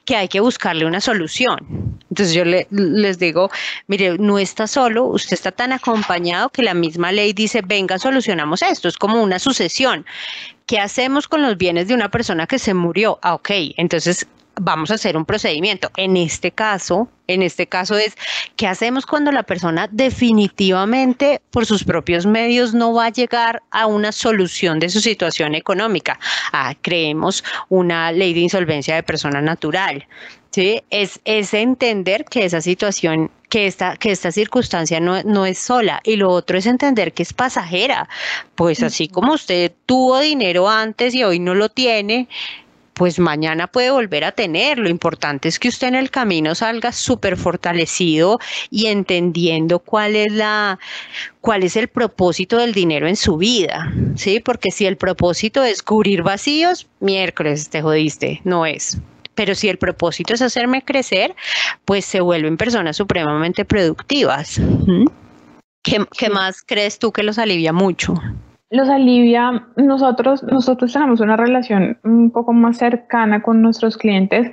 que 0.05 0.17
hay 0.17 0.29
que 0.29 0.41
buscarle 0.41 0.87
una 0.87 1.01
solución. 1.01 1.99
Entonces 2.11 2.35
yo 2.35 2.45
les 2.45 3.19
digo, 3.19 3.51
mire, 3.87 4.19
no 4.19 4.39
está 4.39 4.67
solo, 4.67 5.05
usted 5.05 5.35
está 5.35 5.53
tan 5.53 5.73
acompañado 5.73 6.49
que 6.49 6.63
la 6.63 6.75
misma 6.75 7.13
ley 7.13 7.33
dice, 7.33 7.63
venga, 7.65 7.99
solucionamos 7.99 8.63
esto, 8.63 8.89
es 8.89 8.97
como 8.97 9.23
una 9.23 9.39
sucesión. 9.39 10.05
¿Qué 10.69 10.79
hacemos 10.79 11.29
con 11.29 11.41
los 11.41 11.57
bienes 11.57 11.89
de 11.89 11.95
una 11.95 12.11
persona 12.11 12.47
que 12.47 12.59
se 12.59 12.75
murió? 12.75 13.19
Ah, 13.23 13.35
ok, 13.35 13.49
entonces 13.79 14.29
vamos 14.61 14.91
a 14.91 14.95
hacer 14.95 15.17
un 15.17 15.25
procedimiento. 15.25 15.91
En 15.97 16.17
este 16.17 16.51
caso, 16.51 17.09
en 17.27 17.43
este 17.43 17.67
caso 17.67 17.97
es, 17.97 18.17
¿qué 18.57 18.67
hacemos 18.67 19.07
cuando 19.07 19.31
la 19.33 19.43
persona 19.43 19.89
definitivamente 19.91 21.41
por 21.51 21.67
sus 21.67 21.85
propios 21.85 22.27
medios 22.27 22.75
no 22.75 22.95
va 22.95 23.07
a 23.07 23.11
llegar 23.11 23.63
a 23.71 23.87
una 23.87 24.13
solución 24.13 24.79
de 24.81 24.89
su 24.89 25.01
situación 25.01 25.55
económica? 25.55 26.19
Ah, 26.53 26.75
creemos 26.81 27.45
una 27.69 28.13
ley 28.13 28.35
de 28.35 28.41
insolvencia 28.41 28.95
de 28.95 29.03
persona 29.03 29.41
natural. 29.41 30.07
¿sí? 30.51 30.83
Es, 30.91 31.21
es 31.25 31.55
entender 31.55 32.25
que 32.25 32.45
esa 32.45 32.61
situación, 32.61 33.31
que 33.49 33.67
esta, 33.67 33.97
que 33.97 34.11
esta 34.11 34.33
circunstancia 34.33 35.01
no, 35.01 35.23
no 35.23 35.47
es 35.47 35.59
sola. 35.59 36.01
Y 36.05 36.17
lo 36.17 36.31
otro 36.31 36.59
es 36.59 36.67
entender 36.67 37.13
que 37.13 37.23
es 37.23 37.33
pasajera. 37.33 38.09
Pues 38.55 38.83
así 38.83 39.09
como 39.09 39.35
usted 39.35 39.73
tuvo 39.87 40.19
dinero 40.21 40.69
antes 40.69 41.15
y 41.15 41.25
hoy 41.25 41.39
no 41.39 41.55
lo 41.55 41.69
tiene, 41.69 42.29
pues 42.99 43.21
mañana 43.21 43.69
puede 43.69 43.93
volver 43.93 44.25
a 44.25 44.33
tener. 44.33 44.79
Lo 44.79 44.91
importante 44.91 45.49
es 45.49 45.59
que 45.61 45.69
usted 45.69 45.87
en 45.87 45.95
el 45.95 46.11
camino 46.11 46.55
salga 46.57 46.91
súper 46.91 47.37
fortalecido 47.37 48.41
y 48.71 48.87
entendiendo 48.87 49.79
cuál 49.79 50.17
es 50.17 50.33
la 50.33 50.81
cuál 51.41 51.63
es 51.63 51.77
el 51.77 51.87
propósito 51.87 52.59
del 52.59 52.75
dinero 52.75 53.07
en 53.07 53.15
su 53.15 53.37
vida, 53.37 53.91
¿sí? 54.17 54.41
Porque 54.41 54.73
si 54.73 54.85
el 54.85 54.97
propósito 54.97 55.63
es 55.63 55.83
cubrir 55.83 56.25
vacíos, 56.25 56.89
miércoles 56.99 57.71
te 57.71 57.81
jodiste, 57.81 58.41
no 58.45 58.67
es. 58.67 58.99
Pero 59.37 59.55
si 59.55 59.69
el 59.69 59.79
propósito 59.79 60.35
es 60.35 60.43
hacerme 60.43 60.85
crecer, 60.85 61.37
pues 61.85 62.05
se 62.05 62.21
vuelven 62.21 62.57
personas 62.57 62.97
supremamente 62.97 63.65
productivas. 63.65 64.61
¿Qué, 65.85 66.05
¿Qué, 66.19 66.29
más 66.29 66.63
crees 66.67 66.99
tú 66.99 67.13
que 67.13 67.23
los 67.23 67.39
alivia 67.39 67.73
mucho? 67.73 68.15
Los 68.71 68.89
alivia. 68.89 69.67
Nosotros, 69.77 70.43
nosotros 70.43 70.93
tenemos 70.93 71.21
una 71.21 71.37
relación 71.37 71.99
un 72.05 72.31
poco 72.31 72.53
más 72.53 72.79
cercana 72.79 73.43
con 73.43 73.63
nuestros 73.63 73.97
clientes 73.97 74.51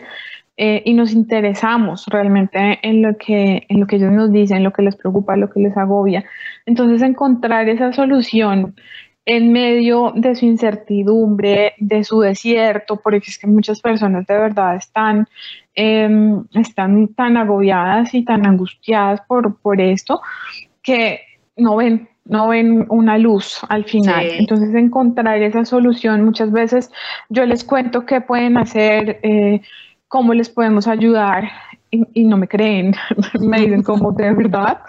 eh, 0.57 0.81
y 0.85 0.93
nos 0.93 1.11
interesamos 1.11 2.05
realmente 2.07 2.79
en 2.81 3.01
lo, 3.01 3.17
que, 3.17 3.65
en 3.67 3.79
lo 3.81 3.87
que 3.87 3.97
ellos 3.97 4.11
nos 4.11 4.31
dicen, 4.31 4.63
lo 4.63 4.71
que 4.71 4.83
les 4.83 4.95
preocupa, 4.95 5.35
lo 5.35 5.49
que 5.49 5.59
les 5.59 5.75
agobia. 5.75 6.23
Entonces, 6.65 7.01
encontrar 7.01 7.67
esa 7.67 7.91
solución 7.91 8.75
en 9.25 9.51
medio 9.51 10.13
de 10.15 10.35
su 10.35 10.45
incertidumbre, 10.45 11.73
de 11.79 12.03
su 12.03 12.21
desierto, 12.21 12.97
porque 12.97 13.31
es 13.31 13.39
que 13.39 13.47
muchas 13.47 13.81
personas 13.81 14.27
de 14.27 14.37
verdad 14.37 14.75
están, 14.75 15.27
em, 15.73 16.45
están 16.53 17.07
tan 17.09 17.35
agobiadas 17.35 18.13
y 18.13 18.23
tan 18.23 18.45
angustiadas 18.45 19.21
por, 19.27 19.59
por 19.59 19.81
esto 19.81 20.21
que 20.83 21.21
no 21.57 21.75
ven 21.77 22.07
no 22.25 22.49
ven 22.49 22.85
una 22.89 23.17
luz 23.17 23.59
al 23.69 23.85
final. 23.85 24.25
Entonces, 24.31 24.73
encontrar 24.75 25.41
esa 25.41 25.63
solución, 25.63 26.23
muchas 26.23 26.51
veces 26.51 26.91
yo 27.29 27.45
les 27.45 27.63
cuento 27.63 28.05
qué 28.05 28.21
pueden 28.21 28.57
hacer, 28.57 29.19
eh, 29.23 29.61
cómo 30.07 30.33
les 30.33 30.49
podemos 30.49 30.87
ayudar 30.87 31.49
y, 31.91 32.25
no 32.25 32.37
me 32.37 32.47
creen, 32.47 32.93
me 33.39 33.59
dicen 33.61 33.83
como 33.83 34.11
de 34.11 34.33
verdad, 34.33 34.79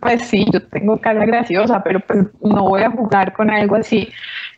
pues 0.00 0.22
sí, 0.22 0.46
yo 0.52 0.62
tengo 0.68 0.98
cara 0.98 1.24
graciosa, 1.24 1.82
pero 1.82 2.00
pues 2.00 2.26
no 2.40 2.68
voy 2.68 2.82
a 2.82 2.90
jugar 2.90 3.32
con 3.32 3.50
algo 3.50 3.76
así. 3.76 4.08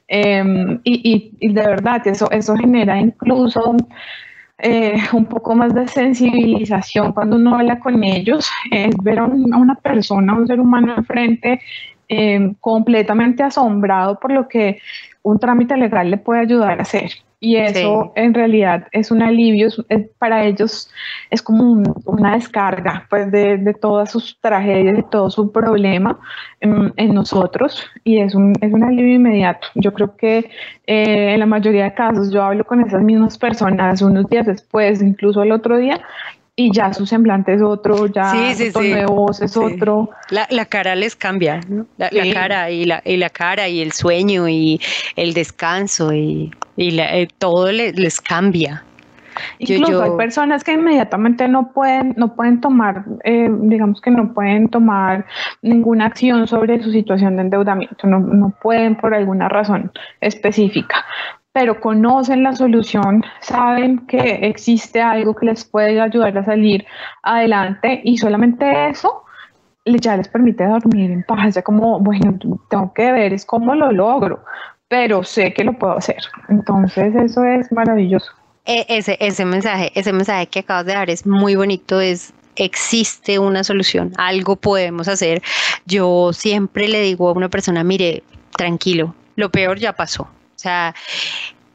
Em, 0.08 0.80
y, 0.84 1.32
y, 1.40 1.52
de 1.52 1.66
verdad, 1.66 2.06
eso, 2.06 2.30
eso 2.30 2.54
genera 2.56 2.98
incluso 2.98 3.76
eh, 4.64 4.96
un 5.12 5.26
poco 5.26 5.54
más 5.54 5.74
de 5.74 5.86
sensibilización 5.86 7.12
cuando 7.12 7.36
uno 7.36 7.56
habla 7.56 7.78
con 7.78 8.02
ellos, 8.02 8.50
es 8.70 8.96
ver 9.02 9.18
a, 9.18 9.24
una 9.26 9.74
persona, 9.74 10.32
a 10.32 10.36
un 10.36 10.46
ser 10.46 10.58
humano 10.58 10.94
enfrente 10.96 11.60
em, 12.08 12.54
completamente 12.60 13.42
asombrado 13.42 14.18
por 14.18 14.32
lo 14.32 14.48
que 14.48 14.78
un 15.22 15.38
trámite 15.38 15.76
legal 15.76 16.10
le 16.10 16.18
puede 16.18 16.40
ayudar 16.40 16.78
a 16.78 16.82
hacer. 16.82 17.10
Y 17.44 17.56
eso 17.56 18.10
en 18.16 18.32
realidad 18.32 18.86
es 18.90 19.10
un 19.10 19.20
alivio, 19.20 19.68
para 20.18 20.46
ellos 20.46 20.90
es 21.28 21.42
como 21.42 21.82
una 22.06 22.36
descarga 22.36 23.06
pues 23.10 23.30
de, 23.30 23.76
todas 23.78 24.10
sus 24.10 24.38
tragedias, 24.40 24.96
de 24.96 25.02
todo 25.02 25.28
su 25.28 25.52
problema 25.52 26.18
en, 26.60 27.14
nosotros 27.14 27.84
y 28.02 28.18
es 28.18 28.34
un, 28.34 28.54
es 28.62 28.72
un 28.72 28.82
alivio 28.82 29.16
inmediato. 29.16 29.68
Yo 29.74 29.92
creo 29.92 30.16
que 30.16 30.38
eh, 30.86 31.34
en 31.34 31.40
la 31.40 31.44
mayoría 31.44 31.84
de 31.84 31.92
casos 31.92 32.32
yo 32.32 32.42
hablo 32.42 32.64
con 32.64 32.80
esas 32.80 33.02
mismas 33.02 33.36
personas 33.36 34.00
unos 34.00 34.26
días 34.30 34.46
después, 34.46 35.02
incluso 35.02 35.42
el 35.42 35.52
otro 35.52 35.76
día, 35.76 36.00
y 36.56 36.72
ya 36.72 36.92
su 36.92 37.04
semblante 37.04 37.54
es 37.54 37.62
otro, 37.62 38.06
ya 38.06 38.54
su 38.54 38.72
tono 38.72 38.94
de 38.94 39.06
voz 39.06 39.40
es 39.42 39.56
otro. 39.56 40.10
La, 40.30 40.46
la, 40.50 40.64
cara 40.64 40.94
les 40.94 41.16
cambia, 41.16 41.60
¿no? 41.68 41.86
La, 41.96 42.10
cara 42.32 42.70
y 42.70 42.84
la, 42.84 43.02
y 43.04 43.16
la 43.16 43.28
cara 43.28 43.68
y 43.68 43.80
el 43.80 43.92
sueño 43.92 44.48
y 44.48 44.80
el 45.16 45.34
descanso 45.34 46.12
y, 46.12 46.52
y 46.76 47.00
eh, 47.00 47.28
todo 47.38 47.72
les, 47.72 48.20
cambia. 48.20 48.84
Incluso 49.58 50.00
hay 50.00 50.12
personas 50.12 50.62
que 50.62 50.74
inmediatamente 50.74 51.48
no 51.48 51.72
pueden, 51.72 52.14
no 52.16 52.36
pueden 52.36 52.60
tomar, 52.60 53.04
eh, 53.24 53.48
digamos 53.50 54.00
que 54.00 54.12
no 54.12 54.32
pueden 54.32 54.68
tomar 54.68 55.26
ninguna 55.60 56.06
acción 56.06 56.46
sobre 56.46 56.80
su 56.80 56.92
situación 56.92 57.34
de 57.34 57.42
endeudamiento, 57.42 58.06
no, 58.06 58.20
no 58.20 58.54
pueden 58.62 58.94
por 58.94 59.12
alguna 59.12 59.48
razón 59.48 59.90
específica 60.20 61.04
pero 61.54 61.80
conocen 61.80 62.42
la 62.42 62.56
solución, 62.56 63.24
saben 63.40 64.04
que 64.08 64.40
existe 64.42 65.00
algo 65.00 65.36
que 65.36 65.46
les 65.46 65.64
puede 65.64 66.00
ayudar 66.00 66.36
a 66.36 66.44
salir 66.44 66.84
adelante 67.22 68.00
y 68.02 68.18
solamente 68.18 68.88
eso 68.88 69.22
ya 69.84 70.16
les 70.16 70.26
permite 70.26 70.66
dormir 70.66 71.12
en 71.12 71.22
paz, 71.22 71.54
ya 71.54 71.62
como, 71.62 72.00
bueno, 72.00 72.36
tengo 72.68 72.92
que 72.92 73.12
ver 73.12 73.32
es 73.32 73.46
cómo 73.46 73.72
lo 73.76 73.92
logro, 73.92 74.42
pero 74.88 75.22
sé 75.22 75.54
que 75.54 75.62
lo 75.62 75.74
puedo 75.74 75.96
hacer. 75.96 76.18
Entonces 76.48 77.14
eso 77.14 77.44
es 77.44 77.70
maravilloso. 77.70 78.32
E, 78.64 78.84
ese, 78.88 79.16
ese 79.20 79.44
mensaje, 79.44 79.92
ese 79.94 80.12
mensaje 80.12 80.48
que 80.48 80.58
acabas 80.58 80.86
de 80.86 80.94
dar 80.94 81.08
es 81.08 81.24
muy 81.24 81.54
bonito, 81.54 82.00
es 82.00 82.34
existe 82.56 83.38
una 83.38 83.62
solución, 83.62 84.12
algo 84.16 84.56
podemos 84.56 85.06
hacer. 85.06 85.40
Yo 85.86 86.32
siempre 86.32 86.88
le 86.88 87.00
digo 87.00 87.28
a 87.28 87.32
una 87.32 87.48
persona, 87.48 87.84
mire, 87.84 88.24
tranquilo, 88.56 89.14
lo 89.36 89.50
peor 89.50 89.78
ya 89.78 89.92
pasó 89.92 90.28
sea, 90.64 90.94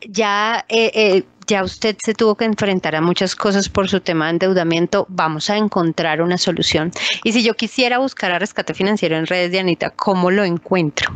ya, 0.01 0.65
eh, 0.67 0.91
eh, 0.93 1.23
ya 1.47 1.63
usted 1.63 1.95
se 2.03 2.13
tuvo 2.13 2.35
que 2.35 2.45
enfrentar 2.45 2.95
a 2.95 3.01
muchas 3.01 3.35
cosas 3.35 3.69
por 3.69 3.87
su 3.87 4.01
tema 4.01 4.25
de 4.25 4.31
endeudamiento, 4.31 5.05
vamos 5.09 5.49
a 5.49 5.57
encontrar 5.57 6.21
una 6.21 6.37
solución. 6.37 6.91
Y 7.23 7.31
si 7.31 7.43
yo 7.43 7.53
quisiera 7.53 7.97
buscar 7.97 8.31
a 8.31 8.39
Rescate 8.39 8.73
Financiero 8.73 9.17
en 9.17 9.25
redes 9.25 9.51
de 9.51 9.59
Anita, 9.59 9.91
¿cómo 9.91 10.31
lo 10.31 10.43
encuentro? 10.43 11.11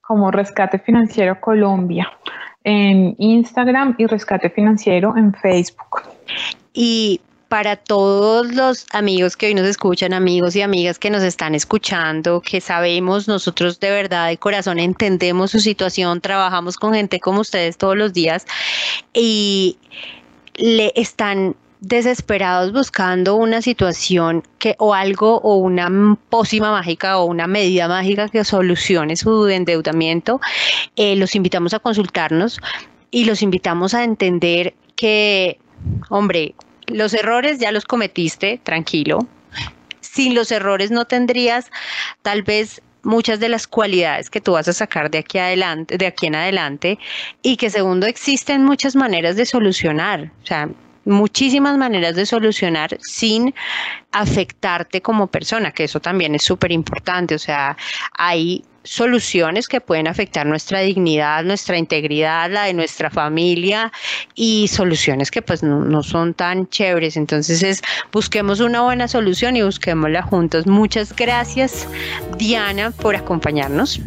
Como 0.00 0.30
Rescate 0.30 0.78
Financiero 0.78 1.40
Colombia 1.40 2.10
en 2.64 3.14
Instagram 3.18 3.94
y 3.98 4.06
Rescate 4.06 4.50
Financiero 4.50 5.16
en 5.16 5.32
Facebook. 5.34 6.02
Y 6.74 7.20
para 7.48 7.76
todos 7.76 8.54
los 8.54 8.86
amigos 8.92 9.36
que 9.36 9.46
hoy 9.46 9.54
nos 9.54 9.66
escuchan, 9.66 10.12
amigos 10.12 10.54
y 10.54 10.62
amigas 10.62 10.98
que 10.98 11.10
nos 11.10 11.22
están 11.22 11.54
escuchando, 11.54 12.40
que 12.42 12.60
sabemos 12.60 13.26
nosotros 13.26 13.80
de 13.80 13.90
verdad 13.90 14.28
de 14.28 14.36
corazón 14.36 14.78
entendemos 14.78 15.50
su 15.50 15.60
situación, 15.60 16.20
trabajamos 16.20 16.76
con 16.76 16.94
gente 16.94 17.20
como 17.20 17.40
ustedes 17.40 17.78
todos 17.78 17.96
los 17.96 18.12
días 18.12 18.46
y 19.14 19.78
le 20.56 20.92
están 20.94 21.56
desesperados 21.80 22.72
buscando 22.72 23.36
una 23.36 23.62
situación 23.62 24.42
que 24.58 24.74
o 24.78 24.94
algo 24.94 25.38
o 25.38 25.56
una 25.56 25.88
pócima 26.28 26.72
mágica 26.72 27.18
o 27.18 27.24
una 27.24 27.46
medida 27.46 27.88
mágica 27.88 28.28
que 28.28 28.44
solucione 28.44 29.16
su 29.16 29.48
endeudamiento, 29.48 30.40
eh, 30.96 31.16
los 31.16 31.34
invitamos 31.34 31.72
a 31.74 31.78
consultarnos 31.78 32.60
y 33.10 33.24
los 33.24 33.42
invitamos 33.42 33.94
a 33.94 34.04
entender 34.04 34.74
que, 34.96 35.58
hombre, 36.10 36.54
los 36.88 37.14
errores 37.14 37.58
ya 37.58 37.72
los 37.72 37.84
cometiste, 37.84 38.60
tranquilo. 38.62 39.26
Sin 40.00 40.34
los 40.34 40.50
errores 40.50 40.90
no 40.90 41.04
tendrías 41.04 41.70
tal 42.22 42.42
vez 42.42 42.82
muchas 43.02 43.40
de 43.40 43.48
las 43.48 43.66
cualidades 43.66 44.30
que 44.30 44.40
tú 44.40 44.52
vas 44.52 44.68
a 44.68 44.72
sacar 44.72 45.10
de 45.10 45.18
aquí 45.18 45.38
adelante, 45.38 45.96
de 45.96 46.06
aquí 46.06 46.26
en 46.26 46.34
adelante, 46.34 46.98
y 47.42 47.56
que 47.56 47.70
segundo 47.70 48.06
existen 48.06 48.64
muchas 48.64 48.96
maneras 48.96 49.36
de 49.36 49.46
solucionar, 49.46 50.32
o 50.42 50.46
sea, 50.46 50.68
muchísimas 51.04 51.78
maneras 51.78 52.14
de 52.16 52.26
solucionar 52.26 52.98
sin 53.00 53.54
afectarte 54.12 55.00
como 55.00 55.26
persona, 55.26 55.72
que 55.72 55.84
eso 55.84 56.00
también 56.00 56.34
es 56.34 56.42
súper 56.42 56.70
importante, 56.72 57.34
o 57.34 57.38
sea, 57.38 57.76
hay 58.12 58.64
soluciones 58.88 59.68
que 59.68 59.80
pueden 59.80 60.08
afectar 60.08 60.46
nuestra 60.46 60.80
dignidad, 60.80 61.44
nuestra 61.44 61.76
integridad, 61.76 62.50
la 62.50 62.64
de 62.64 62.74
nuestra 62.74 63.10
familia 63.10 63.92
y 64.34 64.68
soluciones 64.68 65.30
que 65.30 65.42
pues 65.42 65.62
no, 65.62 66.02
son 66.02 66.32
tan 66.34 66.68
chéveres. 66.68 67.16
Entonces 67.16 67.62
es 67.62 67.82
busquemos 68.12 68.60
una 68.60 68.80
buena 68.80 69.06
solución 69.06 69.56
y 69.56 69.62
busquémosla 69.62 70.22
juntos. 70.22 70.66
Muchas 70.66 71.14
gracias 71.14 71.86
Diana 72.38 72.90
por 72.90 73.14
acompañarnos. 73.14 74.00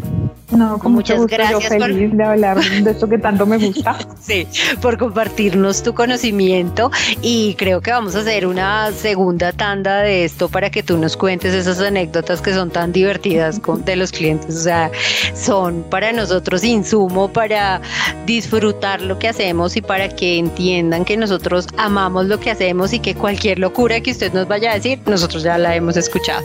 No, 0.52 0.78
con 0.80 0.92
muchas 0.94 1.26
gracias. 1.28 1.64
Yo 1.64 1.70
feliz 1.70 2.16
de 2.16 2.24
hablar 2.24 2.60
de 2.60 2.92
esto 2.92 3.08
que 3.08 3.18
tanto 3.18 3.46
me 3.46 3.58
gusta. 3.58 3.98
sí, 4.20 4.48
por 4.82 4.98
compartirnos 4.98 5.84
tu 5.84 5.94
conocimiento 5.94 6.92
y 7.22 7.56
creo 7.56 7.82
que 7.82 7.92
vamos 7.92 8.16
a 8.16 8.20
hacer 8.20 8.46
una 8.46 8.92
segunda 8.92 9.54
tanda 9.54 10.02
de 10.02 10.26
esto 10.26 10.50
para 10.50 10.70
que 10.70 10.84
tú 10.84 10.98
nos 10.98 11.16
cuentes 11.16 11.54
esas 11.54 11.80
anécdotas 11.80 12.42
que 12.42 12.54
son 12.54 12.70
tan 12.70 12.92
divertidas 12.92 13.60
con, 13.60 13.84
de 13.86 13.96
los 13.96 14.12
clientes. 14.12 14.56
O 14.56 14.64
sea, 14.64 14.92
son 15.34 15.84
para 15.90 16.12
nosotros 16.12 16.64
insumo 16.64 17.32
para 17.32 17.82
disfrutar 18.26 19.02
lo 19.02 19.18
que 19.20 19.30
hacemos 19.30 19.76
y 19.78 19.82
para 19.82 20.10
que 20.10 20.38
entiendan 20.38 21.06
que 21.06 21.18
nosotros 21.18 21.68
amamos 21.78 22.26
lo 22.26 22.40
que 22.40 22.52
hacemos 22.52 22.94
y 22.94 23.00
que 23.00 23.16
cualquier 23.16 23.60
locura 23.60 24.02
que 24.02 24.12
usted 24.12 24.34
nos 24.34 24.48
vaya 24.48 24.72
a 24.72 24.76
decir, 24.76 25.00
nosotros 25.06 25.44
ya 25.44 25.58
la 25.58 25.76
hemos 25.76 25.98
escuchado. 25.98 26.44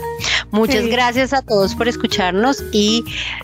Muchas 0.51 0.85
gracias 0.87 1.33
a 1.33 1.41
todos 1.41 1.75
por 1.75 1.87
escucharnos 1.87 2.63
y 2.71 3.03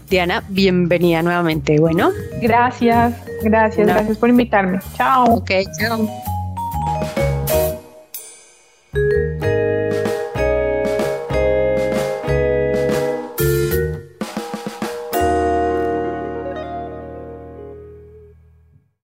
Diana, 0.09 0.43
bienvenida 0.53 1.21
nuevamente. 1.21 1.79
Bueno. 1.79 2.11
Gracias, 2.41 3.13
gracias, 3.43 3.87
gracias 3.87 4.17
por 4.17 4.29
invitarme. 4.29 4.79
Chao. 4.95 5.25
Ok, 5.25 5.51
chao. 5.79 6.07